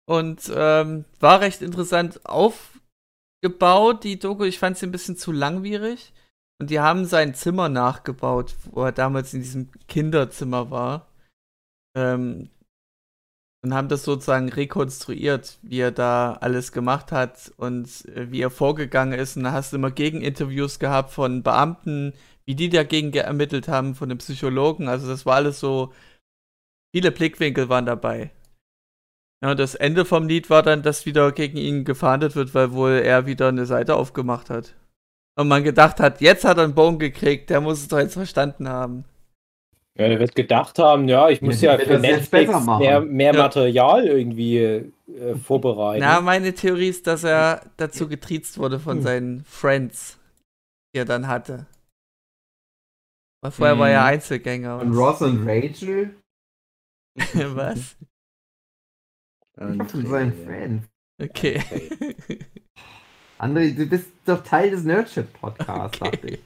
[0.08, 4.44] Und ähm, war recht interessant aufgebaut, die Doku.
[4.44, 6.14] Ich fand sie ein bisschen zu langwierig.
[6.60, 11.12] Und die haben sein Zimmer nachgebaut, wo er damals in diesem Kinderzimmer war.
[11.96, 12.50] Ähm,
[13.64, 18.50] und haben das sozusagen rekonstruiert, wie er da alles gemacht hat und äh, wie er
[18.50, 19.38] vorgegangen ist.
[19.38, 22.14] Und da hast du immer Gegeninterviews gehabt von Beamten,
[22.52, 24.90] wie die dagegen ge- ermittelt haben, von den Psychologen.
[24.90, 25.94] Also das war alles so,
[26.94, 28.32] viele Blickwinkel waren dabei.
[29.42, 32.74] Ja, und das Ende vom Lied war dann, dass wieder gegen ihn gefahndet wird, weil
[32.74, 34.76] wohl er wieder eine Seite aufgemacht hat.
[35.40, 38.14] Und man gedacht hat, jetzt hat er einen Bogen gekriegt, der muss es doch jetzt
[38.16, 39.06] verstanden haben.
[39.98, 43.42] Ja, der wird gedacht haben, ja, ich muss Ja, ja, für Netflix mehr, mehr Ja.
[43.44, 44.92] Material irgendwie äh,
[45.42, 46.02] vorbereiten.
[46.02, 49.04] Na, meine Theorie ist, dass er dazu getriezt wurde von Hm.
[49.04, 50.18] seinen Friends,
[50.94, 51.66] die er dann hatte.
[53.42, 54.08] Weil vorher war er Hm.
[54.08, 54.80] Einzelgänger.
[54.80, 56.16] Und Ross und Rachel?
[57.56, 57.96] Was?
[59.58, 60.84] Von seinen Fans.
[61.22, 61.62] Okay.
[63.40, 66.12] André, du bist doch Teil des Nerdship-Podcasts, Okay.
[66.12, 66.40] dachte ich.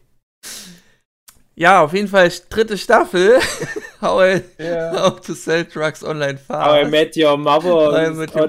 [1.58, 3.40] Ja, auf jeden Fall dritte Staffel.
[4.02, 4.92] How, I, Ja.
[5.06, 6.68] how to sell drugs online fast.
[6.68, 8.48] How I Met Your Mother How I und Met Your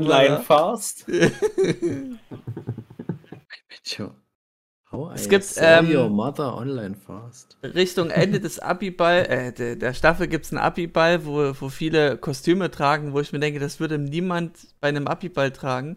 [4.96, 7.58] How Es gibt, ähm, your mother online fast.
[7.62, 12.16] Richtung Ende des Abiball, äh, der, der Staffel gibt es einen Abiball, wo, wo viele
[12.16, 15.96] Kostüme tragen, wo ich mir denke, das würde niemand bei einem Abiball tragen.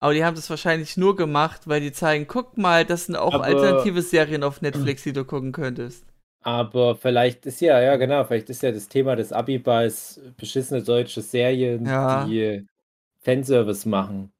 [0.00, 3.34] Aber die haben das wahrscheinlich nur gemacht, weil die zeigen, guck mal, das sind auch
[3.34, 6.04] Aber- alternative Serien auf Netflix, die du gucken könntest.
[6.44, 11.22] Aber vielleicht ist ja, ja genau, vielleicht ist ja das Thema des Abiballs beschissene deutsche
[11.22, 12.24] Serien, Ja.
[12.24, 12.66] die
[13.20, 14.32] Fanservice machen.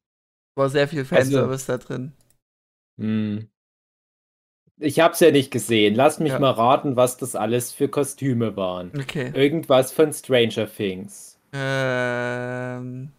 [0.56, 2.12] War sehr viel Also- Fanservice da drin.
[2.98, 3.46] Hm.
[4.82, 5.94] Ich hab's ja nicht gesehen.
[5.94, 6.38] Lass mich Ja.
[6.38, 8.92] mal raten, was das alles für Kostüme waren.
[8.98, 9.30] Okay.
[9.34, 11.38] Irgendwas von Stranger Things.
[11.52, 13.12] Ähm.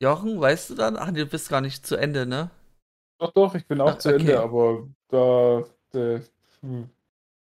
[0.00, 0.96] Jochen, weißt du dann?
[0.96, 2.50] Ach, du bist gar nicht zu Ende, ne?
[3.18, 4.20] Doch, doch, ich bin auch Ah, zu okay.
[4.20, 5.64] Ende, aber da.
[5.90, 6.20] da
[6.62, 6.90] hm.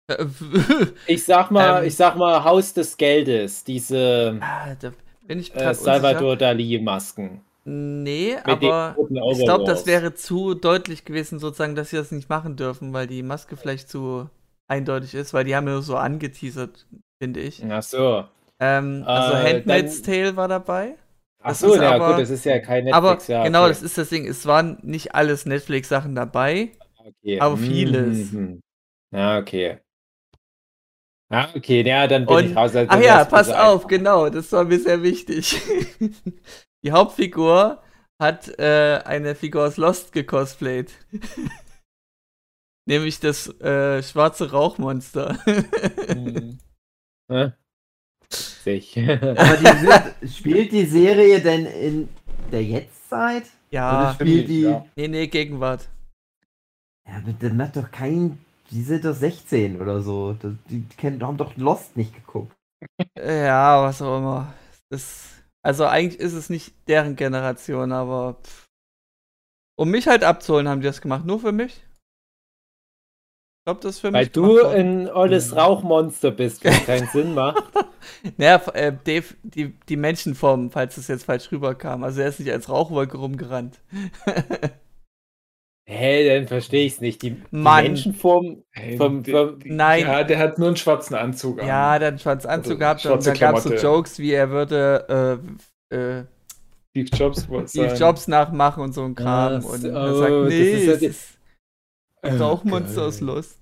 [1.07, 1.87] Ich sag mal, Ähm.
[1.87, 4.91] ich sag mal Haus des Geldes, diese ah, da
[5.27, 7.41] bin ich äh, Salvador Dali Masken.
[7.63, 8.95] Nee, Mit aber
[9.31, 13.05] ich glaube, das wäre zu deutlich gewesen, sozusagen, dass sie das nicht machen dürfen, weil
[13.07, 14.29] die Maske vielleicht zu
[14.67, 16.87] eindeutig ist, weil die haben ja so angeteasert,
[17.21, 17.63] finde ich.
[17.69, 18.25] Ach so.
[18.59, 20.95] Ähm, also Äh, Handmaid's dann- Tale war dabei.
[21.43, 23.43] Ach so, ja aber- gut, das ist ja kein aber Netflix, ja.
[23.43, 23.69] genau, okay.
[23.69, 24.27] das ist das Ding.
[24.27, 26.71] Es waren nicht alles Netflix-Sachen dabei.
[26.97, 27.39] okay.
[27.39, 28.31] aber vieles.
[28.31, 28.61] Mhm.
[29.13, 29.79] Ja, okay.
[31.31, 32.75] Ja, okay, ja, dann bin Und- ich raus.
[32.75, 35.61] Also Ach ja, pass auf, genau, das war mir sehr wichtig.
[36.83, 37.81] Die Hauptfigur
[38.19, 40.91] hat äh, eine Figur aus Lost gecosplayt.
[42.87, 45.37] Nämlich das äh, schwarze Rauchmonster.
[46.07, 46.57] Hm.
[47.31, 47.51] Hä?
[48.29, 48.97] Sich.
[48.97, 52.09] Aber die sind, spielt die Serie denn in
[52.51, 53.43] der Jetztzeit?
[53.71, 54.61] ja, Oder spielt die.
[54.61, 54.85] ja.
[54.95, 55.89] nee, nee, Gegenwart.
[57.07, 58.39] Ja, aber das macht doch kein.
[58.69, 60.37] Die sind doch 16 oder so.
[60.69, 62.53] Die kennen, haben doch Lost nicht geguckt.
[63.17, 64.53] Ja, was auch immer.
[64.89, 68.65] Das, also eigentlich ist es nicht deren Generation, aber pff.
[69.77, 71.25] um mich halt abzuholen, haben die das gemacht.
[71.25, 71.83] Nur für mich.
[73.59, 74.31] Ich glaube, das ist für Weil mich.
[74.31, 75.01] du gemacht worden.
[75.03, 77.61] ein olles Rauchmonster bist, was keinen Sinn macht.
[78.37, 82.03] Naja, äh, Dave, die, die Menschenform, falls es jetzt falsch rüberkam.
[82.03, 83.79] Also er ist nicht als Rauchwolke rumgerannt.
[85.91, 87.21] Hä, Hä, dann verstehe ich es nicht.
[87.21, 87.41] Die, die.
[87.51, 90.01] Menschenform Hey, vom, der- vom, Nein.
[90.03, 91.67] Ja, der hat nur einen schwarzen Anzug an.
[91.67, 93.73] Ja, der hat einen schwarzen Anzug Also, gehabt und dann gab es so.
[93.73, 95.39] Jokes, wie er würde
[95.91, 96.23] äh, äh,
[96.91, 97.93] Steve Jobs Steve.
[97.95, 99.61] Jobs nachmachen und so ein Kram.
[99.63, 101.37] Ach und so, er sagt, das nee, ist ja es die- ist
[102.39, 103.57] Rauchmonster aus Lust.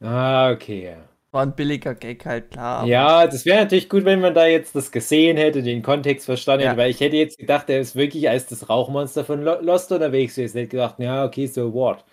[0.00, 0.84] Ah, okay.
[0.84, 1.08] ja.
[1.32, 2.86] War ein billiger Gag halt, klar.
[2.86, 6.66] Ja, das wäre natürlich gut, wenn man da jetzt das gesehen hätte, den Kontext verstanden
[6.66, 6.82] hätte, Ja.
[6.82, 10.36] weil ich hätte jetzt gedacht, er ist wirklich als das Rauchmonster von Lo- Lost unterwegs.
[10.36, 12.04] Ich hätte jetzt gedacht, ja, okay, so what?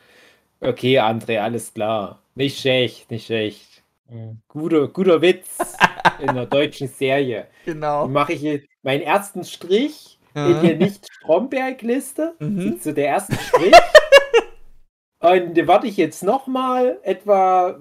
[0.61, 2.19] Okay, André, alles klar.
[2.35, 3.83] Nicht schlecht, nicht schlecht.
[4.47, 5.57] Guter, guter Witz
[6.21, 7.47] in einer deutschen Serie.
[7.65, 8.07] Genau.
[8.07, 12.35] Mache ich hier meinen ersten Strich in der Nicht-Stromberg-Liste.
[12.39, 12.77] Mhm.
[12.81, 13.73] So der erste Strich.
[15.19, 17.77] Und warte ich jetzt nochmal etwa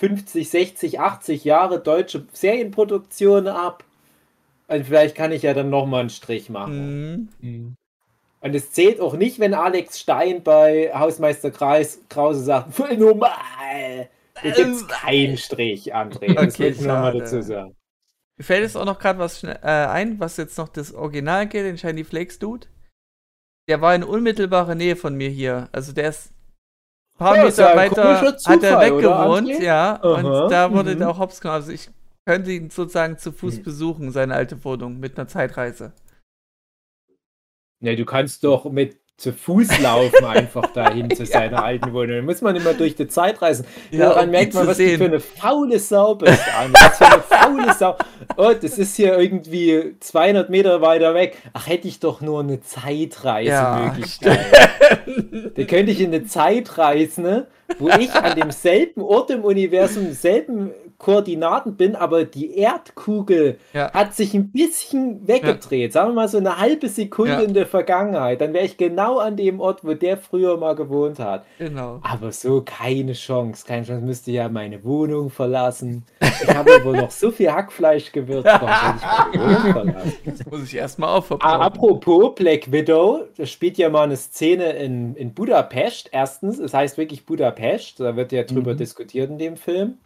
[0.00, 3.84] 50, 60, 80 Jahre deutsche Serienproduktion ab.
[4.66, 7.12] Und vielleicht kann ich ja dann nochmal einen Strich machen.
[7.12, 7.28] Mhm.
[7.40, 7.76] Mhm.
[8.40, 14.08] Und es zählt auch nicht, wenn Alex Stein bei Hausmeister Kreis Krause sagt, voll normal.
[14.42, 16.32] Da gibt es keinen Strich, André.
[16.32, 17.76] Das Okay, will ich nochmal dazu sagen.
[18.38, 21.66] Mir fällt jetzt auch noch gerade was äh, ein, was jetzt noch das Original geht,
[21.66, 22.68] den Shiny Flakes Dude.
[23.68, 25.68] Der war in unmittelbarer Nähe von mir hier.
[25.72, 26.32] Also der ist
[27.20, 30.00] paar Ja, Meter ja weiter, komischer hat er Zufall, weggewohnt, ja.
[30.02, 30.98] Aha, und da wurde mhm.
[30.98, 31.60] der auch hops genommen.
[31.60, 31.90] Also ich
[32.26, 33.62] könnte ihn sozusagen zu Fuß Mhm.
[33.62, 35.92] besuchen, seine alte Wohnung, mit einer Zeitreise.
[37.82, 42.16] Ja, du kannst doch mit zu Fuß laufen einfach dahin zu seiner alten Wohnung.
[42.16, 43.66] Da muss man immer durch die Zeit reisen.
[43.90, 44.96] Ja, Daran merkt man, was du sehen.
[44.96, 46.72] für eine faule Sau bist, Arne.
[46.72, 47.96] Was für eine faule Sau.
[48.38, 51.36] Oh, das ist hier irgendwie 200 Meter weiter weg.
[51.52, 54.46] Ach, hätte ich doch nur eine Ja, Zeitreisemöglichkeit.
[55.54, 57.46] Da könnte ich in eine Zeit reisen, ne,
[57.78, 60.70] wo ich an demselben Ort im Universum, dieselben
[61.00, 63.92] Koordinaten bin, aber die Erdkugel Ja.
[63.92, 65.92] hat sich ein bisschen weggedreht.
[65.92, 67.40] Sagen wir mal so eine halbe Sekunde Ja.
[67.40, 68.40] in der Vergangenheit.
[68.40, 71.44] Dann wäre ich genau an dem Ort, wo der früher mal gewohnt hat.
[71.58, 71.98] Genau.
[72.02, 73.64] Aber so keine Chance.
[73.66, 74.04] Keine Chance.
[74.04, 76.04] Müsste ja meine Wohnung verlassen.
[76.20, 78.46] Ich habe wohl noch so viel Hackfleisch gewürzt.
[80.24, 81.60] Das muss ich erstmal aufverbrauchen.
[81.60, 86.08] apropos Black Widow, da spielt ja mal eine Szene in, in Budapest.
[86.12, 88.78] Erstens, es heißt wirklich Budapest, da wird ja drüber Mhm.
[88.78, 89.98] diskutiert in dem Film.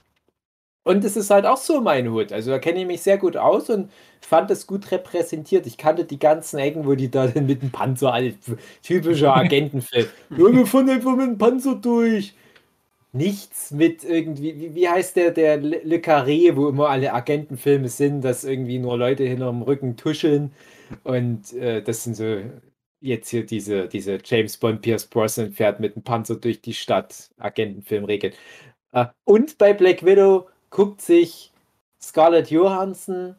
[0.85, 2.33] Und es ist halt auch so mein Hut.
[2.33, 3.91] Also da kenne ich mich sehr gut aus und
[4.21, 5.67] fand es gut repräsentiert.
[5.67, 8.35] Ich kannte die ganzen Ecken, wo die da dann mit dem Panzer, all-
[8.83, 10.09] typischer Agentenfilm.
[10.29, 12.35] wir fahren einfach mit dem Panzer durch.
[13.13, 17.89] Nichts mit irgendwie, wie, wie heißt der, der Le Le Carré, wo immer alle Agentenfilme
[17.89, 20.53] sind, dass irgendwie nur Leute hinterm Rücken tuscheln.
[21.05, 22.39] Und äh, das sind so
[23.01, 27.31] jetzt hier diese, diese James Bond, Pierce Brosnan fährt mit dem Panzer durch die Stadt,
[27.39, 28.35] Agentenfilmregeln.
[28.93, 31.53] Äh, und bei Black Widow guckt sich
[32.03, 33.37] Scarlett Johansson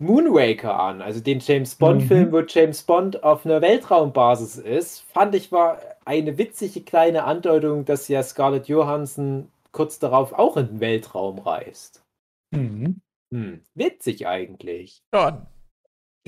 [0.00, 2.32] Moonraker an, also den James Bond-Film, Mhm.
[2.32, 8.06] wo James Bond auf einer Weltraumbasis ist, fand ich war eine witzige kleine Andeutung, dass
[8.06, 12.04] ja Scarlett Johansson kurz darauf auch in den Weltraum reist.
[12.52, 13.00] Mhm.
[13.34, 15.02] Hm, witzig eigentlich.
[15.12, 15.46] Schon.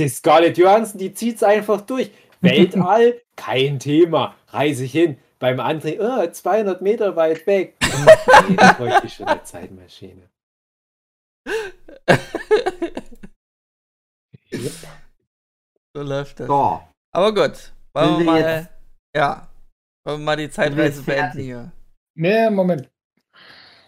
[0.00, 2.10] Die Scarlett Johansson, die zieht's einfach durch.
[2.40, 4.34] Weltall, kein Thema.
[4.48, 5.16] Reise ich hin.
[5.38, 7.76] Beim André, oh, 200 Meter weit weg.
[8.48, 10.28] nee, da bräuchte ich schon eine Zeitmaschine.
[15.94, 16.46] So läuft das.
[16.46, 16.80] So,
[17.12, 17.72] Aber gut.
[17.94, 18.40] Wollen wir mal.
[18.40, 18.68] jetzt-
[19.14, 19.48] Ja.
[20.04, 21.72] Wollen wir mal die Zeitreise beenden hier.
[22.14, 22.88] Nee, Moment.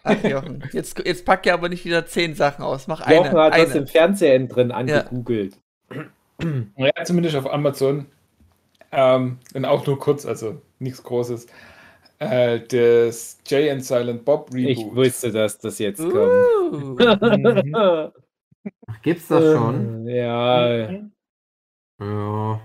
[0.05, 0.69] Ach, Jochen.
[0.73, 2.89] Jetzt, jetzt pack ja aber nicht wieder zehn Sachen aus.
[2.89, 3.17] Mach eine.
[3.17, 3.81] Jochen hat das eine.
[3.81, 5.59] im Fernsehen drin angegoogelt.
[6.77, 8.07] Ja, zumindest auf Amazon.
[8.91, 11.47] Ähm, und auch nur kurz, also nichts Großes.
[12.31, 14.71] Äh, das Jay and Silent Bob Reboot.
[14.71, 16.15] Ich wusste, dass das jetzt kommt.
[16.15, 16.97] Uh.
[16.97, 18.13] Mhm.
[19.03, 20.07] gibt's das schon?
[20.07, 20.91] Äh, Ja,
[22.01, 22.61] Ja.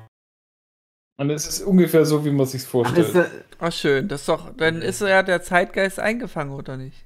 [1.20, 3.08] Und es ist ungefähr so, wie man sich Ach, vorstellt.
[3.08, 3.26] ist, äh,
[3.60, 4.08] Ach, schön.
[4.08, 4.56] Das ist doch.
[4.56, 7.06] Dann ist ja der Zeitgeist eingefangen, oder nicht?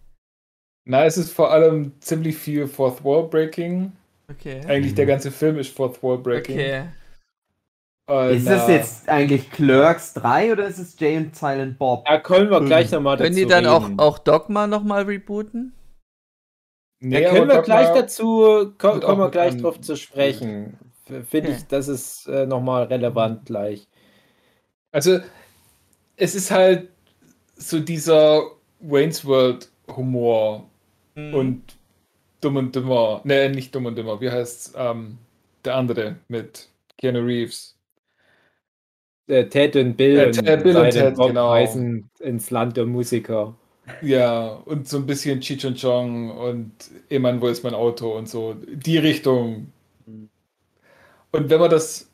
[0.86, 3.94] Na, es ist vor allem ziemlich viel Fourth Wall Breaking.
[4.30, 4.62] Okay.
[4.68, 6.56] Eigentlich der ganze Film ist Fourth Wall Breaking.
[6.56, 6.84] Okay.
[8.08, 12.06] Und, ist das äh, jetzt eigentlich Clerks 3 oder ist es Jay und Silent Bob?
[12.06, 14.00] da können wir gleich nochmal dazu Können die dann auch, reden.
[14.00, 15.74] auch Dogma nochmal rebooten?
[17.00, 19.96] Nee, da können wir Dogma- gleich dazu, auch kommen wir mit gleich an- drauf zu
[19.96, 20.78] sprechen.
[21.30, 23.88] Finde ich, das ist äh, nochmal relevant gleich.
[24.92, 25.20] Also,
[26.16, 26.90] es ist halt
[27.56, 28.44] so dieser
[28.80, 30.70] Wayne's World Humor
[31.16, 31.34] Mhm.
[31.34, 31.78] und
[32.42, 33.22] Dumm und Dümmer.
[33.24, 34.20] Ne, nicht Dumm und Dümmer.
[34.22, 34.74] Wie heißt's?
[34.76, 35.18] Ähm,
[35.66, 37.78] der andere mit Keanu Reeves.
[39.28, 41.50] Äh, Ted und Bill Äh, und Ted, Bill und beide Ted, Bob genau.
[41.52, 43.56] reisen ins Land der Musiker.
[44.02, 46.72] Ja, und so ein bisschen Cheech und Chong und
[47.10, 48.56] Eman, wo ist mein Auto und so.
[48.56, 49.72] Die Richtung.
[51.32, 52.10] Und wenn man das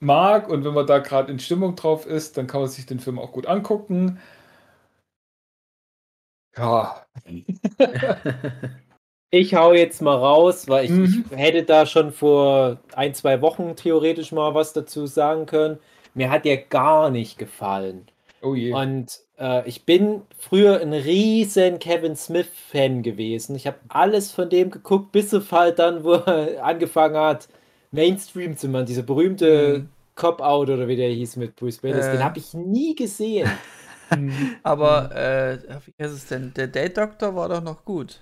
[0.00, 3.00] mag und wenn man da gerade in Stimmung drauf ist, dann kann man sich den
[3.00, 4.18] Film auch gut angucken.
[6.56, 7.06] Ja.
[9.30, 11.24] Ich hau jetzt mal raus, weil ich, Mhm.
[11.30, 15.78] ich hätte da schon vor ein, zwei Wochen theoretisch mal was dazu sagen können.
[16.14, 18.06] Mir hat der gar nicht gefallen.
[18.42, 18.72] Oh je.
[18.72, 23.56] Und äh, ich bin früher ein riesen Kevin Smith-Fan gewesen.
[23.56, 27.48] Ich habe alles von dem geguckt, bis auf halt dann, wo er angefangen hat,
[27.90, 28.86] Mainstream zu machen.
[28.86, 29.88] Dieser berühmte Mhm.
[30.14, 32.06] Cop-Out oder wie der hieß mit Bruce Willis.
[32.06, 32.12] Äh.
[32.12, 33.50] Den habe ich nie gesehen.
[34.10, 34.56] Mhm.
[34.62, 36.54] Aber, äh, wie heißt es denn?
[36.54, 38.20] Der Date Doctor war doch noch gut.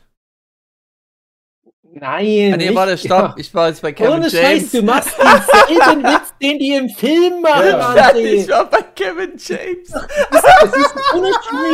[1.92, 2.52] Nein.
[2.52, 3.34] Ah, nee, warte, stopp.
[3.38, 4.32] Ich war jetzt bei Kevin Ohne James.
[4.62, 7.94] Scheiß, du machst denselben Witz, den die im Film machen, Ja.
[7.96, 9.90] Ja, ich war bei Kevin James.
[9.90, 10.44] Das
[10.76, 11.30] ist ohne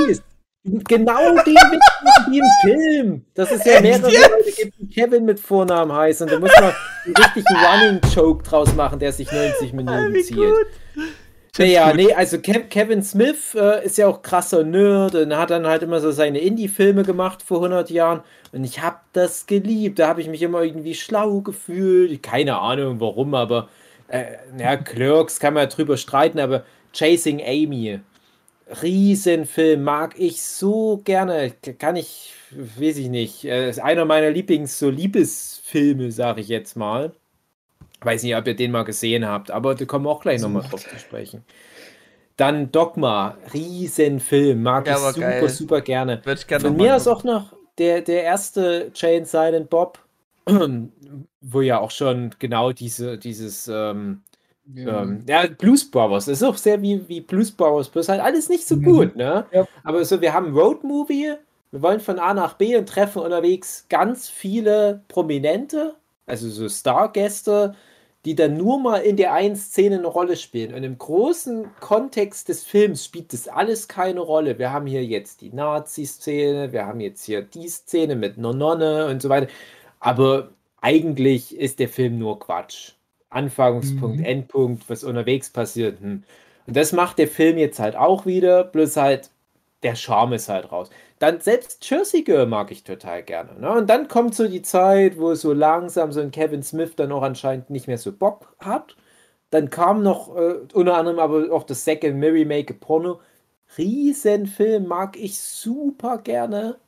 [0.06, 0.22] Scheiß.
[0.64, 1.84] Genau den Witz
[2.30, 3.24] die im Film.
[3.34, 4.06] Dass es ja mehrere?
[4.10, 6.28] Leute gibt, die Kevin mit Vornamen heißen.
[6.28, 6.72] Da muss man
[7.04, 10.36] einen richtigen Running Joke draus machen, der sich 90 Ah, Minuten wie zieht.
[10.36, 10.66] gut.
[11.58, 15.66] Naja, nee, also Kev Kevin Smith äh, ist ja auch krasser Nerd und hat dann
[15.66, 18.22] halt immer so seine Indie-Filme gemacht vor 100 Jahren
[18.52, 19.98] und ich habe das geliebt.
[19.98, 22.22] Da habe ich mich immer irgendwie schlau gefühlt.
[22.22, 23.68] Keine Ahnung warum, aber
[24.08, 26.64] äh, ja, Clerks kann man ja drüber streiten, aber
[26.94, 28.00] Chasing Amy,
[28.82, 31.52] Riesenfilm, mag ich so gerne.
[31.78, 36.76] Kann ich, weiß ich nicht, äh, ist einer meiner Lieblings-, so Liebesfilme, sage ich jetzt
[36.76, 37.12] mal.
[38.04, 40.62] Weiß nicht, ob ihr den mal gesehen habt, aber da kommen wir auch gleich nochmal
[40.62, 41.44] drauf zu sprechen.
[42.36, 45.48] Dann Dogma, Riesenfilm, mag Ja, ich super, geil.
[45.48, 46.22] super gerne.
[46.24, 47.12] Würde ich gerne Von mir ist gucken.
[47.18, 49.98] auch noch der, der erste Jane Silent Bob,
[51.40, 54.22] wo ja auch schon genau diese, dieses, ähm,
[54.66, 55.02] Ja.
[55.02, 58.66] ähm, ja, Blues Brothers, ist auch sehr wie, wie Blues Brothers, bloß halt alles nicht
[58.66, 58.80] so Mhm.
[58.80, 59.46] gut, ne?
[59.50, 59.66] Ja.
[59.84, 61.34] Aber so, wir haben Road Movie,
[61.70, 65.94] wir wollen von A nach B und treffen unterwegs ganz viele Prominente,
[66.26, 67.74] also so Stargäste,
[68.24, 70.74] die dann nur mal in der einen Szene eine Rolle spielen.
[70.74, 74.58] Und im großen Kontext des Films spielt das alles keine Rolle.
[74.58, 79.06] Wir haben hier jetzt die Nazi-Szene, wir haben jetzt hier die Szene mit einer Nonne
[79.06, 79.48] und so weiter.
[80.00, 80.50] Aber
[80.80, 82.92] eigentlich ist der Film nur Quatsch.
[83.30, 84.24] Anfangspunkt, Mhm.
[84.24, 86.00] Endpunkt, was unterwegs passiert.
[86.00, 86.22] Hm.
[86.66, 89.30] Und das macht der Film jetzt halt auch wieder, bloß halt
[89.82, 90.90] der Charme ist halt raus.
[91.22, 93.56] Dann selbst Jersey Girl mag ich total gerne.
[93.60, 93.70] Ne?
[93.70, 97.22] Und dann kommt so die Zeit, wo so langsam so ein Kevin Smith dann auch
[97.22, 98.96] anscheinend nicht mehr so Bock hat.
[99.50, 103.20] Dann kam noch äh, unter anderem aber auch das Second Mary Make a Porno.
[103.78, 106.78] Riesenfilm, mag ich super gerne.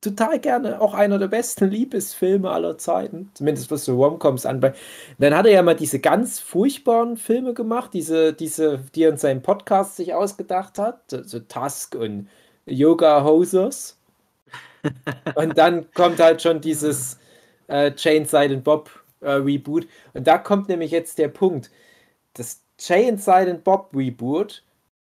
[0.00, 0.80] Total gerne.
[0.80, 3.32] Auch einer der besten Liebesfilme aller Zeiten.
[3.34, 4.78] Zumindest was so Romcoms anbelangt.
[5.18, 9.16] Dann hat er ja mal diese ganz furchtbaren Filme gemacht, diese, diese, die er in
[9.16, 11.10] seinem Podcast sich ausgedacht hat.
[11.10, 12.28] So, so Tusk und
[12.70, 13.98] Yoga Hosers.
[15.34, 17.18] und dann kommt halt schon dieses
[17.68, 18.90] äh, Jane Silent Bob
[19.20, 19.86] äh, Reboot.
[20.14, 21.70] Und da kommt nämlich jetzt der Punkt.
[22.34, 24.64] Das Jane Silent Bob Reboot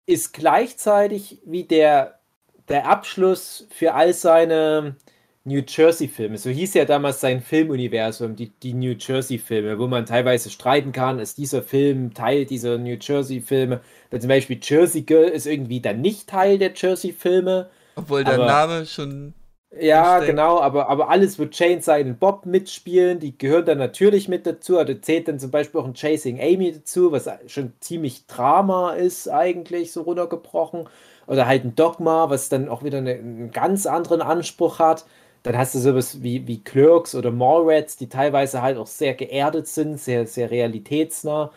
[0.05, 2.19] ist gleichzeitig wie der,
[2.67, 4.97] der Abschluss für all seine
[5.45, 6.37] New Jersey-Filme.
[6.37, 11.19] So hieß ja damals sein Filmuniversum, die, die New Jersey-Filme, wo man teilweise streiten kann,
[11.19, 13.81] ist dieser Film Teil dieser New Jersey-Filme.
[14.17, 17.69] Zum Beispiel Jersey Girl ist irgendwie dann nicht Teil der Jersey-Filme.
[17.95, 19.33] Obwohl der Name schon.
[19.79, 20.29] Ja, Verstehe.
[20.29, 24.75] genau, aber, aber alles, wo Jane Silent Bob mitspielen, die gehören dann natürlich mit dazu.
[24.75, 29.27] Da zählt dann zum Beispiel auch ein Chasing Amy dazu, was schon ziemlich Drama ist,
[29.27, 30.87] eigentlich, so runtergebrochen.
[31.25, 35.05] Oder halt ein Dogma, was dann auch wieder eine, einen ganz anderen Anspruch hat.
[35.43, 39.67] Dann hast du sowas wie, wie Clerks oder Mallrats, die teilweise halt auch sehr geerdet
[39.67, 41.51] sind, sehr, sehr realitätsnah.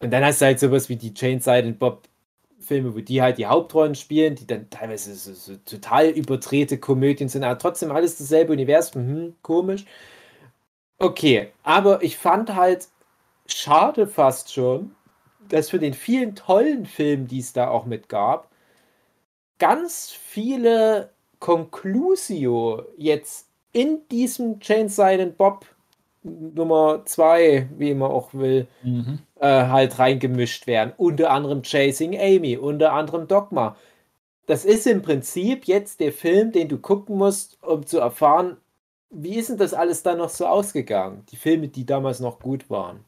[0.00, 2.04] Und dann hast du halt sowas wie die Jane Silent Bob
[2.60, 7.28] Filme, wo die halt die Hauptrollen spielen, die dann teilweise so, so total überdrehte Komödien
[7.28, 9.02] sind, aber trotzdem alles dasselbe Universum.
[9.06, 9.84] Hm, komisch.
[10.98, 12.88] Okay, aber ich fand halt
[13.46, 14.96] schade fast schon,
[15.48, 18.50] dass für den vielen tollen Filmen, die es da auch mit gab,
[19.58, 21.10] ganz viele
[21.44, 25.66] Conclusio jetzt in diesem Jane Silent Bob
[26.22, 29.18] Nummer 2, wie man auch will, Mhm.
[29.40, 30.94] äh, halt reingemischt werden.
[30.96, 33.76] Unter anderem Chasing Amy, unter anderem Dogma.
[34.46, 38.56] Das ist im Prinzip jetzt der Film, den du gucken musst, um zu erfahren,
[39.10, 41.26] wie ist denn das alles dann noch so ausgegangen?
[41.30, 43.04] Die Filme, die damals noch gut waren.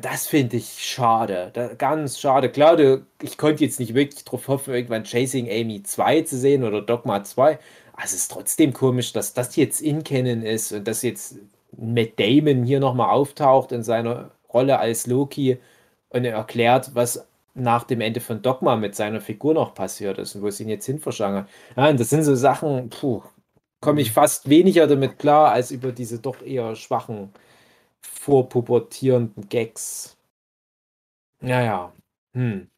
[0.00, 1.50] Das finde ich schade.
[1.52, 2.48] Da, ganz schade.
[2.50, 6.64] Klar, du, ich konnte jetzt nicht wirklich darauf hoffen, irgendwann Chasing Amy 2 zu sehen
[6.64, 7.58] oder Dogma 2.
[7.92, 11.36] Also es ist trotzdem komisch, dass das jetzt in Canon ist und dass jetzt
[11.76, 15.58] Matt Damon hier nochmal auftaucht in seiner Rolle als Loki
[16.08, 20.34] und er erklärt, was nach dem Ende von Dogma mit seiner Figur noch passiert ist
[20.34, 21.46] und wo es ihn jetzt hin verschangen.
[21.76, 22.90] Ja, das sind so Sachen,
[23.80, 27.32] komme ich fast weniger damit klar, als über diese doch eher schwachen,
[28.04, 30.16] vorpubertierenden Gags.
[31.40, 31.92] Ja, ja.
[32.32, 32.68] Hm.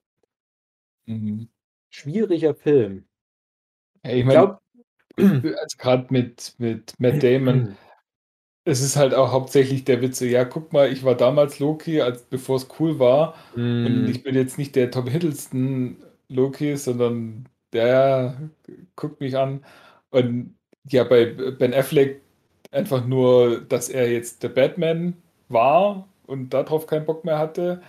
[1.07, 1.48] Mhm.
[1.90, 3.05] Schwieriger Film.
[4.05, 4.59] Ja, ich Ich glaube,
[5.16, 7.77] also gerade mit, mit Matt Damon,
[8.65, 12.24] es ist halt auch hauptsächlich der Witz, ja, guck mal, ich war damals Loki, als
[12.24, 13.35] bevor es cool war.
[13.55, 18.51] Und hm, ich bin jetzt nicht der Tom Hiddleston Loki, sondern der
[18.97, 19.65] guckt mich an.
[20.11, 20.57] Und
[20.89, 22.23] ja, bei Ben Affleck
[22.70, 25.14] einfach nur, dass er jetzt der Batman
[25.48, 27.82] war und darauf keinen Bock mehr hatte.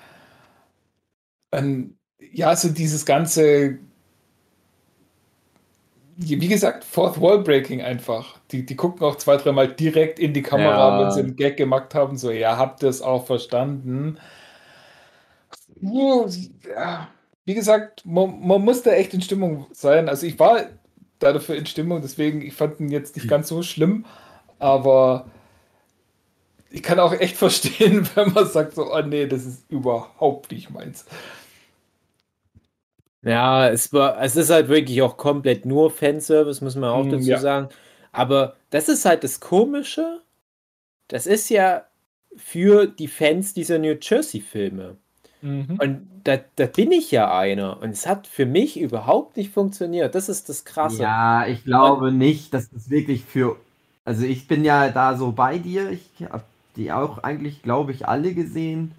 [1.52, 3.80] Und ja, so dieses ganze,
[6.18, 8.40] wie gesagt, Fourth Wall Breaking einfach.
[8.52, 11.26] Die, die gucken auch zwei, dreimal direkt in die Kamera, wenn sie ja.
[11.26, 14.18] einen Gag gemacht haben, so, ja, habt ihr es auch verstanden?
[15.80, 17.08] Ja,
[17.46, 20.10] wie gesagt, man, man muss da echt in Stimmung sein.
[20.10, 20.66] Also ich war
[21.20, 24.06] da dafür in Stimmung, deswegen, ich fand ihn jetzt nicht ganz so schlimm,
[24.60, 25.26] aber
[26.70, 30.70] ich kann auch echt verstehen, wenn man sagt so, oh nee, das ist überhaupt nicht
[30.70, 31.06] meins.
[33.24, 37.12] Ja, es war, es ist halt wirklich auch komplett nur Fanservice, muss man auch Mm,
[37.12, 37.40] dazu ja.
[37.40, 37.70] sagen.
[38.12, 40.22] Aber das ist halt das Komische.
[41.08, 41.86] Das ist ja
[42.36, 44.98] für die Fans dieser New Jersey-Filme.
[45.42, 45.82] Mhm.
[45.82, 47.82] Und da, da bin ich ja einer.
[47.82, 50.16] Und es hat für mich überhaupt nicht funktioniert.
[50.16, 51.04] Das ist das Krasse.
[51.04, 53.58] Ja, ich glaube nicht, dass das wirklich für.
[54.08, 55.92] Also ich bin ja da so bei dir.
[55.92, 56.46] Ich habe
[56.78, 58.94] die auch eigentlich, glaube ich, alle gesehen.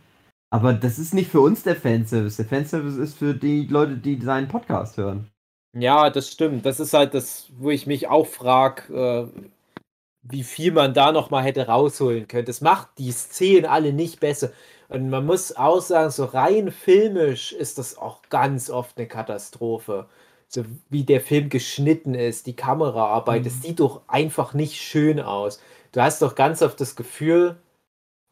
[0.51, 2.37] Aber das ist nicht für uns der Fanservice.
[2.37, 5.31] Der Fanservice ist für die Leute, die seinen Podcast hören.
[5.75, 6.67] Ja, das stimmt.
[6.67, 9.81] Das ist halt das, wo ich mich auch frage, äh,
[10.25, 12.45] wie viel man da noch mal hätte rausholen können.
[12.45, 14.51] Das macht die Szenen alle nicht besser.
[14.89, 20.07] Und man muss auch sagen, so rein filmisch ist das auch ganz oft eine Katastrophe.
[20.49, 25.61] So wie der Film geschnitten ist, die Kameraarbeit, das sieht doch einfach nicht schön aus.
[25.93, 27.57] Du hast doch ganz oft das Gefühl,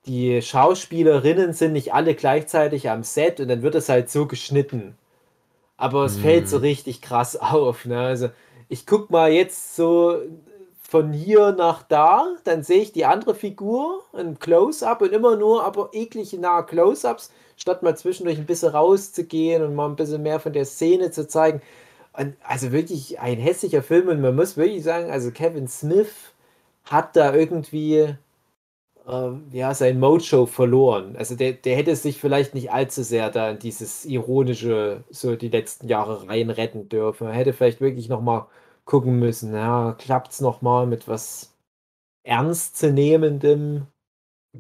[0.07, 4.97] die Schauspielerinnen sind nicht alle gleichzeitig am Set und dann wird es halt so geschnitten.
[5.77, 7.85] Aber es fällt so richtig krass auf.
[7.85, 8.01] Ne?
[8.01, 8.31] Also
[8.69, 10.19] ich guck mal jetzt so
[10.81, 15.65] von hier nach da, dann sehe ich die andere Figur, ein Close-up und immer nur
[15.65, 20.39] aber eklige nahe Close-ups, statt mal zwischendurch ein bisschen rauszugehen und mal ein bisschen mehr
[20.39, 21.61] von der Szene zu zeigen.
[22.17, 26.33] Und also wirklich ein hässlicher Film und man muss wirklich sagen, also Kevin Smith
[26.85, 28.17] hat da irgendwie
[29.07, 31.17] ähm, ja, sein Mojo verloren.
[31.17, 35.49] Also der, der hätte sich vielleicht nicht allzu sehr da in dieses Ironische so die
[35.49, 37.29] letzten Jahre reinretten dürfen.
[37.29, 38.47] Er hätte vielleicht wirklich nochmal
[38.85, 41.53] gucken müssen, ja, klappt's nochmal mit was
[42.25, 43.87] Ernstzunehmendem?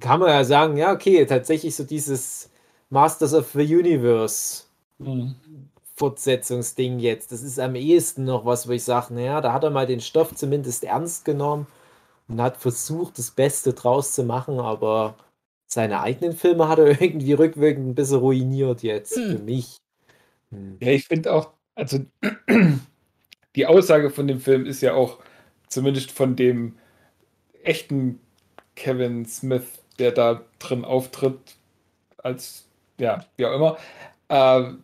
[0.00, 2.50] Kann man ja sagen, ja, okay, tatsächlich so dieses
[2.90, 4.64] Masters of the Universe
[4.98, 5.70] Mhm.
[5.96, 7.32] Fortsetzungsding jetzt.
[7.32, 10.00] Das ist am ehesten noch was, wo ich sage, naja, da hat er mal den
[10.00, 11.66] Stoff zumindest ernst genommen
[12.28, 15.16] und hat versucht, das Beste draus zu machen, aber
[15.66, 19.78] seine eigenen Filme hat er irgendwie rückwirkend ein bisschen ruiniert jetzt für mich.
[20.50, 20.76] Hm.
[20.80, 22.04] Ja, ich finde auch, also
[23.56, 25.18] die Aussage von dem Film ist ja auch,
[25.68, 26.78] zumindest von dem
[27.64, 28.20] echten
[28.76, 29.66] Kevin Smith,
[29.98, 31.56] der da drin auftritt,
[32.18, 32.66] als,
[32.98, 33.76] ja, wie auch immer,
[34.28, 34.74] äh,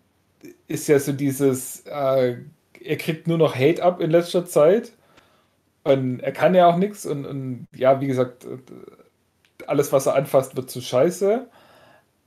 [0.68, 2.36] ist ja so dieses, äh,
[2.82, 4.92] er kriegt nur noch Hate ab in letzter Zeit
[5.84, 8.46] und er kann ja auch nichts und, und ja, wie gesagt,
[9.66, 11.46] alles, was er anfasst, wird zu scheiße.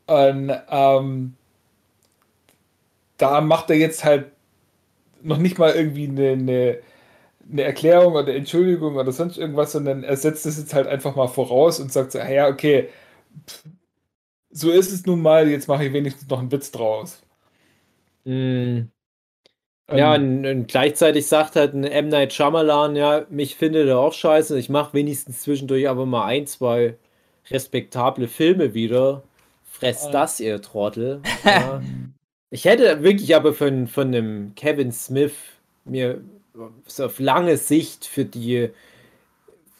[0.07, 1.35] Und ähm,
[3.17, 4.31] da macht er jetzt halt
[5.23, 6.79] noch nicht mal irgendwie eine, eine,
[7.51, 11.27] eine Erklärung oder Entschuldigung oder sonst irgendwas, sondern er setzt es jetzt halt einfach mal
[11.27, 12.89] voraus und sagt so, "Ah ja, okay,
[13.49, 13.63] pff,
[14.51, 17.23] so ist es nun mal, jetzt mache ich wenigstens noch einen Witz draus.
[18.25, 18.91] Hm.
[19.91, 22.09] Ja, Ähm, und, und gleichzeitig sagt halt ein M.
[22.09, 24.57] Night Shyamalan, ja, mich findet er auch scheiße.
[24.57, 26.97] Ich mache wenigstens zwischendurch aber mal ein, zwei
[27.51, 29.23] respektable Filme wieder.
[29.63, 30.11] Fresst Ah.
[30.11, 31.21] das, ihr Trottel.
[31.45, 31.81] Ja.
[32.51, 35.33] Ich hätte wirklich aber von, von einem Kevin Smith
[35.83, 36.21] mir
[36.87, 38.69] so auf lange Sicht für die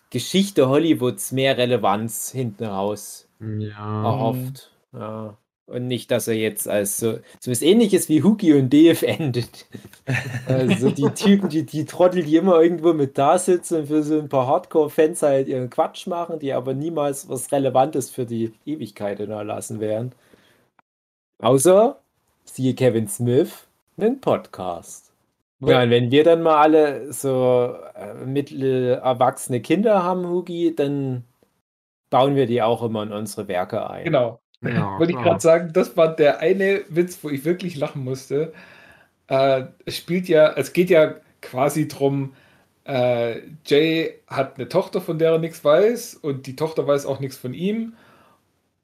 [0.09, 4.03] Geschichte Hollywoods mehr Relevanz hinten raus Ja.
[4.03, 4.71] erhofft.
[4.93, 5.37] Ja.
[5.67, 9.67] Und nicht, dass er jetzt als so, was ähnliches wie Hookie und Dave endet.
[10.47, 14.19] Also die Typen, die, die Trottel, die immer irgendwo mit da sitzen und für so
[14.19, 19.17] ein paar Hardcore-Fans halt ihren Quatsch machen, die aber niemals was Relevantes für die Ewigkeit
[19.17, 20.13] hinterlassen werden.
[21.39, 21.99] Außer,
[22.43, 23.67] siehe Kevin Smith,
[23.97, 25.11] einen Podcast.
[25.61, 31.23] Ja, und wenn wir dann mal alle so äh, mittelerwachsene Kinder haben, Hugi, dann
[32.11, 34.05] bauen wir die auch immer in unsere Werke ein.
[34.05, 34.39] genau.
[34.65, 38.53] Ja, Wollte ich gerade sagen, das war der eine Witz, wo ich wirklich lachen musste.
[39.27, 42.33] Äh, es spielt ja, es geht ja quasi drum,
[42.85, 47.19] äh, Jay hat eine Tochter, von der er nichts weiß, und die Tochter weiß auch
[47.19, 47.93] nichts von ihm.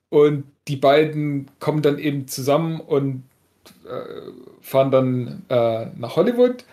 [0.09, 3.23] Und die beiden kommen dann eben zusammen und
[3.85, 4.31] äh,
[4.61, 6.65] fahren dann äh, nach Hollywood.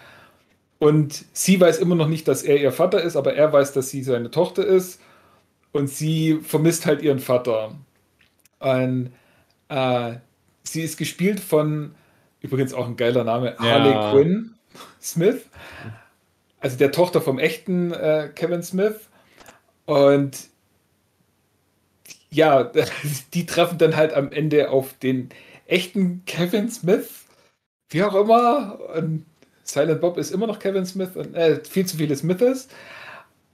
[0.78, 3.90] Und sie weiß immer noch nicht, dass er ihr Vater ist, aber er weiß, dass
[3.90, 5.00] sie seine Tochter ist.
[5.72, 7.74] Und sie vermisst halt ihren Vater.
[8.58, 9.12] Und
[9.68, 10.14] äh,
[10.62, 11.94] sie ist gespielt von,
[12.40, 13.80] übrigens auch ein geiler Name, Ja.
[13.80, 14.54] Harley Quinn
[15.00, 15.46] Smith.
[16.60, 19.08] Also der Tochter vom echten äh, Kevin Smith.
[19.86, 20.48] Und
[22.30, 22.70] ja,
[23.34, 25.30] die treffen dann halt am Ende auf den
[25.66, 27.24] echten Kevin Smith.
[27.90, 28.78] Wie auch immer.
[28.96, 29.24] Und
[29.64, 32.68] Silent Bob ist immer noch Kevin Smith und äh, viel zu viele Smiths.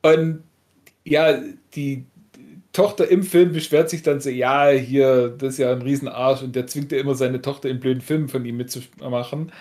[0.03, 0.43] Und
[1.05, 1.39] ja,
[1.75, 2.05] die
[2.75, 6.57] Tochter im Film beschwert sich dann so, ja, hier, das ist ja ein Riesenarsch und
[6.57, 9.53] der zwingt ja immer seine Tochter in blöden Filmen von ihm mitzumachen.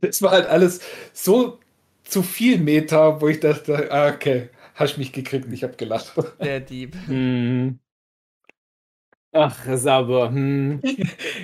[0.00, 0.80] Das war halt alles
[1.12, 1.58] so
[2.04, 6.12] zu viel Meta, wo ich dachte, ah, okay, hast mich gekriegt, ich habe gelacht.
[6.42, 6.96] Der Dieb.
[7.06, 7.78] Hm.
[9.32, 10.30] Ach, ist aber.
[10.30, 10.80] Hm.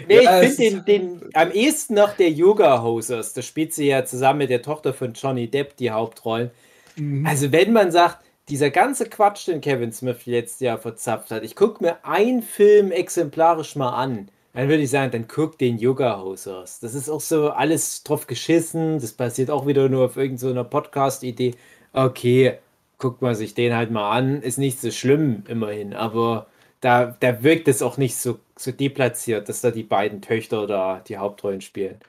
[0.09, 3.33] Nee, Ja, ich es finde den, den am ehesten noch der Yoga Hosers.
[3.33, 6.51] Da spielt sie ja zusammen mit der Tochter von Johnny Depp die Hauptrollen.
[6.97, 7.27] Mhm.
[7.27, 11.57] Also, wenn man sagt, dieser ganze Quatsch, den Kevin Smith letztes Jahr verzapft hat, ich
[11.57, 16.19] gucke mir einen Film exemplarisch mal an, dann würde ich sagen, dann guck den Yoga
[16.19, 16.81] Hosers.
[16.81, 18.99] Das ist auch so alles drauf geschissen.
[18.99, 21.55] Das basiert auch wieder nur auf irgendeiner so Podcast-Idee.
[21.93, 22.55] Okay,
[22.97, 24.41] guckt man sich den halt mal an.
[24.41, 26.47] Ist nicht so schlimm, immerhin, aber
[26.81, 31.03] da, da wirkt es auch nicht so, so deplatziert, dass da die beiden Töchter da
[31.07, 32.01] die Hauptrollen spielen.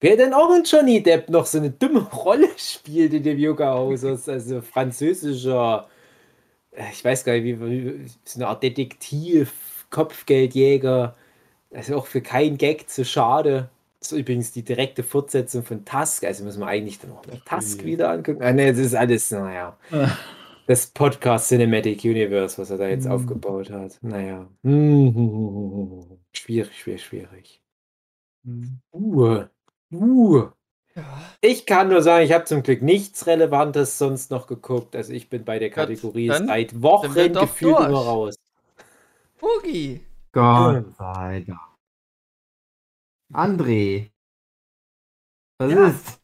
[0.00, 3.74] Wer denn auch in Johnny Depp noch so eine dumme Rolle spielt in dem Yoga
[3.78, 5.88] Hosers, also französischer,
[6.72, 11.14] äh, ich weiß gar nicht, wie, wie so eine Art Detektiv, Kopfgeldjäger,
[11.72, 13.70] also auch für keinen Gag zu schade.
[14.00, 17.80] Das ist übrigens die direkte Fortsetzung von Tusk, also müssen wir eigentlich dann auch Tusk
[17.80, 17.86] Ui.
[17.86, 18.42] wieder angucken.
[18.42, 19.78] Ah, ne, das ist alles, naja.
[20.66, 23.12] Das Podcast Cinematic Universe, was er da jetzt Hm.
[23.12, 23.98] aufgebaut hat.
[24.02, 24.46] Naja.
[24.62, 26.04] Hm.
[26.32, 27.62] Schwierig, schwierig, schwierig.
[28.92, 29.44] Uh.
[29.94, 30.48] Uh.
[30.94, 31.04] Ja.
[31.40, 34.94] Ich kann nur sagen, ich habe zum Glück nichts Relevantes sonst noch geguckt.
[34.94, 37.88] Also ich bin bei der Kategorie dann seit Wochen gefühlt durch.
[37.88, 38.36] immer raus.
[39.38, 40.04] Boogie.
[40.32, 41.60] Gott sei Dank.
[43.32, 44.10] André.
[45.58, 45.86] Was Ja.
[45.88, 46.20] ist?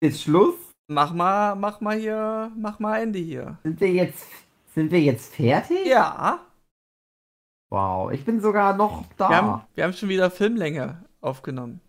[0.00, 0.56] Ist Schluss?
[0.88, 3.58] Mach mal, mach mal hier, mach mal Ende hier.
[3.62, 4.26] Sind wir jetzt,
[4.74, 5.86] sind wir jetzt fertig?
[5.86, 6.44] Ja.
[7.70, 9.28] Wow, ich bin sogar noch da.
[9.28, 11.80] Wir haben, wir haben schon wieder Filmlänge aufgenommen.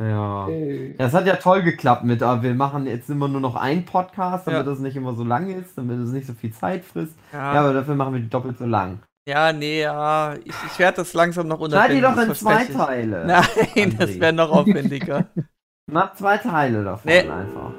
[0.00, 0.46] Ja.
[0.48, 0.94] Hey.
[0.98, 4.46] Das hat ja toll geklappt mit, aber wir machen jetzt immer nur noch einen Podcast,
[4.46, 4.70] damit Ja.
[4.70, 7.16] das nicht immer so lang ist, damit es nicht so viel Zeit frisst.
[7.32, 9.00] Ja, Ja, aber dafür machen wir die doppelt so lang.
[9.28, 10.34] ja nee, ja.
[10.44, 12.70] Ich, ich werde das langsam noch Schneid die doch in das zwei ich.
[12.74, 13.26] Teile.
[13.26, 14.20] Nein, das André.
[14.20, 15.26] wäre noch aufwendiger.
[15.90, 17.20] Mach zwei Teile davon Nee.
[17.20, 17.72] einfach.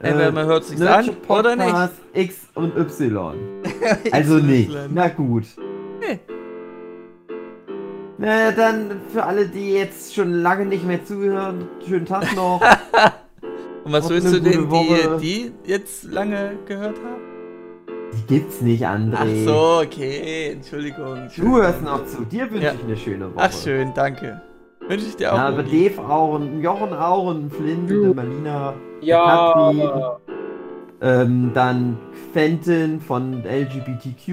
[0.00, 1.66] Entweder man hört sich's an Nerdship oder nicht.
[1.70, 3.34] Podcast X und Y.
[4.12, 4.70] Also nicht.
[4.90, 5.44] Na gut.
[8.18, 12.60] Na, dann für alle, die jetzt schon lange nicht mehr zuhören, schönen Tag noch.
[13.84, 15.18] Und was willst du denn, Woche.
[15.20, 17.22] die, die jetzt lange gehört haben?
[18.12, 19.16] Die gibt's nicht, André.
[19.20, 21.28] Ach so, okay, Entschuldigung.
[21.36, 22.24] Du hörst noch zu.
[22.24, 22.72] Dir wünsche Ja.
[22.74, 23.34] ich eine schöne Woche.
[23.44, 24.40] Ach schön, danke.
[24.88, 25.36] Wünsche ich dir auch.
[25.36, 25.88] Ja, aber Boogie.
[25.90, 28.74] Dave auch und Jochen auch und Flint und der Marlina.
[29.00, 29.52] Ja.
[29.54, 29.90] Katrin.
[31.00, 31.98] Ähm, dann
[32.32, 34.28] Fenton von LGBTQ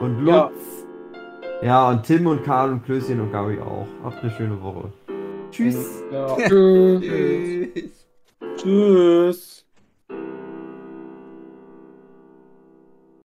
[0.00, 0.20] und.
[0.20, 0.26] Lutz.
[0.26, 0.50] Ja.
[1.90, 3.86] Und Tim und Karl und Klößchen und Gabi auch.
[4.02, 4.92] Habt eine schöne Woche.
[5.52, 6.02] Tschüss.
[6.10, 6.36] Ja.
[6.36, 7.00] Tschüss.
[7.00, 8.06] Tschüss.
[8.56, 9.61] Tschüss.